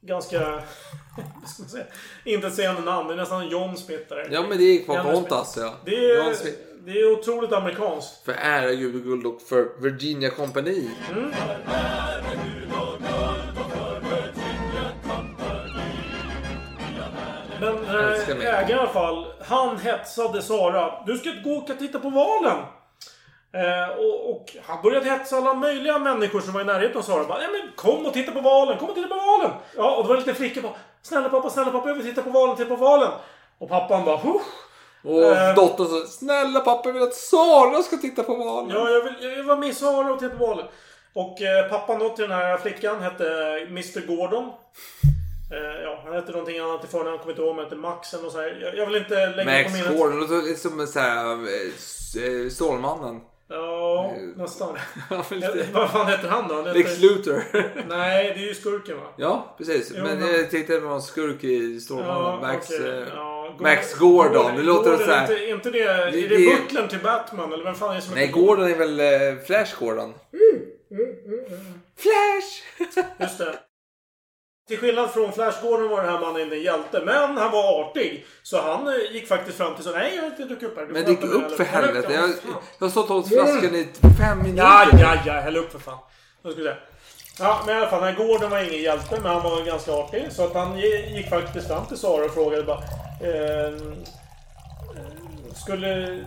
[0.02, 0.60] Ganska...
[2.24, 3.08] Inte ett sägande namn.
[3.08, 4.28] Det är nästan John Smith där.
[4.32, 5.74] ja men det Henry kontas ja.
[5.86, 6.36] Det är,
[6.86, 8.26] det är otroligt amerikanskt.
[8.26, 10.90] För ära gud och guld och för Virginia Company.
[17.60, 18.48] Men här Älskar mig.
[18.48, 19.26] ägaren i alla fall.
[19.46, 21.04] Han hetsade Sara.
[21.06, 22.58] Du ska gå och titta på valen.
[23.54, 27.24] Eh, och, och han började hetsa alla möjliga människor som var i närheten av Sara.
[27.24, 29.52] Bara, ja, men kom och titta på valen, kom och titta på valen.
[29.78, 30.74] Ja, och det var lite flickor bara.
[31.04, 33.12] Snälla pappa, snälla pappa, jag vill titta på valen, titta på valen.
[33.58, 34.42] Och pappan bara, Huh.
[35.06, 35.56] Och Eh.
[35.56, 38.70] dottern sa snälla pappa jag vill att Sara ska titta på valen.
[38.78, 40.66] Ja, jag vill, jag vill vara med Sara och titta på valen.
[41.14, 43.24] Och eh, pappan då till den här flickan hette
[43.68, 44.44] Mr Gordon.
[45.52, 48.14] Eh, ja, han hette någonting annat i förnamn, jag kommer inte ihåg han hette Max
[48.14, 48.60] eller något så här.
[48.62, 49.98] Jag, jag vill inte lägga på Max minnet.
[49.98, 53.22] Gordon, det är som sån här eh, eh, Stålmannen.
[53.54, 54.78] Ja, nästan.
[55.10, 55.24] Ja,
[55.74, 56.56] Vad fan heter han då?
[56.56, 56.80] Han heter...
[56.80, 57.44] Lex Luthor.
[57.90, 59.04] Nej, det är ju skurken va?
[59.18, 59.92] ja, precis.
[59.96, 62.42] Jo, men men- jag tänkte att det var en skurk i Stålmannen.
[62.42, 62.90] Max, okej.
[62.92, 64.56] eh, Ja, Max Gordon.
[64.56, 65.32] Det låter Gordon, så här.
[65.32, 67.54] Inte, inte det, är det, det- butlern till Batman?
[67.54, 70.14] Eller vem fan är det som Nej, Gordon är väl eh, Flash Gordon?
[71.98, 72.98] Flash!
[73.20, 73.54] Just det.
[74.68, 77.02] Till skillnad från Flash Gordon var den här mannen inte en hjälte.
[77.06, 78.26] Men han var artig.
[78.44, 80.86] Så han eh, gick faktiskt fram till så Nej, jag har inte druckit upp här.
[80.86, 82.08] Men drick upp för helvete.
[82.14, 82.30] Ja, Jag,
[82.80, 83.88] jag har stått och hållit flaskan i
[84.20, 84.64] fem minuter.
[84.64, 85.34] Ja, ja, ja.
[85.34, 85.98] Häll upp för fan.
[86.44, 86.76] Då ska vi se.
[87.40, 88.02] Ja, men i alla fall.
[88.02, 90.28] Den här Gordon var ingen hjälte, men han var ganska artig.
[90.32, 92.78] Så att han gi- gick faktiskt fram till Sara och frågade bara...
[93.22, 93.74] Eh,
[95.56, 96.24] skulle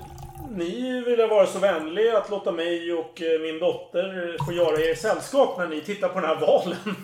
[0.56, 4.94] ni vilja vara så vänliga att låta mig och eh, min dotter få göra er
[4.94, 6.76] sällskap när ni tittar på den här valen?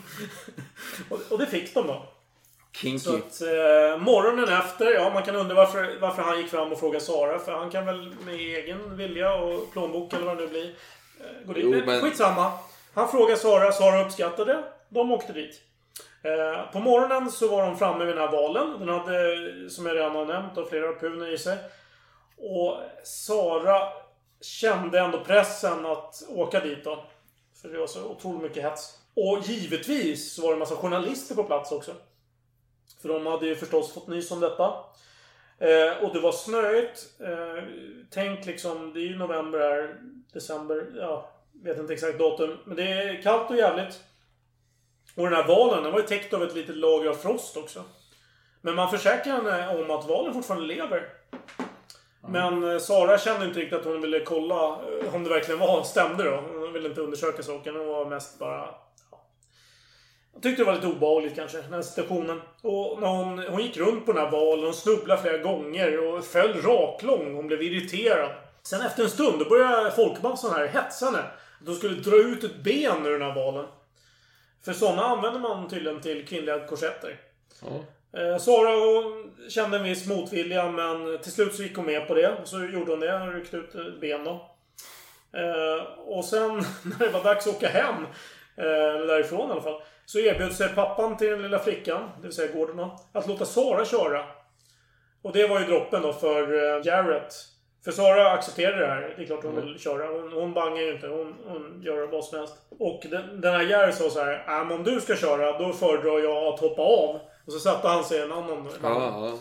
[1.10, 2.02] och, och det fick de då.
[2.72, 2.98] Kinky.
[2.98, 6.80] Så att, eh, morgonen efter, ja man kan undra varför, varför han gick fram och
[6.80, 7.38] frågade Sara.
[7.38, 10.74] För han kan väl med egen vilja och plånbok eller vad det nu blir.
[11.20, 11.64] Eh, gå dit.
[11.64, 12.52] Jo, Men Skitsamma.
[12.94, 14.64] Han frågade Sara, Sara uppskattade.
[14.88, 15.60] De åkte dit.
[16.22, 18.78] Eh, på morgonen så var de framme vid den här valen.
[18.78, 21.58] Den hade, som jag redan har nämnt, och flera harpuner i sig.
[22.36, 23.88] Och Sara
[24.40, 27.04] kände ändå pressen att åka dit då.
[27.62, 28.98] För det var så otroligt mycket hets.
[29.14, 31.92] Och givetvis så var det en massa journalister på plats också.
[33.02, 34.74] För de hade ju förstås fått nys om detta.
[35.58, 37.06] Eh, och det var snöigt.
[37.20, 37.64] Eh,
[38.10, 40.00] tänk liksom, det är ju november här,
[40.32, 40.92] december.
[40.96, 41.30] Ja,
[41.62, 42.58] vet inte exakt datum.
[42.64, 44.00] Men det är kallt och jävligt.
[45.16, 47.84] Och den här valen, den var ju täckt av ett litet lager av frost också.
[48.60, 51.08] Men man försäkrar henne om att valen fortfarande lever.
[52.28, 55.82] Men eh, Sara kände inte riktigt att hon ville kolla eh, om det verkligen var,
[55.82, 56.36] stämde då.
[56.36, 57.76] Hon ville inte undersöka saken.
[57.76, 58.74] Hon var mest bara...
[60.32, 60.40] ja.
[60.42, 62.40] Jag tyckte det var lite obehagligt kanske, den här situationen.
[62.62, 66.24] Och när hon, hon gick runt på den här valen, hon snubblade flera gånger och
[66.24, 67.34] föll raklång.
[67.34, 68.30] Hon blev irriterad.
[68.62, 71.18] Sen efter en stund, då började folkmassan här hetsa henne.
[71.18, 73.66] Att de skulle dra ut ett ben ur den här valen.
[74.64, 77.20] För sådana använder man tydligen till kvinnliga korsetter.
[78.16, 82.14] Eh, Sara hon kände en viss motvilja men till slut så gick hon med på
[82.14, 82.28] det.
[82.42, 83.18] Och så gjorde hon det.
[83.18, 84.50] Hon ryckte ut ett ben då.
[85.32, 88.04] Eh, och sen när det var dags att åka hem,
[88.56, 89.82] eh, därifrån i alla fall,
[90.12, 93.84] så erbjöd sig pappan till den lilla flickan, det vill säga Gordon att låta Sara
[93.84, 94.24] köra.
[95.22, 97.34] Och det var ju droppen då för eh, Jarrett.
[97.84, 99.14] För Sara accepterade det här.
[99.16, 100.06] Det är klart hon vill köra.
[100.06, 101.06] Hon, hon bangar ju inte.
[101.06, 102.54] Hon, hon gör vad som helst.
[102.78, 104.44] Och den, den här Jarrett sa så här.
[104.46, 107.20] "Ja, men om du ska köra, då föredrar jag att hoppa av.
[107.46, 108.68] Och så satte han sig i en annan.
[108.82, 109.32] Ja.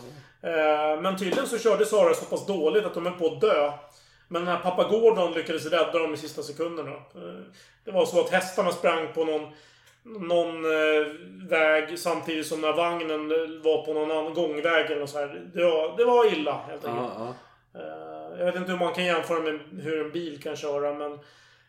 [0.49, 3.72] Eh, Men tydligen så körde Sara så pass dåligt att de är på att dö.
[4.28, 6.91] Men den här pappa Gordon lyckades rädda dem i sista sekunderna.
[6.91, 7.43] Eh,
[7.86, 9.47] Det var så att hästarna sprang på någon,
[10.04, 11.08] någon eh,
[11.49, 13.28] väg samtidigt som när vagnen
[13.64, 15.41] var på någon annan gångväg eller så här.
[15.54, 17.08] Det var, det var illa helt enkelt.
[17.18, 17.36] Ja,
[17.74, 17.80] ja.
[17.80, 21.12] Eh, Jag vet inte hur man kan jämföra med hur en bil kan köra men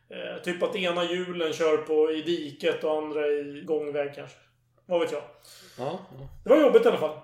[0.09, 4.37] eh, Typ att ena hjulen kör på i diket och andra i gångväg kanske.
[4.87, 5.23] Vad vet jag.
[5.79, 5.99] Ja,
[6.45, 7.19] Det var jobbigt i alla fall.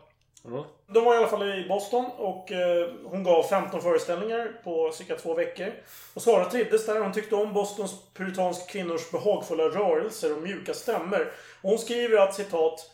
[0.45, 0.67] ja.
[0.91, 5.16] De var i alla fall i Boston och eh, hon gav 15 föreställningar på cirka
[5.16, 5.72] två veckor.
[6.14, 7.01] Och Sara trivdes där.
[7.01, 11.20] Hon tyckte om Bostons puritanska kvinnors behagfulla rörelser och mjuka stämmer.
[11.62, 12.91] Och hon skriver att citat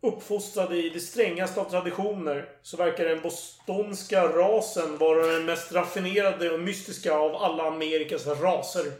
[0.00, 6.50] Uppfostrade i det strängaste av traditioner så verkar den bostonska rasen vara den mest raffinerade
[6.50, 8.92] och mystiska av alla Amerikas raser.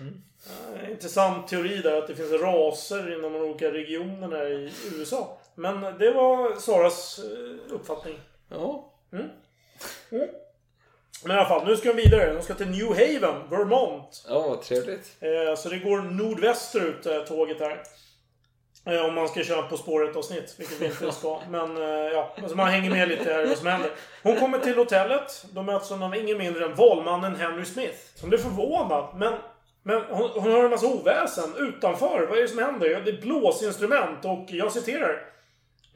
[0.00, 5.38] Eh, intressant teori där att det finns raser inom de olika regionerna i USA.
[5.56, 8.20] Men det var Saras eh, uppfattning.
[8.48, 8.92] ja.
[11.24, 12.32] Men i alla fall, nu ska de vidare.
[12.32, 14.24] De ska till New Haven, Vermont.
[14.28, 15.16] ja vad trevligt.
[15.20, 17.82] Eh, så det går nordvästerut, eh, tåget här.
[18.86, 21.40] Eh, om man ska köra På spåret-avsnitt, vilket vi inte ska.
[21.50, 21.76] Men
[22.12, 23.90] ja, alltså man hänger med lite här vad som händer.
[24.22, 25.44] Hon kommer till hotellet.
[25.50, 27.98] De möts hon av ingen mindre än valmannen Henry Smith.
[28.14, 29.16] Som blir förvånad.
[29.16, 29.34] Men,
[29.82, 32.26] men hon, hon hör en massa oväsen utanför.
[32.28, 33.02] Vad är det som händer?
[33.04, 35.35] Det är blåsinstrument och jag citerar.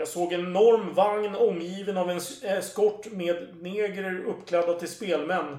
[0.01, 5.59] Jag såg en enorm vagn omgiven av en eskort med negrer uppklädda till spelmän.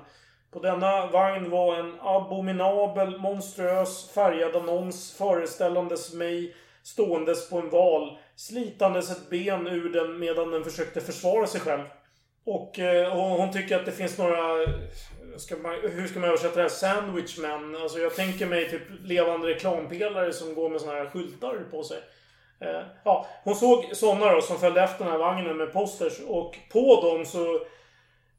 [0.51, 8.17] På denna vagn var en abominabel, monstruös färgad annons föreställandes mig ståendes på en val,
[8.35, 11.83] slitandes ett ben ur den medan den försökte försvara sig själv.
[12.45, 12.79] Och
[13.11, 14.65] och hon, hon tycker att det finns några...
[15.37, 16.69] Ska man, hur ska man översätta det här?
[16.69, 17.75] Sandwichmen.
[17.75, 21.97] Alltså jag tänker mig typ levande reklampelare som går med såna här skyltar på sig.
[22.61, 26.57] Eh, ja, hon såg sådana då som följde efter den här vagnen med posters och
[26.71, 27.55] på dem så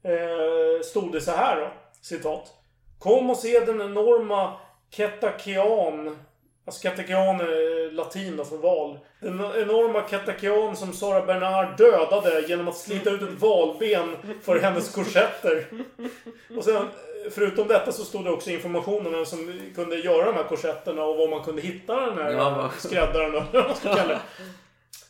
[0.09, 1.67] eh, stod det så här då.
[2.01, 2.53] Citat.
[2.99, 4.53] Kom och se den enorma
[4.89, 6.17] Ketakian,
[6.65, 8.99] Alltså Ketakian är latin då för val.
[9.19, 14.95] Den enorma Ketakian som Sara Bernard dödade genom att slita ut ett valben för hennes
[14.95, 15.67] korsetter.
[16.57, 16.87] Och sen,
[17.31, 21.03] förutom detta så stod det också information om vem som kunde göra de här korsetterna
[21.03, 24.21] och var man kunde hitta den här Ja, skräddaren och vad man kalla.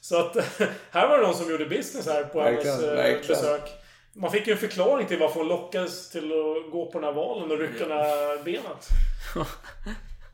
[0.01, 0.35] Så att
[0.91, 3.41] här var det någon som gjorde business här på Verkligen, hennes eh, verkligen.
[3.41, 3.71] besök.
[4.15, 7.13] Man fick ju en förklaring till varför hon lockades till att gå på den här
[7.15, 8.87] valen och rycka det här benet.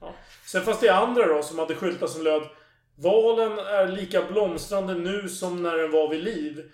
[0.02, 0.14] Ja.
[0.46, 2.42] Sen fanns det andra då som hade skyltar som löd
[2.96, 6.72] Valen är lika blomstrande nu som när den var vid liv.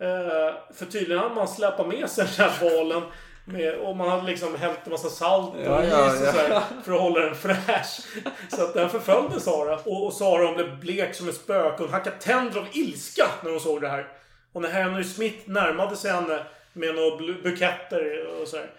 [0.00, 3.02] Eh, för tydligen hade man släpat med sig den här valen.
[3.44, 6.32] Med, och man hade liksom hällt en massa salt och Ja, is ja, och ja.
[6.32, 8.00] sådär, För att hålla den fräsch.
[8.48, 9.78] Så att den förföljde Sara.
[9.84, 11.82] Och, och Sara hon blev blek som ett spöke.
[11.82, 14.08] Hon hackade tänder av ilska när hon såg det här.
[14.52, 18.70] Och när Henry Smith närmade sig henne med några buketter och sådär.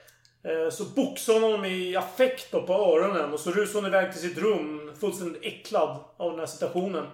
[0.44, 4.12] eh, Så boxade hon honom i affekt då på öronen och så rusade hon iväg
[4.12, 7.06] till sitt rum fullständigt äcklad av den här situationen.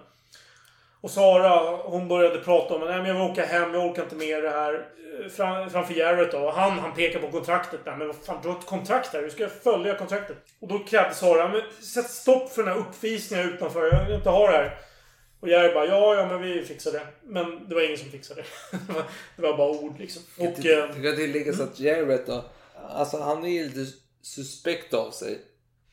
[1.00, 4.42] Och Sara, hon började prata om att jag vill åka hem, jag orkar inte med
[4.42, 4.74] det här.
[4.74, 6.38] Eh, Fram, framför Jarrett då.
[6.38, 7.80] Och han, han pekar på kontraktet.
[7.84, 9.22] Men vad fan, du har ett kontrakt här.
[9.22, 10.36] Du ska följa kontraktet.
[10.60, 13.92] Och då krävde Sara, men sätt stopp för den här uppvisningen utanför.
[13.92, 14.78] Jag vill inte ha det här.
[15.40, 17.02] Och Jarrett bara, ja, ja, men vi fixar det.
[17.22, 18.78] Men det var ingen som fixade det.
[19.36, 20.22] Det var- bara ord liksom.
[20.38, 20.44] Och...
[20.66, 22.44] eh, Det kan tilläggas att Jarrett då,
[22.90, 25.38] alltså han är ju lite suspekt av sig.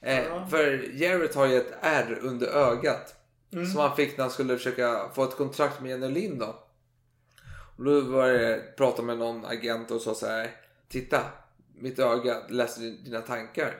[0.02, 3.14] Eh, För Jarrett har ju ett R under ögat.
[3.52, 6.56] Som han fick när han skulle försöka få ett kontrakt med Jenny Lind då.
[7.78, 10.52] Och då var det prata med någon agent och sa så här.
[10.90, 11.22] Titta,
[11.80, 13.76] mitt öga läser dina tankar.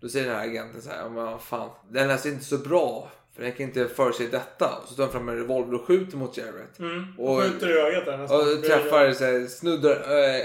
[0.00, 3.10] Då säger den här agenten så här, "Ja, men fan, den är inte så bra.
[3.32, 4.78] För den kan inte förutse detta.
[4.82, 6.78] Och så tar han fram en revolver och skjuter mot Jarrett.
[6.78, 7.14] Mm.
[7.18, 8.40] Och- Skjuter i ögat där nästan.
[8.40, 9.96] Och träffar så här, snuddar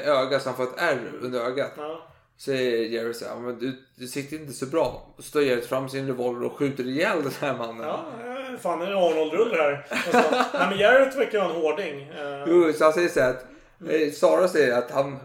[0.05, 1.71] ögat så han får ett ärr under ögat.
[1.77, 2.07] Ja.
[2.45, 5.15] Säger Jerry så här, "Ja, men du, du sitter inte så bra.
[5.19, 7.87] Så tar Jerry fram sin revolver och skjuter ihjäl den här mannen.
[7.87, 8.05] Ja,
[8.53, 9.87] eh, fan det är en Arnold-rulle här.
[9.89, 12.01] Alltså, nej men Jarrett verkar vara en hårding.
[12.01, 13.45] Eh, Jo, så han säger så här att
[13.89, 15.17] eh, Sara säger att han,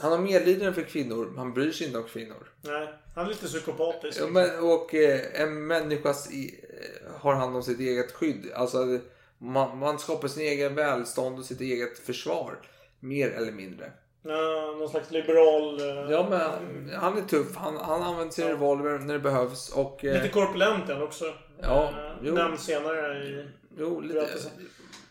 [0.00, 2.48] han har medlidande för kvinnor, men han bryr sig inte om kvinnor.
[2.62, 4.20] Nej, han är lite psykopatisk.
[4.20, 8.52] Ja, men, och eh, en människas i, eh, har hand om sitt eget skydd.
[8.54, 8.98] Alltså
[9.38, 12.58] man, man skapar sin egen välstånd och sitt eget försvar.
[13.00, 13.92] Mer eller mindre.
[14.22, 15.80] Ja, någon slags liberal...
[15.80, 17.56] eh, Ja men han är tuff.
[17.56, 19.72] Han, han använder sin revolver när det behövs.
[19.76, 21.24] Och, eh, Lite korpulent är han också.
[21.62, 22.34] Ja, Eh, jo.
[22.34, 23.46] Nämns senare i
[23.78, 24.50] jo, lite, berättelsen.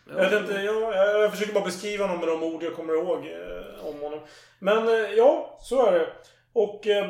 [0.08, 2.94] Jag, vet inte, jag, jag, jag försöker bara beskriva honom med de ord jag kommer
[2.94, 4.20] ihåg eh, om honom.
[4.58, 6.06] Men eh, ja, så är det.
[6.52, 7.06] Och eh,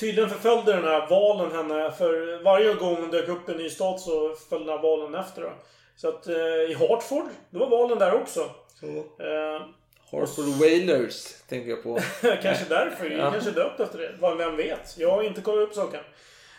[0.00, 1.92] tydligen förföljde den här valen henne.
[1.92, 5.14] För varje gång hon dök upp i en ny stad så följde den här valen
[5.14, 5.42] efter.
[5.42, 5.50] Då.
[5.96, 6.34] Så att eh,
[6.70, 8.40] i Hartford, då var valen där också.
[9.20, 9.66] Eh,
[10.12, 11.98] Hartford Whalers tänker jag på.
[12.42, 13.10] kanske därför.
[13.10, 13.30] Ja.
[13.30, 14.10] Kanske döpt efter det.
[14.20, 14.94] Vad- Vem vet?
[14.98, 16.00] Jag har inte kollat upp saken.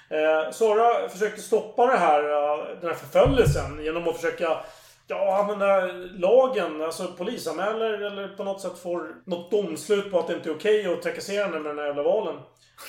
[0.10, 4.58] Eh, Sara försökte stoppa det här, eh, den här förföljelsen genom att försöka
[5.08, 5.82] ja, använda
[6.18, 6.82] lagen.
[6.82, 10.94] Alltså polisanmäler eller på något sätt får något domslut på att det inte är okej
[10.94, 12.36] att trakassera henne med den här jävla valen.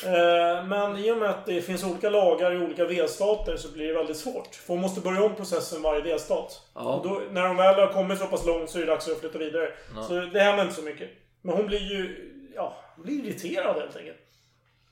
[0.06, 3.88] Eh, men i och med att det finns olika lagar i olika delstater så blir
[3.88, 4.54] det väldigt svårt.
[4.54, 6.62] För hon måste börja om processen varje delstat.
[6.74, 6.80] Ja.
[6.80, 9.20] Och då, när hon väl har kommit så pass långt så är det dags att
[9.20, 9.68] flytta vidare.
[9.96, 10.02] Ja.
[10.02, 11.10] Så det händer inte så mycket.
[11.42, 12.26] Men hon blir ju...
[12.54, 14.18] Ja, hon blir irriterad helt enkelt.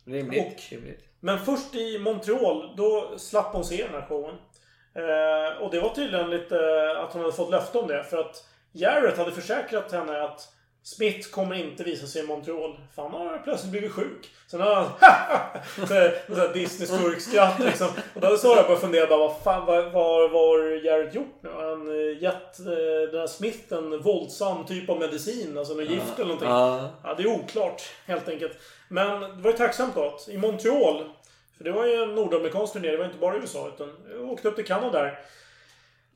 [0.05, 0.73] Rimligt.
[0.73, 1.01] rimligt.
[1.21, 4.35] Men först i Montreal, då slapp hon se den här showen.
[4.95, 6.57] Eh, och det var tydligen lite
[6.99, 8.05] att hon hade fått löfte om det.
[8.05, 10.49] För att Jarrett hade försäkrat henne att
[10.83, 12.77] Smith kommer inte visa sig i Montreal.
[12.95, 14.31] För han har plötsligt blivit sjuk.
[14.51, 14.87] Sen har han...
[15.89, 17.87] så här- så här Disney-skurkskratt liksom.
[18.15, 21.39] Och då hade Sara börjat fundera bara, vad fan, vad, vad, vad har Jarrett gjort
[21.43, 21.49] nu?
[21.51, 25.59] Har han eh, gett eh, den här Smith en våldsam typ av medicin?
[25.59, 26.49] Alltså något gift eller någonting?
[27.03, 27.15] Ja.
[27.17, 28.53] Det är oklart helt enkelt.
[28.89, 31.05] Men det var ju tacksamt då att i Montreal,
[31.57, 34.49] för det var ju en nordamerikansk turné, det var inte bara USA utan jag åkte
[34.49, 35.19] upp till Kanada där.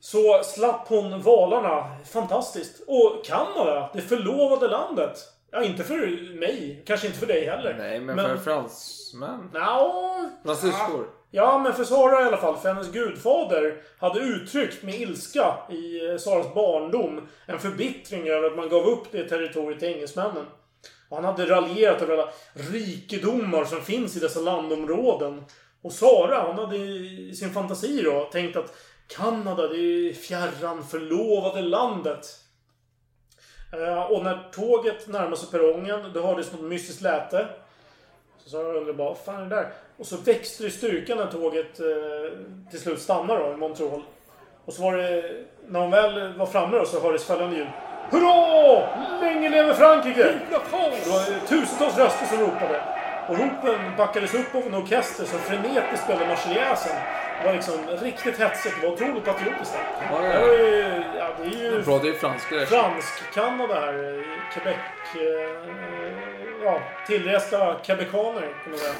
[0.03, 1.95] Så slapp hon valarna.
[2.05, 2.83] Fantastiskt.
[2.87, 5.19] Och Kanada, det förlovade landet.
[5.51, 6.83] Ja, inte för mig.
[6.85, 7.75] Kanske inte för dig heller.
[7.77, 9.49] Nej, men, för fransmän.
[9.53, 11.07] Nja, Fransyskor.
[11.31, 12.57] Ja, men för Sara i alla fall.
[12.57, 18.55] För hennes gudfader hade uttryckt med ilska i eh, Saras barndom en förbittring över att
[18.55, 20.45] man gav upp det territoriet till engelsmännen.
[21.09, 25.43] Och han hade raljerat över alla rikedomar som finns i dessa landområden.
[25.81, 28.73] Och Sara, hon hade i sin fantasi då tänkt att
[29.15, 32.27] Kanada, det är fjärran förlovade landet.
[33.73, 37.47] Eh, och när tåget närmade sig perrongen, då hördes något mystiskt läte.
[38.37, 39.73] Så Sara undrade bara, vad fan är det där?
[39.97, 41.85] Och så växte det i styrka när tåget eh,
[42.71, 44.01] till slut stannade då i Montreal.
[44.65, 45.31] Och så var det,
[45.67, 47.67] när hon väl var framme då så hördes följande ljud.
[48.11, 49.21] Hurra!
[49.21, 50.39] Länge leve Frankrike!
[50.49, 52.81] Det var tusentals röster som ropade.
[53.29, 57.22] Och ropen backades upp av en orkester som frenetiskt spelade Marseljäsen.
[57.43, 58.75] Det var liksom riktigt hetsigt.
[58.81, 60.07] Det var otroligt patriotiskt där.
[60.11, 60.39] Ja, Det ja.
[60.41, 63.93] var ju, ja, det är ju De pratar ju franska fransk-Kanada här.
[64.19, 64.77] i Quebec.
[65.15, 68.93] eh, Ja, tillresta quebecaner kan man säga.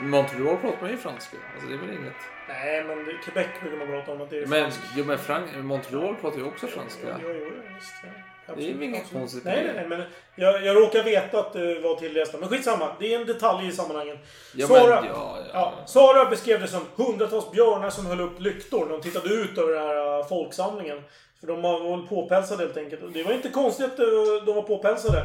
[0.00, 1.36] Montreal pratar man ju franska.
[1.54, 2.14] Alltså det är väl inget.
[2.62, 4.80] Nej, men det- Quebec brukar man prata om att det är Men, franskt.
[4.96, 7.00] jo, men Frank, Montreal pratar ju också franska.
[7.22, 8.08] Jo, jo, jo, visst, ja.
[8.46, 9.20] Det är ju Absolut, inget absolut.
[9.20, 9.88] konstigt Nej, nej, nej.
[9.88, 10.02] Men
[10.36, 12.38] jag, jag råkar veta att det var tillresta.
[12.38, 12.96] Men skitsamma.
[13.00, 14.18] Det är en detalj i sammanhangen.
[14.54, 15.44] Ja, Sara, men, ja, ja.
[15.52, 19.58] ja, Sara beskrev det som hundratals björnar som höll upp lyktor när de tittade ut
[19.58, 21.02] över den här äh, folksamlingen.
[21.40, 23.02] För de var väl påpälsade helt enkelt.
[23.02, 24.04] Och det var inte konstigt att äh,
[24.46, 25.22] de var påpälsade.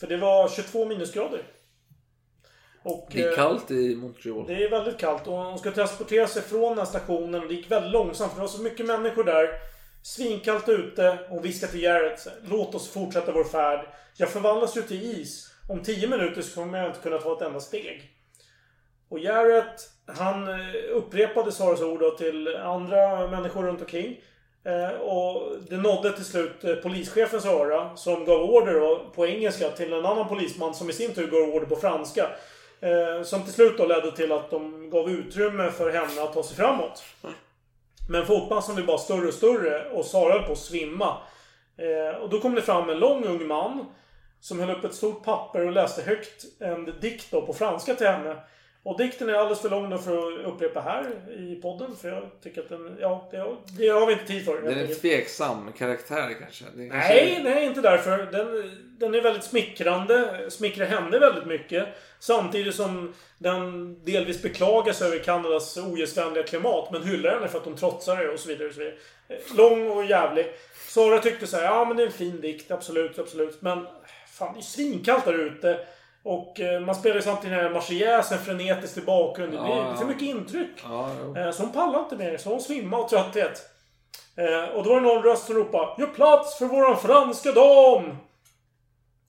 [0.00, 1.40] För det var 22 minusgrader.
[2.82, 4.46] Och, Det är eh, kallt i Montreal.
[4.46, 7.48] det är väldigt kallt och de ska transportera sig från den här stationen.
[7.48, 9.48] Det gick väldigt långsamt för det var så mycket människor där.
[10.02, 12.26] Svinkallt ute och viskade till Jarrett.
[12.44, 13.86] Låt oss fortsätta vår färd.
[14.16, 15.46] Jag förvandlas ju till is.
[15.68, 18.10] Om 10 minuter så kommer jag inte kunna ta ett enda steg.
[19.08, 24.20] Och Jarrett, han eh, upprepade Saras ord till andra människor runt omkring.
[24.64, 30.06] Eh, och det nådde till slut polischefens öra som gav order på engelska till en
[30.06, 32.30] annan polisman som i sin tur gav order på franska.
[32.82, 36.42] Eh, som till slut då ledde till att de gav utrymme för henne att ta
[36.42, 37.02] sig framåt.
[38.08, 41.16] Men folkmassan blev bara större och större och Sara höll på att svimma.
[41.78, 43.84] Eh, och då kom det fram en lång ung man
[44.40, 48.06] som höll upp ett stort papper och läste högt en dikt då på franska till
[48.06, 48.36] henne.
[48.82, 51.04] Och dikten är alldeles för lång då för att upprepa här
[51.38, 51.96] i podden.
[51.96, 54.62] För jag tycker att den, ja, det, har- det har vi inte tid för.
[54.62, 56.64] Den är en tveksam karaktär kanske.
[56.76, 58.18] Det kanske Nej, nej, inte därför.
[58.18, 60.46] Den, den är väldigt smickrande.
[60.50, 61.88] Smickrar henne väldigt mycket.
[62.20, 66.88] Samtidigt som den delvis beklagar sig över Kanadas ogästvänliga klimat.
[66.92, 68.68] Men hyllar henne för att de trotsar det och så vidare.
[68.68, 68.96] Och så vidare.
[69.28, 70.46] Eh, Lång och jävlig.
[70.88, 72.70] Sara tyckte så här, ja men det är en fin dikt.
[72.70, 73.62] Absolut, absolut.
[73.62, 73.86] Men
[74.38, 75.86] fan, det är svinkallt där ute.
[76.22, 79.56] Och eh, man spelar ju samtidigt den här marschjäsen frenetiskt i bakgrunden.
[79.60, 80.06] Det blir Ja, ja.
[80.06, 80.70] mycket intryck.
[80.84, 81.10] Ja.
[81.36, 82.36] Eh, Så hon pallar inte mer.
[82.36, 83.62] Så hon svimmade av trötthet.
[84.36, 88.16] Eh, och då var det någon röst som ropade Gör plats för våran franska dam!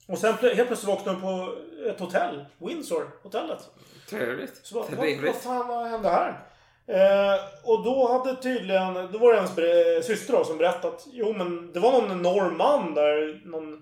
[0.07, 1.55] Och sen helt plötsligt vaknade hon på
[1.89, 2.45] ett hotell.
[2.57, 3.59] Windsor, hotellet.
[4.09, 4.59] Trevligt.
[4.65, 5.35] Så bara, vad, vad Trevligt.
[5.35, 6.29] fan vad hände här?
[6.87, 11.05] Eh, och då hade tydligen, då var det ber- syster då som berättat.
[11.11, 13.41] Jo men det var någon enorm man där.
[13.45, 13.73] Någon,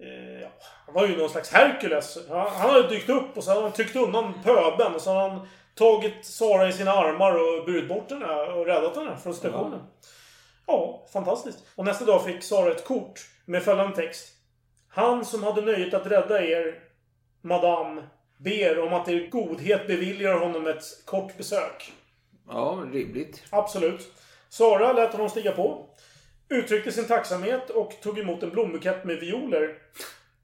[0.00, 0.48] eh, ja,
[0.86, 2.18] han var ju någon slags Herkules.
[2.28, 4.94] Han, han hade dykt upp och så hade han tryckt undan pöben.
[4.94, 8.96] Och så hade han tagit Sara i sina armar och burit bort henne och räddat
[8.96, 9.80] henne från stationen.
[10.66, 11.58] Ja, fantastiskt.
[11.76, 14.34] Och nästa dag fick Sara ett kort med följande text.
[14.90, 16.78] Han som hade nöjet att rädda er,
[17.48, 18.02] Madame,
[18.38, 21.92] ber om att er godhet beviljar honom ett kort besök.
[22.48, 23.44] Ja, rimligt.
[23.50, 24.12] Absolut.
[24.48, 25.86] Sara lät honom stiga på.
[26.48, 29.74] Uttryckte sin tacksamhet och tog emot en blombukett med violer.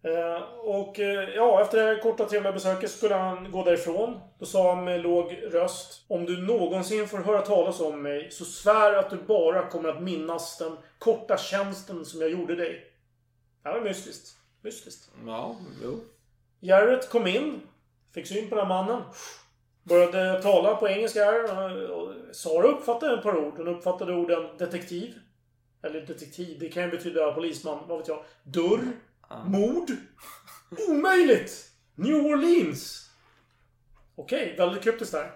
[0.03, 4.21] Eh, och eh, ja, efter det här korta trevliga besöket skulle han gå därifrån.
[4.39, 6.05] Då sa han med låg röst.
[6.09, 10.03] Om du någonsin får höra talas om mig så svär att du bara kommer att
[10.03, 12.85] minnas den korta tjänsten som jag gjorde dig.
[13.63, 14.37] Det här var mystiskt.
[14.63, 15.11] Mystiskt.
[15.27, 16.01] Ja, jo.
[16.65, 17.61] Jarrett kom in.
[18.15, 19.03] Fick syn på den här mannen.
[19.83, 21.91] Började tala på engelska här.
[21.91, 23.55] och Sara uppfattade ett par ord.
[23.57, 25.15] Hon uppfattade orden detektiv.
[25.83, 27.89] Eller detektiv, det kan ju betyda polisman.
[27.89, 28.25] Vad vet jag.
[28.43, 28.93] Dörr.
[29.47, 29.91] Mord.
[30.89, 31.71] Omöjligt!
[31.95, 33.11] New Orleans.
[34.17, 35.31] Okej, väldigt kryptiskt där.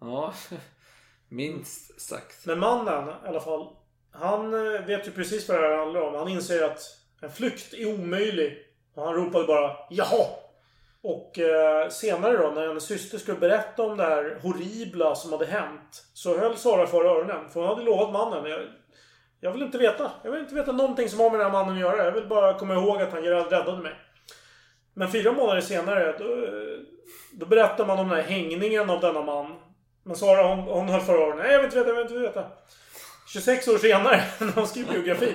[0.00, 0.34] Ja,
[1.28, 2.46] minst sagt.
[2.46, 3.76] Men mannen i alla fall.
[4.10, 6.14] Han eh, vet ju precis vad det här handlar om.
[6.14, 6.80] Han inser att
[7.22, 8.58] en flykt är omöjlig.
[8.94, 10.26] Och han ropade bara Jaha!
[11.08, 15.46] Och eh, senare då när hennes syster skulle berätta om det här horribla som hade
[15.46, 16.04] hänt.
[16.14, 17.48] Så höll Sara för öronen.
[17.48, 18.50] För hon hade lovat mannen.
[18.50, 18.60] Jag,
[19.40, 20.10] jag vill inte veta.
[20.24, 22.04] Jag vill inte veta någonting som har med den här mannen att göra.
[22.04, 23.92] Jag vill bara komma ihåg att han räddade mig.
[24.94, 26.24] Men fyra månader senare då,
[27.32, 29.56] då berättar man om den här hängningen av denna man.
[30.02, 31.38] Men Sara hon, hon höll för öronen.
[31.38, 32.44] Nej, jag vill inte veta, jag vill inte veta.
[33.32, 35.34] 26 år senare, när hon skrev biografi.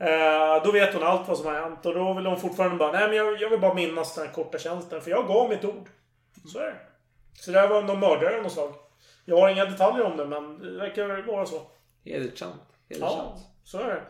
[0.00, 1.86] Eh, då vet hon allt vad som har hänt.
[1.86, 4.32] Och då vill hon fortfarande bara, nej men jag, jag vill bara minnas den här
[4.32, 5.00] korta tjänsten.
[5.00, 5.88] För jag gav mitt ord.
[6.52, 6.76] Så är det.
[7.32, 8.74] Så det här var någon mördare av något slag.
[9.24, 11.60] Jag har inga detaljer om det, men det verkar vara så.
[12.04, 12.62] Hedersamt.
[12.88, 14.02] Ja, så är det.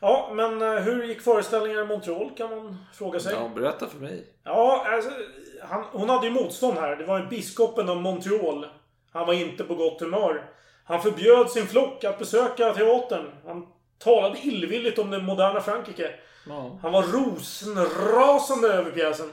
[0.00, 3.34] Ja, men eh, hur gick föreställningen i Montreal kan man fråga sig.
[3.34, 4.26] Ja, berätta för mig.
[4.44, 5.10] Ja, alltså,
[5.62, 6.96] han, hon hade ju motstånd här.
[6.96, 8.66] Det var ju biskopen av Montreal.
[9.12, 10.50] Han var inte på gott humör.
[10.84, 13.30] Han förbjöd sin flock att besöka teatern.
[13.46, 13.66] Han
[14.04, 16.10] talade illvilligt om det moderna Frankrike.
[16.48, 16.78] Ja.
[16.82, 19.32] Han var rosenrasande över pjäsen.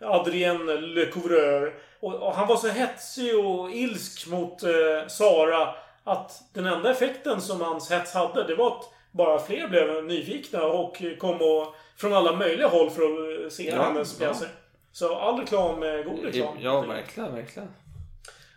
[0.00, 1.74] Adrien Le Couvreur.
[2.00, 5.74] Och, och han var så hetsig och ilsk mot eh, Sara
[6.04, 10.64] att den enda effekten som hans hets hade, det var att bara fler blev nyfikna
[10.64, 14.26] och kom och, från alla möjliga håll för att eh, se Ja, hennes ja.
[14.26, 14.48] pjäser.
[14.92, 16.56] Så all reklam är god reklam.
[16.60, 17.68] Ja, verkligen, verkligen.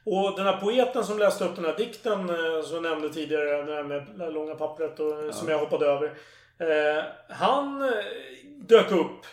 [0.03, 3.63] Och den här poeten som läste upp den här dikten eh, som jag nämnde tidigare,
[3.63, 6.13] det här med det här långa pappret och, som jag hoppade över.
[6.57, 7.89] Eh, han eh,
[8.45, 9.25] dök upp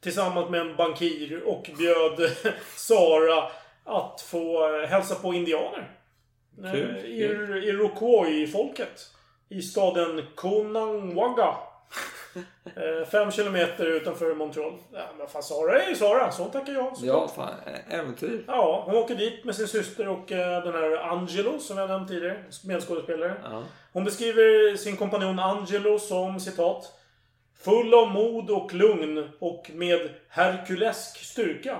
[0.00, 2.30] tillsammans med en bankir och bjöd
[2.76, 3.50] Sara
[3.84, 5.90] att få eh, hälsa på indianer.
[6.64, 9.10] Eh, Kul, I Iroquois-folket.
[9.48, 11.54] I staden Konangwaga.
[12.64, 14.78] Eh, fem kilometer utanför Montreal.
[14.92, 16.30] Ja, men fan, Sara är ju Sara.
[16.30, 16.96] Så tackar jag.
[16.96, 17.54] Så Ja, fan.
[17.88, 18.44] Äventyr.
[18.46, 22.08] Ja, hon åker dit med sin syster och eh, den här Angelo som jag nämnt
[22.08, 22.44] tidigare.
[22.64, 23.34] Medskådespelare.
[23.44, 23.62] Ja.
[23.92, 26.96] Hon beskriver sin kompanjon Angelo som citat
[27.64, 31.78] Full av mod och lugn och med herkulesk styrka.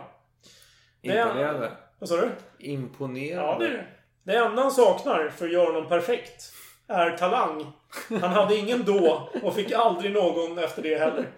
[1.02, 1.70] Det Imponerande.
[1.98, 2.30] Vad sa du?
[2.58, 3.64] Imponerande.
[3.64, 3.96] Ja, det är.
[4.22, 6.52] Det enda han saknar för att göra honom perfekt
[6.88, 7.72] är talang.
[8.08, 11.28] Han hade ingen då och fick aldrig någon efter det heller.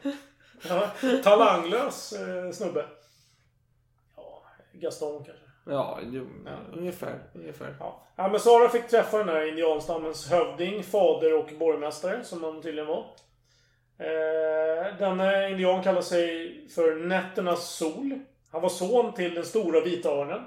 [0.69, 0.91] Ja,
[1.25, 2.85] talanglös eh, snubbe.
[4.17, 4.43] Ja,
[4.73, 5.45] Gaston kanske.
[5.67, 6.27] Ja, jo,
[6.73, 7.19] ungefär.
[7.35, 7.77] ungefär.
[7.81, 8.03] Ja.
[8.17, 12.89] ja, men Sara fick träffa den här indianstammens hövding, fader och borgmästare, som han tydligen
[12.89, 13.07] var.
[13.99, 18.19] Eh, denna indian kallar sig för Nätternas sol.
[18.51, 20.41] Han var son till den stora vita örnen.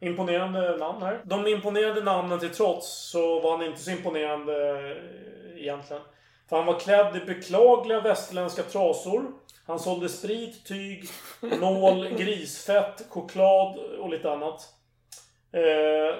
[0.00, 1.20] Imponerande namn här.
[1.24, 6.02] De imponerande namnen till trots så var han inte så imponerande eh, egentligen.
[6.48, 9.32] För han var klädd i beklagliga västerländska trasor.
[9.66, 11.04] Han sålde sprit, tyg,
[11.60, 14.62] nål, grisfett, choklad och lite annat.
[15.52, 16.16] Eh,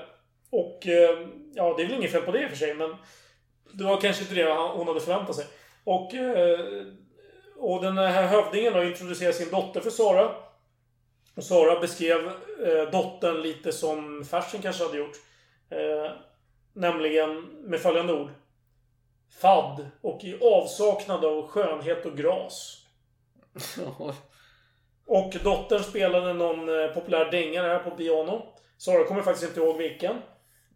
[0.50, 2.96] och eh, ja, det är väl inget fel på det i och för sig, men
[3.72, 5.44] det var kanske inte det hon hade förväntat sig.
[5.84, 6.58] Och, eh,
[7.56, 10.34] och den här hövdingen då introducerade sin dotter för Sara.
[11.36, 12.26] Och Sara beskrev
[12.66, 15.16] eh, dottern lite som Fersen kanske hade gjort.
[15.70, 16.12] Eh,
[16.72, 18.30] nämligen med följande ord.
[19.40, 22.82] Fadd och i avsaknad av skönhet och gras.
[25.08, 28.54] Och dottern spelade någon eh, populär dängare här på piano.
[28.78, 30.16] Sara kommer faktiskt inte ihåg vilken.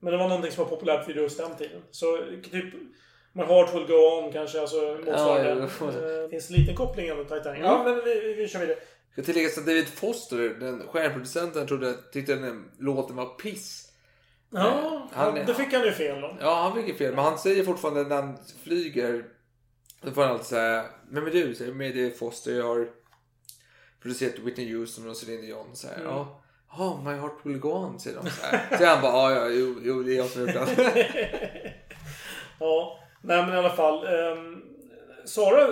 [0.01, 1.83] Men det var någonting som var populärt vid just den tiden.
[1.91, 2.19] Så
[2.51, 2.75] typ...
[3.33, 5.69] My heart will go on kanske, alltså motsvarande.
[5.81, 6.23] Ja, ja.
[6.23, 7.61] Eh, finns en liten koppling ändå till Titanic.
[7.65, 8.79] Ja, men vi, vi, vi kör vidare.
[9.21, 13.89] Jag ska tillägga att David Foster, den stjärnproducenten, trodde, tyckte den låten var piss.
[14.51, 16.37] Ja, han- det fick han ju fel om.
[16.41, 17.15] Ja, han fick ju fel.
[17.15, 19.25] Men han säger fortfarande när han flyger.
[20.03, 20.85] Då får han alltid säga.
[21.09, 22.53] Men med du, säger med David Foster.
[22.53, 22.89] Jag har
[24.03, 25.77] producerat Whitney Houston och Celine Dion.
[25.77, 26.07] Så här, Mm.
[26.07, 26.43] ja.
[26.79, 28.31] Oh, my heart will go on, säger de.
[28.31, 28.79] Så, här.
[28.79, 30.87] så han bara, ja, ja, jo, jo, det är jag som har gjort den.
[32.59, 34.07] Ja, nej men i alla fall.
[34.07, 34.63] ehm,
[35.25, 35.69] Sara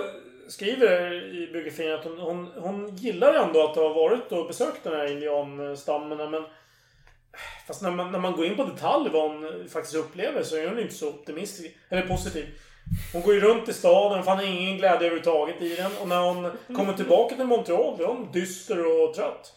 [0.49, 4.93] skriver i biografin att hon, hon, hon gillar ändå att ha varit och besökt den
[4.93, 6.31] här indianstammen.
[6.31, 6.45] Men
[7.67, 10.67] fast när man, när man går in på detalj vad hon faktiskt upplever så är
[10.67, 11.77] hon inte så optimistisk.
[11.89, 12.45] Eller positiv.
[13.13, 15.91] Hon går ju runt i staden, fann ingen glädje överhuvudtaget i den.
[16.01, 19.53] Och när hon kommer tillbaka till Montreal, då är hon dyster och trött.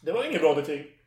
[0.00, 1.00] Det var inget bra betyg.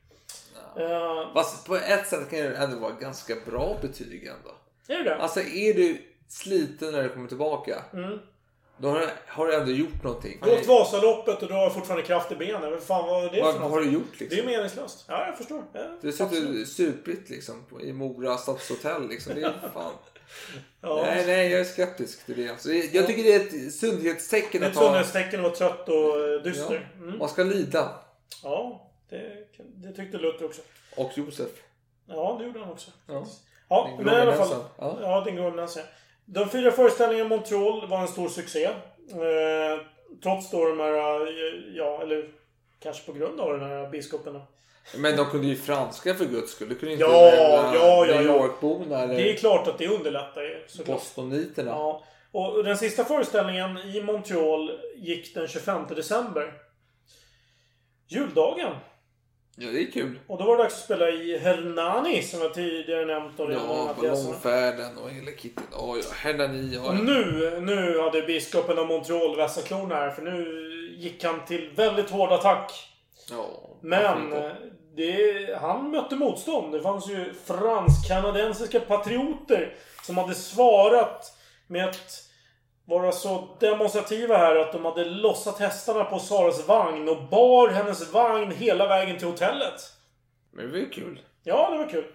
[0.80, 4.52] Eh, Fast på ett sätt kan det ändå vara ganska bra betyg ändå.
[4.88, 5.16] är det det?
[5.16, 7.84] Alltså är du sliten när du kommer tillbaka.
[7.94, 8.20] Mm.
[8.80, 10.40] Då har du, har du ändå gjort någonting.
[10.44, 12.72] Åkt Vasaloppet och du har fortfarande kraft i benen.
[12.72, 13.72] Vad fan var det Vad- för vad något?
[13.72, 14.38] har du gjort, liksom?
[14.38, 15.06] Det är meningslöst.
[15.08, 15.64] Ja, jag förstår.
[15.74, 19.36] Ja, Du sitter supligt liksom i Mora stadshotell liksom.
[19.36, 19.94] Det är fan.
[20.82, 21.02] Ja.
[21.06, 22.50] Nej, nej, jag är skeptisk till det.
[22.50, 24.84] Alltså, jag tycker det är ett sundhetstecken att ett ha...
[24.86, 26.90] sundhetstecken att vara trött och eh, Ja, dyster.
[26.98, 27.18] Mm.
[27.18, 27.90] Man ska lida.
[28.44, 30.62] Ja, det, det tyckte Luther också.
[30.96, 31.50] Och Josef.
[32.08, 32.92] Ja, det gjorde han också.
[33.08, 33.26] Ja.
[33.70, 34.64] Ja, men i alla fall.
[34.78, 35.22] Ja, Ja.
[35.26, 35.84] den groggnäsan.
[36.30, 38.66] De fyra föreställningarna i Montreal var en stor succé.
[38.66, 39.82] Eh,
[40.24, 42.30] trots då de här, eh, ja, eller
[42.80, 44.42] kanske på grund av den här biskopen.
[44.98, 46.70] Men de kunde ju franska för guds skull.
[46.70, 47.36] Det kunde inte Ja,
[47.74, 48.26] ja, ja, New.
[48.26, 50.84] York-borna eller Det är klart att det underlättar ju.
[50.86, 51.72] bostoniterna.
[51.72, 52.04] Ja.
[52.32, 56.54] Och den sista föreställningen i Montreal gick den 25 december.
[58.08, 58.76] Juldagen.
[59.60, 60.20] Ja, det är kul.
[60.28, 63.40] Och då var det dags att spela i Hernani som jag tidigare nämnt.
[63.40, 64.16] Och Ja, pjäserna.
[64.24, 65.64] ballongfärden och hela kittet.
[65.80, 66.76] Oj, ja, Hernani.
[66.76, 70.10] Ja, Och nu, nu hade biskopen av Montreal vässa klorna här.
[70.10, 70.46] För nu
[70.98, 72.72] gick han till väldigt hård attack.
[73.30, 73.46] ja,
[73.82, 74.52] Men eh,
[74.96, 76.74] det, han mötte motstånd.
[76.74, 82.24] Det fanns ju fransk-kanadensiska patrioter som hade svarat med att
[82.88, 88.14] vara så demonstrativa här att de hade lossat hästarna på Saras vagn och bar hennes
[88.14, 89.82] vagn hela vägen till hotellet.
[90.52, 91.22] Men det var ju kul.
[91.44, 92.06] Ja, det var kul.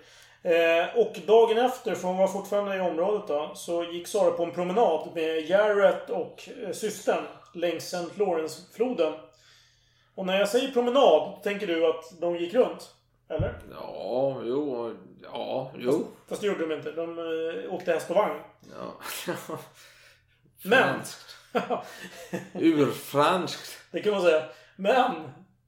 [0.42, 4.44] Eh, och dagen efter, för hon var fortfarande i området då, så gick Sara på
[4.44, 7.24] en promenad med Jarrett och eh, systern
[7.54, 8.06] längs St.
[8.14, 9.12] Lawrence-floden.
[10.14, 12.94] Och när jag säger promenad, tänker du att de gick runt?
[13.28, 13.58] Eller?
[13.70, 16.06] Ja, jo, ja, jo.
[16.28, 16.92] Fast det gjorde de inte.
[16.92, 18.40] De eh, åkte häst och vagn.
[18.76, 19.34] Ja.
[20.64, 20.94] Men!
[20.94, 21.36] Franskt.
[22.54, 23.78] Urfranskt.
[23.90, 24.42] det kan man säga.
[24.76, 25.12] Men!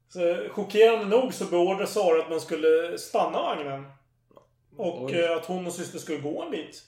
[0.08, 3.84] Så, chockerande nog så beordrade Sara att man skulle stanna vagnen.
[4.76, 5.20] Och Oj.
[5.20, 6.82] eh, att hon och syster skulle gå en bit.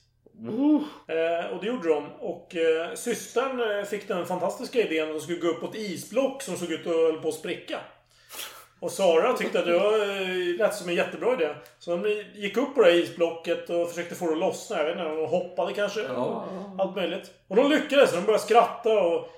[0.45, 0.83] Uh.
[1.17, 2.13] Eh, och det gjorde de.
[2.21, 5.75] Och eh, systern eh, fick den fantastiska idén att de skulle gå upp på ett
[5.75, 7.81] isblock som såg ut att höll på att spricka.
[8.81, 11.55] Och Sara tyckte att det var, eh, lät som en jättebra idé.
[11.79, 14.77] Så de gick upp på det här isblocket och försökte få det att lossna.
[14.79, 16.01] Jag vet inte, de hoppade kanske.
[16.01, 16.45] Ja.
[16.79, 17.31] Allt möjligt.
[17.49, 18.13] Och de lyckades.
[18.13, 19.29] De började skratta och...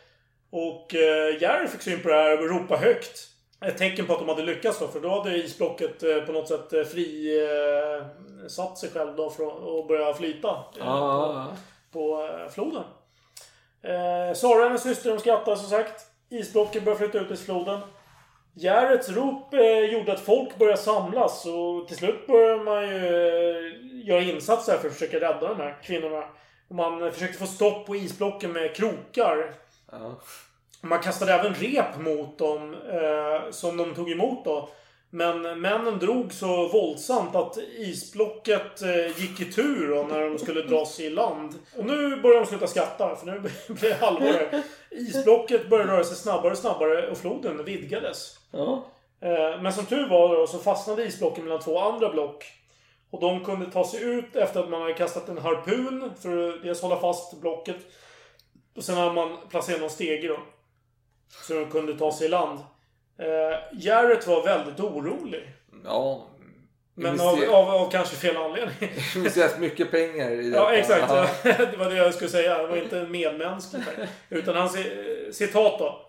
[0.51, 3.29] Och eh, Jerry fick syn på det här och ropa högt.
[3.65, 4.89] Ett tecken på att de hade lyckats då.
[4.89, 7.39] För då hade isblocket eh, på något sätt eh, fri...
[7.45, 8.07] Eh,
[8.49, 9.47] satt sig själv då för
[9.81, 10.49] att börja flyta.
[10.49, 11.47] eh, Ja.
[11.93, 12.83] på eh, floden.
[13.83, 16.07] Eh, Sara och hennes syster de skrattade som sagt.
[16.31, 17.81] Isblocken började flytta ut i floden.
[18.61, 24.07] Jarrets rop eh, gjorde att folk började samlas och till slut började man ju eh,
[24.09, 26.25] göra insatser för att försöka rädda de här kvinnorna.
[26.69, 29.55] Och man försökte få stopp på isblocken med krokar.
[29.93, 30.21] Ja.
[30.81, 34.69] Man kastade även rep mot dem eh, som de tog emot då.
[35.11, 41.01] Men männen drog så våldsamt att isblocket eh, gick i tur när de skulle dras
[41.01, 41.55] i land.
[41.77, 44.63] Och nu börjar de sluta skratta, för nu blir det allvar.
[44.91, 48.39] Isblocket började röra sig snabbare och snabbare och floden vidgades.
[48.51, 48.87] Ja.
[49.21, 52.45] Eh, men som tur var då, så fastnade isblocken mellan två andra block.
[53.11, 56.63] Och de kunde ta sig ut efter att man hade kastat en harpun för att
[56.63, 57.77] dels hålla fast blocket.
[58.77, 60.39] Och sen hade man placerat någon stege då.
[61.47, 62.59] Så de kunde ta sig i land.
[63.19, 65.53] Eh, Jarrett var väldigt orolig.
[65.85, 66.27] Ja.
[66.95, 68.75] Men av, av, av kanske fel anledning.
[69.17, 70.77] investerat mycket pengar i Ja, detta.
[70.77, 71.05] exakt.
[71.13, 71.29] Ja.
[71.71, 72.59] Det var det jag skulle säga.
[72.63, 73.85] Det var inte medmänskligt.
[74.29, 74.77] Utan hans
[75.33, 76.05] citat då.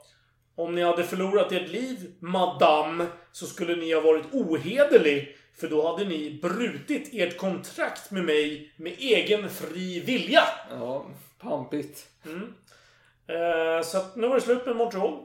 [0.56, 5.36] Om ni hade förlorat ert liv, madame, så skulle ni ha varit ohederlig.
[5.60, 10.44] För då hade ni brutit ert kontrakt med mig med egen fri vilja.
[10.80, 11.06] ja,
[11.42, 12.06] pampigt.
[13.28, 15.18] Eh, så att nu var det slut med Montreal.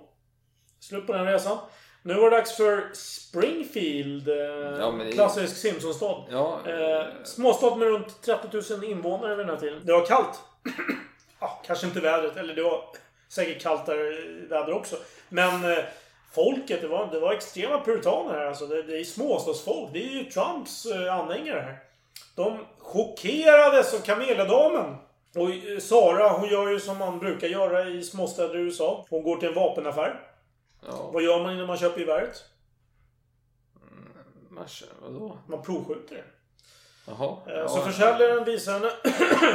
[0.89, 1.59] Slut på den resan.
[2.03, 4.29] Nu var det dags för Springfield.
[4.29, 4.35] Eh,
[4.81, 6.25] Ja, Klassisk Simpsonstad.
[6.31, 9.81] Ja, Eh, småstad med runt 30 000 invånare vid den här tiden.
[9.85, 10.41] Det var kallt.
[11.41, 12.37] ja, kanske inte vädret.
[12.37, 12.85] Eller det var
[13.29, 14.97] säkert kallt där väder också.
[15.29, 15.85] Men eh,
[16.35, 18.47] folket, det var, det var extrema puritaner här.
[18.47, 19.91] Alltså, det, det är småstadsfolk.
[19.93, 21.79] Det är ju Trumps eh, anhängare här.
[22.37, 24.97] De chockerades av Kameledamen.
[25.37, 29.07] Och eh, Sara, hon gör ju som man brukar göra i småstäder i USA.
[29.11, 30.21] Hon går till en vapenaffär.
[30.89, 32.45] Ja, Vad gör man innan man köper geväret?
[34.51, 35.39] mars, vadå?
[35.47, 36.25] Man provskjuter det.
[37.07, 37.37] Jaha.
[37.47, 38.91] Eh, Så försäljaren visar henne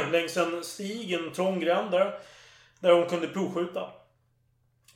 [0.12, 2.18] längs en stig, en trång gränd där.
[2.80, 3.82] Där hon kunde provskjuta.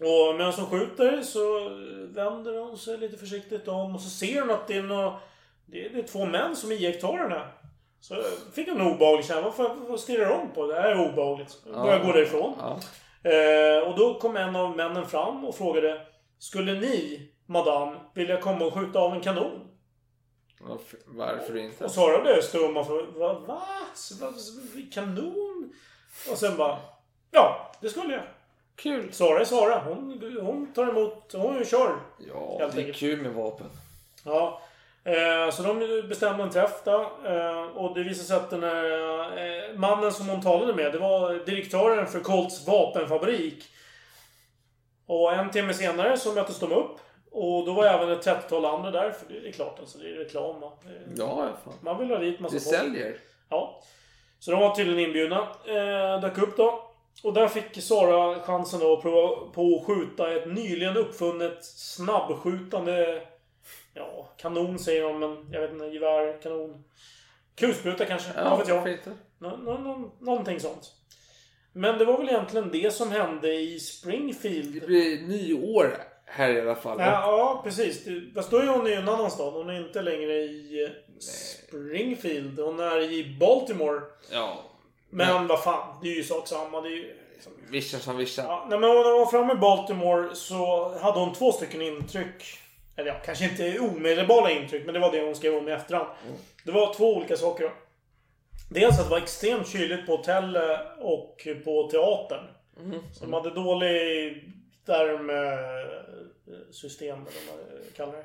[0.01, 1.69] Och medan hon skjuter så
[2.15, 5.21] vänder hon sig lite försiktigt om och så ser hon att det är, nå
[5.67, 7.49] det är, det är två män som iakttar henne.
[8.01, 8.23] Så
[8.55, 9.43] fick hon en obehaglig känsla.
[9.43, 10.67] Varför, vad stirrar de på?
[10.67, 11.65] Det här är obehagligt.
[11.65, 12.55] Börjar gå därifrån.
[12.59, 12.79] Ja.
[13.31, 16.07] Eh, och då kom en av männen fram och frågade
[16.45, 19.69] Skulle ni, madame, vilja komma och skjuta av en kanon?
[20.61, 21.85] Varför, varför inte?
[21.85, 23.39] Och Sara blev stum och frågade Va?
[23.47, 23.63] Va?
[24.93, 25.73] Kanon?
[26.31, 26.79] Och sen bara
[27.31, 28.23] Ja, det skulle jag.
[28.77, 29.13] Kul.
[29.13, 29.83] Sara är Sara.
[29.85, 31.33] Hon, hon tar emot.
[31.33, 31.97] Hon kör.
[32.29, 32.97] Ja, det är enkelt.
[32.97, 33.71] kul med vapen.
[34.25, 34.63] Ja.
[35.05, 37.13] Eh, så de bestämde en träff då.
[37.25, 38.85] Eh, och det visade sig att den här
[39.39, 43.71] eh, mannen som hon talade med, det var direktören för Colts vapenfabrik.
[45.07, 46.97] Och en timme senare så möttes de upp.
[47.31, 50.15] Och då var även ett 30-tal andra där, för det är klart alltså, det är
[50.15, 50.61] reklam?
[50.61, 50.69] Det-
[51.17, 51.75] Ja, fan.
[51.81, 52.77] Man vill ha dit massa Det folk.
[52.77, 53.17] säljer.
[53.49, 53.81] Ja.
[54.39, 55.39] Så de var tydligen inbjudna.
[55.67, 56.91] Eh, dök upp då.
[57.23, 63.23] Och där fick Sara chansen då att prova på att skjuta ett nyligen uppfunnet snabbskjutande...
[63.95, 65.85] Ja, kanon säger de, men jag vet inte.
[65.85, 66.85] Gevär, kanon.
[67.57, 68.31] Kulspruta kanske?
[68.37, 69.15] Ja, vad vet jag.
[69.39, 70.93] Nå, nå, nå, någonting sånt.
[71.77, 74.75] Men det var väl egentligen det som hände i Springfield.
[74.81, 77.01] Det blir nyår här i alla fall.
[77.01, 78.09] Ja, ja precis.
[78.35, 79.53] Fast då är hon i en annan stad.
[79.53, 82.59] Hon är inte längre i Springfield.
[82.59, 84.01] Hon är i Baltimore.
[84.33, 84.63] Ja.
[85.11, 86.81] Men vad fan, det är ju sak samma.
[86.81, 87.15] Det är ju,
[87.71, 88.01] liksom...
[88.01, 88.43] Som vischar.
[88.43, 92.59] ja, nej, men när hon var framme i Baltimore så hade hon två stycken intryck.
[92.97, 96.09] Eller ja, kanske inte omedelbara intryck, men det var det hon skrev om i efterhand.
[96.65, 97.71] Det var två olika saker.
[98.75, 102.45] Dels att det var extremt kyligt på hotellet och på teatern.
[103.13, 104.43] Så de hade dålig
[104.87, 108.25] värmesystem, eller vad man kallar det.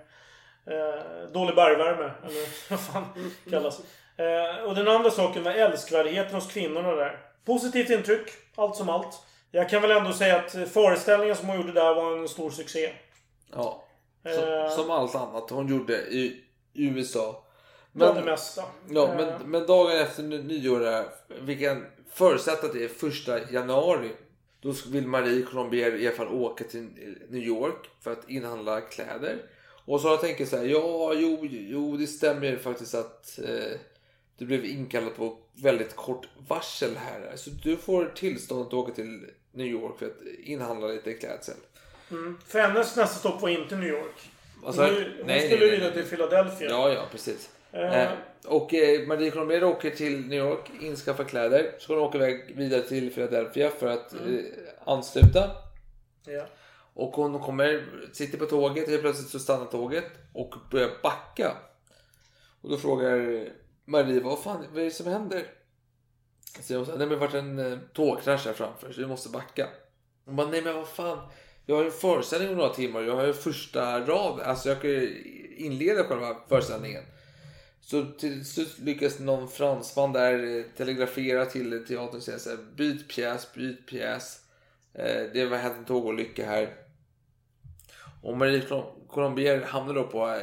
[0.75, 0.99] Eh,
[1.31, 3.05] dålig bergvärme, eller vad fan
[3.49, 3.79] kallas.
[4.17, 7.19] Eh, och den andra saken var älskvärdheten hos kvinnorna där.
[7.45, 9.21] Positivt intryck, allt som allt.
[9.51, 12.91] Jag kan väl ändå säga att föreställningen som hon gjorde där var en stor succé.
[13.53, 13.83] Ja.
[14.23, 14.33] Eh.
[14.33, 16.43] Som, som allt annat hon gjorde i
[16.73, 17.43] USA.
[18.05, 18.63] Men, det mesta.
[18.89, 21.05] Ja, Eh, men, men dagen efter ny- nyår, där,
[21.41, 24.09] vi kan förutsätta att det är första januari.
[24.61, 26.87] Då vill Marie Colombier i alla fall åka till
[27.29, 29.37] New York för att inhandla kläder.
[29.85, 33.79] Och så jag tänker så här, ja, jo, jo, det stämmer faktiskt att eh,
[34.37, 37.33] du blev inkallad på väldigt kort varsel här.
[37.35, 41.55] Så du får tillstånd att åka till New York för att inhandla lite klädsel.
[42.47, 44.29] För hennes nästa stopp var inte New York.
[44.65, 45.93] Alltså, hon nej, hon skulle nej, vidare nej.
[45.93, 46.69] till Philadelphia.
[46.69, 47.49] Ja, ja, precis.
[47.71, 48.09] Eh.
[48.45, 51.75] Och eh, Marie Colombier åker till New York, inskaffar kläder.
[51.79, 54.19] Så hon åker iväg vidare till Philadelphia för att eh,
[54.85, 55.51] ansluta.
[56.25, 56.45] Ja.
[56.93, 61.57] Och hon kommer, sitter på tåget, helt plötsligt så stannar tåget och börjar backa.
[62.61, 63.47] Och då frågar
[63.85, 65.43] Marie, vad fan, vad är det som händer?
[66.61, 69.29] Så hon säger, nej men det har varit en tågkrasch här framför så vi måste
[69.29, 69.67] backa.
[70.25, 71.19] Hon bara, nej men vad fan.
[71.65, 73.01] Jag har ju en föreställning om några timmar.
[73.01, 74.39] Jag har ju första rad.
[74.39, 74.91] Alltså jag kan
[75.57, 77.03] inleda själva föreställningen.
[77.89, 82.57] Så till slut lyckas någon fransman där eh, telegrafera till teatern och säga så här,
[82.75, 84.39] byt pjäs, byt pjäs.
[84.93, 86.73] Eh, Det har hänt en tågolycka här.
[88.23, 90.37] Och Marie Colom- Colombier hamnar då på eh,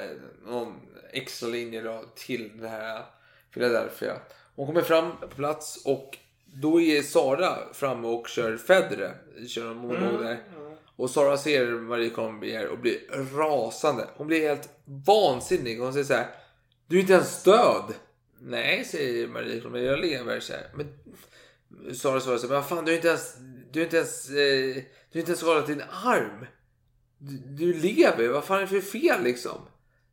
[0.47, 0.75] någon
[1.13, 3.05] extra linje då till den här
[3.55, 4.17] Philadelphia.
[4.57, 9.11] Hon kommer fram på plats och då är Sara framme och kör Fedre.
[9.49, 10.39] Kör en monolog där.
[10.97, 12.99] Och Sara ser Marie Colombier och blir
[13.37, 14.07] rasande.
[14.17, 14.69] Hon blir helt
[15.07, 15.79] vansinnig.
[15.81, 16.27] Hon säger så här.
[16.87, 17.95] Du är inte ens död.
[18.41, 19.91] Nej, säger Marie Colombier.
[19.91, 20.41] Jag lever.
[20.41, 20.67] Så här.
[20.75, 20.87] Men
[21.95, 22.55] Sara svarar så här.
[22.55, 23.37] Men fan, du är inte ens...
[23.73, 24.31] Du är inte ens...
[24.31, 24.83] Eh,
[25.13, 26.47] du är inte ens skadat din arm.
[27.19, 28.29] Du, du lever.
[28.29, 29.59] Vad fan är det för fel liksom?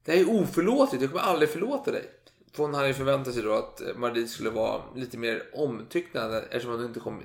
[0.06, 1.02] Det här är oförlåtligt.
[1.02, 2.10] Jag kommer aldrig förlåta dig.
[2.58, 6.86] Hon hade ju förväntat sig då att Marie skulle vara lite mer omtycknad eftersom hon
[6.86, 7.24] inte kom i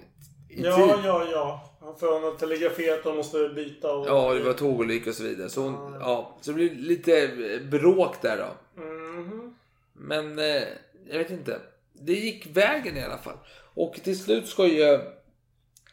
[0.54, 0.64] tid.
[0.64, 1.74] Ja, ja, ja.
[2.00, 3.92] För hon har telegraferat och måste byta.
[3.92, 4.06] Och...
[4.08, 5.48] Ja, det var tågolycka och så vidare.
[5.48, 7.30] Så, hon, ja, så det blev lite
[7.70, 8.82] bråk där då.
[9.18, 9.54] Mhm.
[9.92, 10.62] Men eh,
[11.10, 11.60] jag vet inte.
[11.92, 13.38] Det gick vägen i alla fall.
[13.74, 15.00] Och till slut ska ju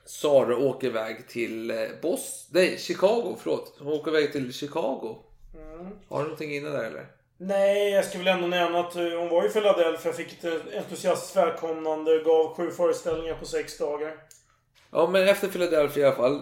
[0.06, 3.38] Sara åka iväg till eh, Bos Nej, Chicago.
[3.40, 3.76] Förlåt.
[3.80, 5.18] Hon åker iväg till Chicago.
[6.10, 7.08] Har du någonting innan där eller?
[7.38, 11.36] Nej, jag skulle väl ändå nämna att eh, hon var i Philadelphia, fick ett entusiastiskt
[11.36, 14.16] välkomnande, gav sju föreställningar på sex dagar.
[14.92, 16.42] Ja, men efter Philadelphia i alla fall.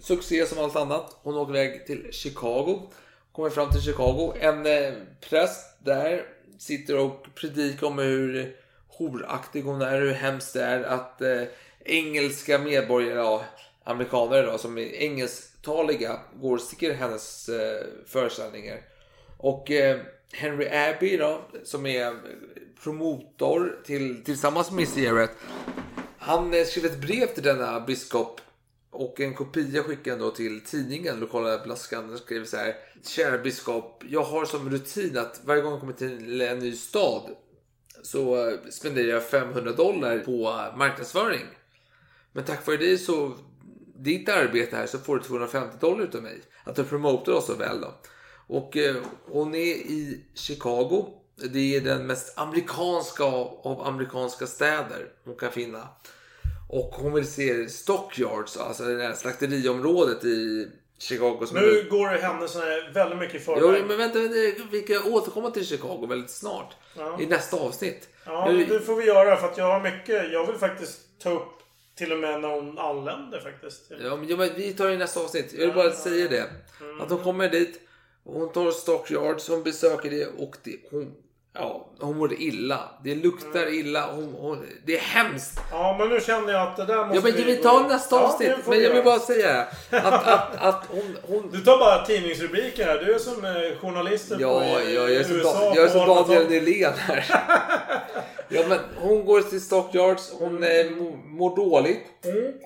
[0.00, 1.16] Succé som allt annat.
[1.22, 2.90] Hon åker iväg till Chicago.
[3.32, 4.34] Kommer fram till Chicago.
[4.40, 6.26] En eh, präst där
[6.58, 8.56] sitter och predikar om hur
[8.88, 11.42] horaktig hon är, hur hemskt det är att eh,
[11.84, 13.44] engelska medborgare, ja,
[13.84, 18.80] amerikaner då, som är engelsktaliga, går och sticker hennes eh, föreställningar.
[19.38, 20.00] Och eh,
[20.32, 22.14] Henry Abbey då, som är
[22.82, 25.36] promotor till, tillsammans med Miss Jarrett.
[26.18, 28.40] Han eh, skrev ett brev till denna biskop
[28.90, 32.08] och en kopia skickade han då till tidningen, lokala blaskan.
[32.08, 32.76] Han skrev så här.
[33.04, 37.22] Kära biskop, jag har som rutin att varje gång jag kommer till en ny stad
[38.02, 40.42] så eh, spenderar jag 500 dollar på
[40.76, 41.46] marknadsföring.
[42.32, 43.32] Men tack vare dig så,
[43.96, 46.42] ditt arbete här så får du 250 dollar utav mig.
[46.64, 47.94] Att du promotar oss så väl då.
[48.46, 51.06] Och eh, hon är i Chicago.
[51.52, 55.88] Det är den mest amerikanska av av amerikanska städer hon kan finna.
[56.72, 60.68] Och hon vill se Stockyards, alltså det där slakteriområdet i
[60.98, 61.46] Chicago.
[61.46, 62.64] Som Nu går händelserna
[62.94, 63.84] väldigt mycket i Jo, förväg.
[63.86, 64.18] men vänta,
[64.70, 66.74] vi kan återkomma till Chicago väldigt snart.
[66.96, 67.20] Ja.
[67.20, 68.08] I nästa avsnitt.
[68.26, 70.32] Ja, Nu- det får vi göra för att jag har mycket.
[70.32, 71.48] Jag vill faktiskt ta upp
[71.94, 73.82] till och med när hon anländer faktiskt.
[74.04, 75.52] Ja, men, ja, men vi tar det i nästa avsnitt.
[75.52, 76.44] Jag vill bara säga det.
[77.02, 77.80] Att hon kommer dit.
[78.24, 81.14] Hon tar Stockyards, hon besöker det och det, hon,
[81.52, 82.88] ja, hon mår illa.
[83.04, 84.12] Det luktar illa.
[84.14, 85.60] Hon, hon, det är hemskt.
[85.70, 88.16] Ja, men nu känner jag att det där måste Ja, men vi gå- tar nästa
[88.16, 88.50] Ja, avsnitt.
[88.64, 91.50] men vi jag vill bara säga att, att, att hon, hon...
[91.52, 92.98] Du tar bara tidningsrubriker här.
[92.98, 95.52] Du är som eh, journalister Ja, på ja, i jag är som, USA.
[95.64, 96.50] Dan, jag är som Daniel 1800-talet.
[96.50, 97.24] Nylén här.
[98.52, 102.00] Ja, men hon går till Stockyards, hon eh, mår, mår dåligt.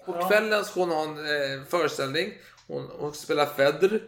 [0.06, 2.32] På kvällen ska hon ha en eh, föreställning.
[2.69, 3.98] Hon, hon spelar Fedr.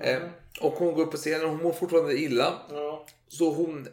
[0.00, 0.16] Eh,
[0.60, 2.52] och hon går upp på scenen hon mår fortfarande illa.
[2.70, 3.06] Ja.
[3.28, 3.88] Så hon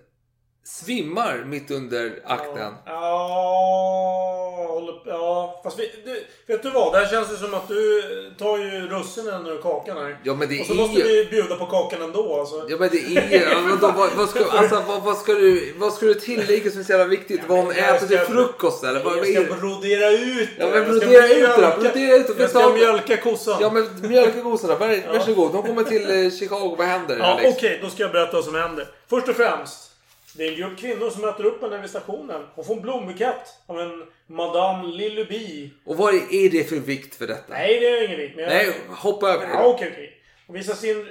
[0.63, 2.73] svimmar mitt under akten.
[2.85, 5.61] Ja, ja.
[5.63, 6.93] Fast vi, du, vet du vad?
[6.93, 8.01] Det här känns ju som att du
[8.39, 10.17] tar ju russinen ur kakan här.
[10.23, 12.65] Ja, men det Och så är måste ju- vi bjuda på kakan ändå alltså.
[12.69, 13.37] Ja men det är ju...
[13.37, 16.79] ja, Vadå, vad, vad, ska, alltså, vad, vad, ska du, vad ska du tillägga som
[16.79, 17.41] är så jävla viktigt?
[17.47, 19.03] vad hon äter till frukost eller?
[19.03, 22.41] Vad, Jag ska brodera ut Ja, men brodera ut det då, brodera ut det.
[22.41, 23.57] Jag ska mjölka kossan.
[23.61, 25.51] Ja men mjölka Var, varsågod.
[25.53, 27.17] De kommer till eh, Chicago, vad händer?
[27.17, 27.39] Ja?
[27.43, 28.87] Okej, då ska jag berätta vad som händer.
[29.09, 29.91] Först och främst.
[30.37, 32.45] Det är en grupp kvinnor som möter upp henne vid stationen.
[32.55, 35.69] Hon får en blombukett av en Madame Lilluby.
[35.85, 37.53] Och vad är det för vikt för detta?
[37.53, 38.35] Nej, det är ingen vikt.
[38.35, 39.53] men jag- Nej, hoppa över det.
[39.53, 40.21] Ja, okej, okej.
[40.47, 41.07] Hon visas in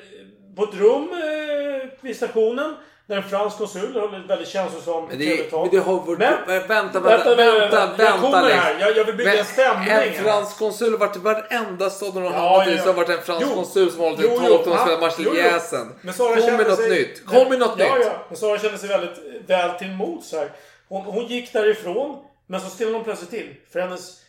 [0.57, 2.75] på ett rum eh, vid stationen.
[3.07, 5.61] Där en fransk konsul höll ett väldigt känslosamt Men det, trevligt är, tal.
[5.67, 6.19] men det har varit...
[6.19, 8.77] Men- vänta, vänta, Vänta, vänta, vänta, jag kommer här.
[8.81, 12.23] Jag- jag vill bygga en stämning En fransk konsul har varit i varenda stad hon
[12.23, 13.55] har hamnat i så har varit en fransk Jo.
[13.55, 15.93] konsul som har hållit jo, tal och spelat Marseljäsen.
[16.17, 17.27] Kom med något sig- nytt.
[17.27, 18.07] Kom med något ja, nytt.
[18.07, 20.51] Ja, men Sara kände sig väldigt väl till mods här.
[20.89, 22.17] Hon, hon gick därifrån,
[22.47, 23.55] men så stillade hon plötsligt till.
[23.73, 24.21] För hennes...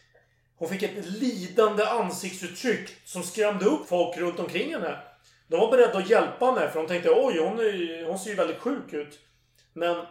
[0.60, 4.98] Hon fick ett lidande ansiktsuttryck som skrämde upp folk runt omkring henne.
[5.48, 8.36] De var beredda att hjälpa henne, för de tänkte oj, hon, är, hon ser ju
[8.36, 9.20] väldigt sjuk ut.
[9.74, 10.06] Men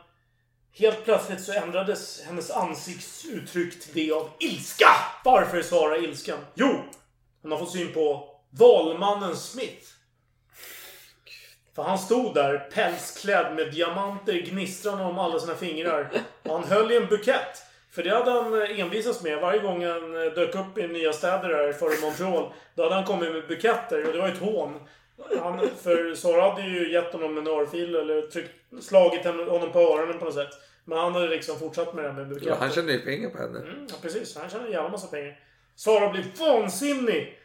[0.72, 4.88] helt plötsligt så ändrades hennes ansiktsuttryck till det av ilska.
[5.24, 6.38] Varför är Sara ilsken?
[6.54, 6.68] Jo!
[7.42, 9.86] Hon har fått syn på Valmannen Smith.
[11.74, 16.10] För han stod där pälsklädd med diamanter gnistrande om alla sina fingrar.
[16.42, 17.62] Och han höll i en bukett.
[17.90, 19.40] För det hade han eh, envisats med.
[19.40, 22.52] Varje gång han eh, dök upp i nya städer här före Montreal.
[22.74, 24.80] Då hade han kommit med buketter och det var ett hån.
[25.42, 28.50] Han, för Sara hade ju gett honom en örfil eller tryckt,
[28.82, 30.48] slagit honom på öronen på något sätt.
[30.84, 32.50] Men han hade liksom fortsatt med det här med buketter.
[32.50, 33.58] Ja, han tjänar ju pengar på henne.
[33.58, 34.36] Mm, ja, precis.
[34.36, 35.38] Han tjänar en jävla massa pengar.
[35.76, 37.38] Sara blir vansinnig.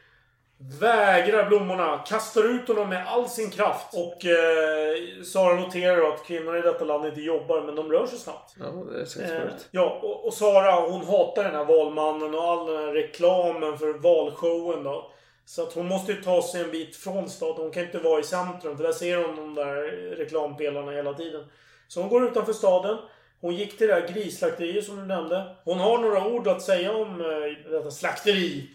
[0.79, 1.97] Vägrar blommorna.
[2.07, 3.93] Kastar ut honom med all sin kraft.
[3.93, 8.19] Och eh, Sara noterar att kvinnor i detta land inte jobbar, men de rör sig
[8.19, 8.55] snabbt.
[8.59, 9.67] Ja, det är säkert Eh, förut.
[9.71, 13.93] ja, och, och Sara hon hatar den här valmannen och all den här reklamen för
[13.93, 15.11] valshowen då.
[15.49, 17.63] Så att hon måste ju ta sig en bit från staden.
[17.63, 19.81] Hon kan inte vara i centrum för där ser hon de där
[20.15, 21.45] reklampelarna hela tiden.
[21.87, 22.97] Så hon går utanför staden.
[23.41, 25.55] Hon gick till det här grisslakteriet som du nämnde.
[25.63, 28.69] Hon har några ord att säga om eh, detta slakteri.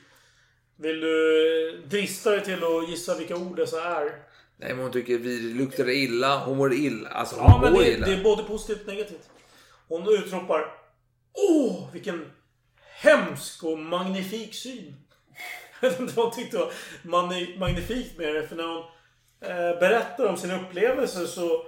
[0.77, 4.05] Vill du drista dig till att gissa vilka ord dessa är?
[4.57, 6.45] Nej, men hon tycker vi luktar illa.
[6.45, 7.09] Hon mår illa.
[7.09, 8.07] Alltså hon Ja, men mår det, illa.
[8.07, 9.31] det är både positivt och negativt.
[9.89, 10.65] Hon utropar
[11.51, 12.31] Åh, vilken
[13.01, 14.97] hemsk och magnifik syn.
[15.85, 16.57] Jag vet inte vad hon tyckte
[17.03, 18.49] var magnifikt med det.
[18.49, 18.85] För när hon
[19.41, 21.67] eh, berättar om sin upplevelse så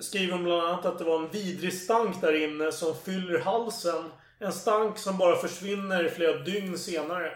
[0.00, 4.10] skriver hon bland annat att det var en vidrig stank där inne som fyller halsen.
[4.38, 7.32] En stank som bara försvinner flera dygn senare.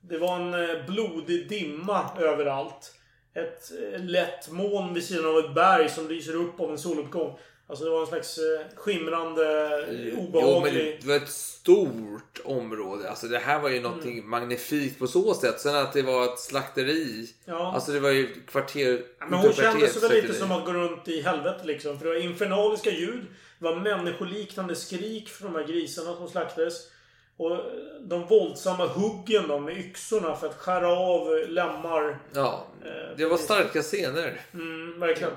[0.00, 2.94] Det var en eh, blodig dimma överallt.
[3.34, 7.38] Ett eh, lätt moln vid sidan av ett berg som lyser upp av en soluppgång.
[7.66, 9.44] Alltså det var en slags eh, skimrande,
[9.88, 10.98] eh, Jo, men obehaglig...
[11.00, 13.10] det var ett stort område.
[13.10, 15.60] Alltså det här var ju någonting magnifikt på så sätt.
[15.60, 17.28] Sen att det var ett slakteri.
[17.44, 17.72] Ja.
[17.74, 19.02] Alltså det var ju kvarter...
[19.18, 21.98] Ja, Men hon utanför kände sig väl lite som att gå runt i helvetet liksom.
[21.98, 23.26] För det var infernaliska ljud.
[23.58, 26.74] Det var människoliknande skrik från de här grisarna som slaktades.
[27.36, 27.58] Och
[28.00, 32.18] de våldsamma huggen då med yxorna för att skära av lemmar.
[32.34, 32.66] Ja,
[33.16, 34.40] det var starka scener.
[34.54, 35.32] Mm, verkligen.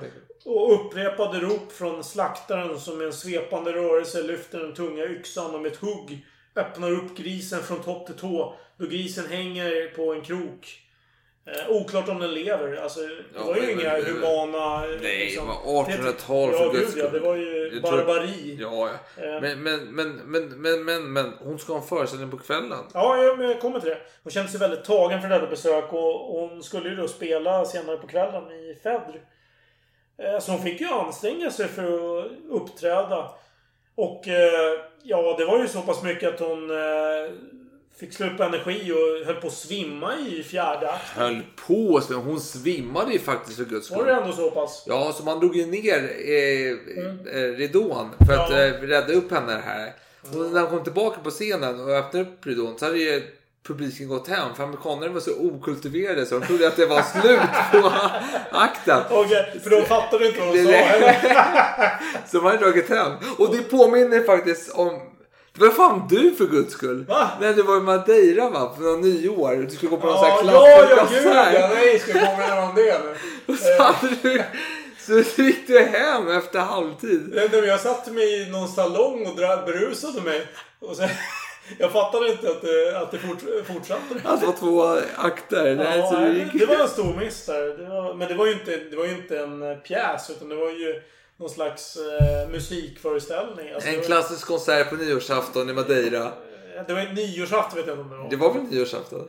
[0.45, 5.61] Och upprepade rop från slaktaren som med en svepande rörelse lyfter den tunga yxan och
[5.61, 6.25] med ett hugg
[6.55, 8.55] öppnar upp grisen från topp till tå.
[8.77, 10.86] Då grisen hänger på en krok.
[11.47, 12.75] Eh, oklart om den lever.
[12.75, 14.79] Alltså, det Ja, var ju men- inga humana...
[14.79, 17.03] Nej, det liksom- var 1800-tal Ja, för gud guds ja.
[17.07, 17.13] skull.
[17.21, 18.57] Det var ju Jag tror- barbari.
[18.61, 19.23] Ja, ja.
[19.23, 19.41] Eh.
[19.41, 22.79] Men, men, men, men, men, men, men hon ska ha en föreställning på kvällen.
[22.93, 23.97] Ja, jag, kommer till det.
[24.23, 27.97] Hon kände sig väldigt tagen för detta besök och hon skulle ju då spela senare
[27.97, 29.21] på kvällen i Fedr.
[30.23, 31.83] Eh, Så hon fick ju anstränga sig för
[32.19, 33.31] att uppträda.
[33.95, 36.71] Och eh, ja, det var ju så pass mycket att hon
[37.99, 41.07] fick slå upp energi och höll på att svimma i fjärde akt.
[41.15, 44.23] Höll på, men hon svimmade ju faktiskt för guds Var det skull.
[44.23, 44.83] ändå så pass?
[44.87, 46.71] Ja, så man drog ju ner eh,
[47.41, 48.57] eh, ridån för att Ja.
[48.59, 49.93] eh, rädda upp henne här.
[50.31, 53.23] Och när hon kom tillbaka på scenen och öppnade upp ridån så hade ju
[53.67, 54.55] publiken gått hem.
[54.55, 57.39] För amerikanerna var så okultiverade så de trodde att det var slut
[57.71, 57.91] på
[58.57, 59.01] akten.
[59.09, 60.71] Okej, för de fattade inte vad hon sa.
[62.31, 63.11] Så man hade dragit hem.
[63.37, 64.99] Och det påminner faktiskt om...
[65.59, 67.05] Det var fan du för guds skull.
[67.07, 67.29] Va?
[67.41, 68.73] När du var i Madeira va?
[68.75, 69.55] På någon nyår.
[69.69, 71.53] Du skulle gå på någon sån här Ja, ja, konsert.
[71.53, 71.69] ja.
[71.75, 73.15] Nej, ska vi påminna om det nu?
[73.53, 77.31] Och så, gick du hem efter halvtid.
[77.35, 79.35] Nej, men Jag satte mig i någon salong och
[79.65, 80.47] berusade mig.
[80.79, 81.09] Och sen,
[81.77, 84.01] jag fattade inte att det, att det fort, fortsatte.
[84.23, 85.75] Alltså det var två akter.
[85.75, 86.59] Nej, Ja, det, nej, gick...
[86.59, 87.77] det var en stor miss där.
[87.83, 90.49] Det var, men det var, ju inte, det var ju inte en eh, pjäs utan
[90.49, 91.01] det var ju
[91.37, 93.73] någon slags eh, musikföreställning.
[93.73, 96.31] Alltså, En det, var, klassisk konsert på nyårsafton i Madeira.
[96.87, 98.29] det var en nyårsafton vet jag inte om det var.
[98.29, 99.27] Det var väl nyårsafton?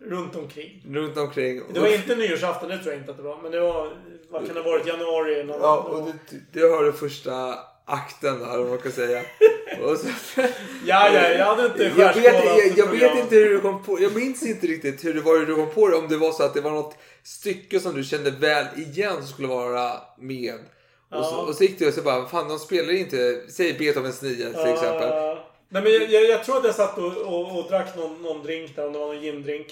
[0.00, 0.84] Runt omkring.
[0.90, 1.62] Runt omkring.
[1.72, 3.42] Det var inte nyårsafton, det tror jag inte att det var.
[3.42, 3.92] Men det var...
[4.30, 4.86] Vad kan det ha varit?
[4.86, 5.44] Januari?
[5.44, 9.22] Någon, Ja, och du, du hörde första akten där, om man kan säga.
[9.78, 10.08] Så,
[10.84, 14.00] ja, ja, jag hade inte jag, vet, jag, jag vet inte hur du kom på
[14.00, 15.96] Jag minns inte riktigt hur det var du kom på det.
[15.96, 19.26] Om det var så att det var något stycke som du kände väl igen som
[19.26, 20.58] skulle vara med.
[21.10, 24.22] Och, så, och så gick du och så bara, fan de spelar inte, säg Beethovens
[24.22, 25.10] 9 till exempel.
[25.68, 28.42] Nej, men jag, jag, jag tror att jag satt och, och, och drack någon, någon
[28.42, 29.66] drink där, om det var någon gindrink.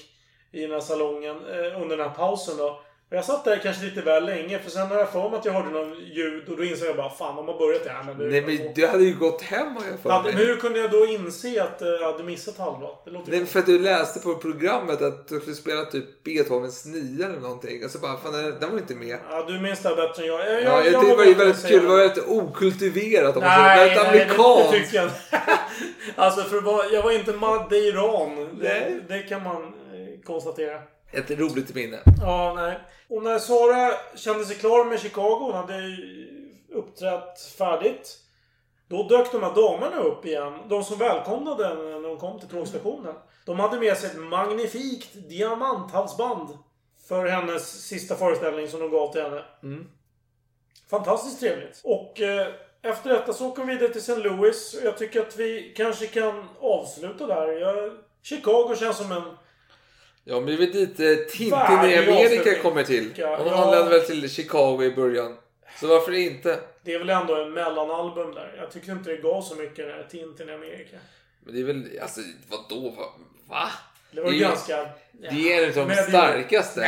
[0.53, 2.81] I den här salongen eh, under den här pausen då.
[3.11, 5.53] Jag satt där kanske lite väl länge för sen har jag för mig att jag
[5.53, 8.05] hörde någon ljud och då insåg jag bara fan de har börjat det här.
[8.05, 10.21] Men nu, Nej men du hade ju gått hem har jag för mig.
[10.25, 12.89] men hur kunde jag då inse att eh, jag hade missat halva?
[13.05, 16.87] Det låter Nej, för att du läste på programmet att du skulle spela typ Beethovens
[16.87, 17.85] 9 eller någonting.
[17.85, 19.19] Och så bara, fan den, var inte med.
[19.31, 20.41] Ja, du minns det här bättre än jag.
[20.41, 21.83] jag, Ja, jag, jag, det var ju väldigt säga kul.
[21.83, 23.37] Det var väldigt okultiverat.
[23.37, 23.65] Om man säger.
[23.65, 25.11] Nej, väldigt nej det, det tycker jag.
[26.17, 28.37] Alltså för att vara, jag var inte madeiran.
[28.37, 29.01] Det, Nej.
[29.09, 30.96] det kan man eh, konstatera.
[31.13, 31.99] Ett roligt minne.
[32.21, 32.79] Ja, nej.
[33.09, 35.97] Och när Sara kände sig klar med Chicago, hon hade
[36.73, 38.19] uppträtt färdigt.
[38.89, 40.53] Då dök de här damerna upp igen.
[40.69, 43.15] De som välkomnade henne när hon kom till tågstationen.
[43.47, 46.49] De hade med sig ett magnifikt diamanthalsband.
[47.09, 49.43] För hennes sista föreställning som de gav till henne.
[50.91, 51.81] Fantastiskt trevligt.
[51.85, 52.47] Och eh,
[52.83, 54.17] efter detta så åker vi vidare till St.
[54.17, 54.77] Louis.
[54.85, 57.53] Jag tycker att vi kanske kan avsluta där.
[57.53, 57.93] Jag,
[58.23, 59.23] Chicago känns som en
[60.29, 63.11] Ja, men det är väl dit eh, Tintin i Amerika kommer till.
[63.17, 63.37] Ja.
[63.37, 65.37] Och han lämnade väl till Chicago i början.
[65.81, 66.61] Så varför inte?
[66.83, 68.55] Det är väl ändå en mellanalbum där.
[68.59, 70.97] Jag tyckte inte det gav så mycket den här Tintin i Amerika.
[71.45, 72.91] Men det är väl, alltså vadå?
[72.91, 73.05] Va?
[73.49, 73.69] Va?
[74.11, 74.77] Det var ju Det är- ganska...
[75.21, 75.31] Ja.
[75.31, 76.87] Det är en av de Men det- starkaste.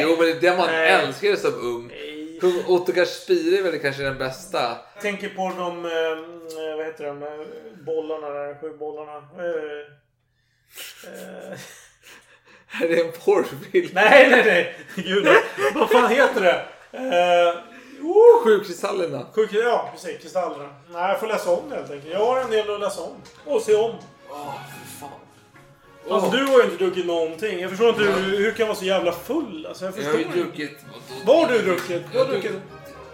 [0.00, 0.90] Jo, men det är det man Nej.
[0.90, 1.88] älskade som ung.
[1.88, 2.38] Nej.
[2.40, 4.76] Kung Ottokar Spire är väl kanske den bästa.
[4.94, 5.84] Jag tänker på de...
[5.84, 7.22] Eh, vad heter de?
[7.22, 7.28] eh,
[7.86, 8.60] Bollarna där.
[8.60, 9.16] Sju bollarna.
[9.16, 9.86] Eh,
[11.52, 11.58] eh,
[12.80, 13.60] Är det en porrfilm?
[13.92, 14.76] nej, nej, nej.
[14.94, 15.28] Gud.
[15.74, 16.64] vad fan heter det?
[16.98, 17.54] Eh,
[18.06, 19.26] oh, Sjukristallerna.
[19.34, 20.22] sjuk, ja, precis.
[20.22, 20.68] Kristallerna.
[20.92, 22.12] Nej, jag får läsa om det helt enkelt.
[22.12, 23.12] Jag har en del att läsa om.
[23.44, 23.94] Och se om.
[24.30, 24.54] Åh,
[24.90, 25.10] för fan.
[26.10, 26.36] Alltså Åh.
[26.36, 27.60] du har ju inte druckit någonting.
[27.60, 29.66] Jag förstår inte hur, hur du kan vara så jävla full.
[29.68, 30.38] Alltså jag Jag förstår har ju inte.
[30.38, 30.78] druckit...
[31.26, 32.02] Vad har du druckit?
[32.12, 32.52] Jag har du druckit?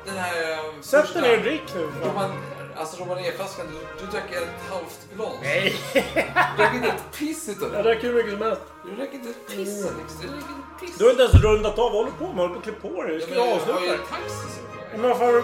[0.07, 0.53] den här...
[0.53, 1.89] eh, Sätt första- dig ner och drick nu.
[2.09, 2.31] Roman,
[2.79, 5.35] alltså romanérflaskan, du, du drack ett halvt glas.
[5.43, 5.77] Nej.
[5.95, 7.91] Du drack inte ett piss utav Jag det.
[7.95, 8.63] drack hur mycket som helst.
[8.85, 10.15] Du drack inte ett piss Alex.
[10.23, 10.99] Du drack inte ett piss.
[10.99, 11.93] Du har inte ens rundat av.
[11.93, 12.37] Vad håller du på med?
[12.37, 13.15] Håller på att klä på dig?
[13.15, 13.93] Du ska men ju jag har ju avsluta.
[13.95, 15.01] en taxi som.
[15.01, 15.43] Men varför...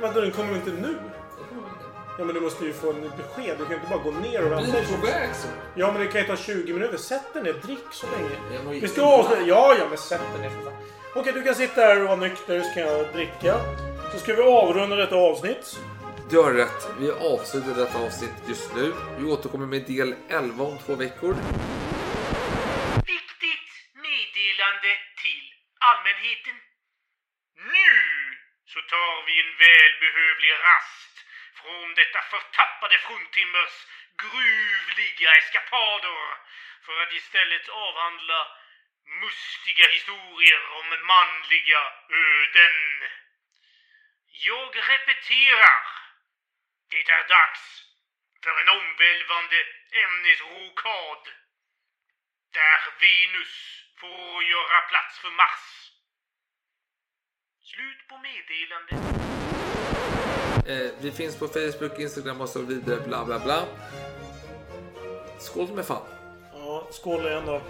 [0.00, 0.94] Vänta, den kommer inte nu?
[2.18, 3.54] Ja men du måste ju få en besked.
[3.58, 4.78] Du kan ju inte bara gå ner och Vi vänta.
[4.78, 5.48] är på väg så.
[5.74, 6.96] Ja men det kan ju ta 20 minuter.
[6.96, 7.52] Sätt dig ner.
[7.52, 8.30] Drick så länge.
[8.54, 9.42] Jag mår ju Vi ska avsluta.
[9.42, 10.72] Ja, ja men sätt dig ner för fan.
[11.14, 13.54] Okej, du kan sitta här och vara nykter så kan jag dricka.
[14.12, 15.78] Så ska vi avrunda detta avsnitt.
[16.32, 16.82] Du har rätt.
[17.00, 18.86] Vi avslutar detta avsnitt just nu.
[19.18, 20.10] Vi återkommer med del
[20.40, 21.32] 11 om två veckor.
[23.14, 23.70] Viktigt
[24.06, 24.90] meddelande
[25.22, 25.44] till
[25.90, 26.56] allmänheten.
[27.76, 27.92] Nu
[28.72, 31.14] så tar vi en välbehövlig rast
[31.58, 33.76] från detta förtappade fruntimmers
[34.24, 36.22] gruvliga eskapader
[36.84, 38.40] för att istället avhandla
[39.22, 41.82] mustiga historier om manliga
[42.28, 42.78] öden.
[44.48, 46.01] Jag repeterar.
[46.92, 47.64] Det är dags
[48.42, 49.58] för en omvälvande
[50.02, 51.22] ämnesrokad
[52.56, 53.54] där Venus
[54.00, 55.64] får göra plats för Mars.
[57.70, 58.92] Slut på meddelande.
[60.72, 63.00] Eh, vi finns på Facebook, Instagram och så vidare.
[63.00, 63.66] Bla bla bla.
[65.38, 66.06] Skål med fan.
[66.52, 67.62] Ja, skål igen då.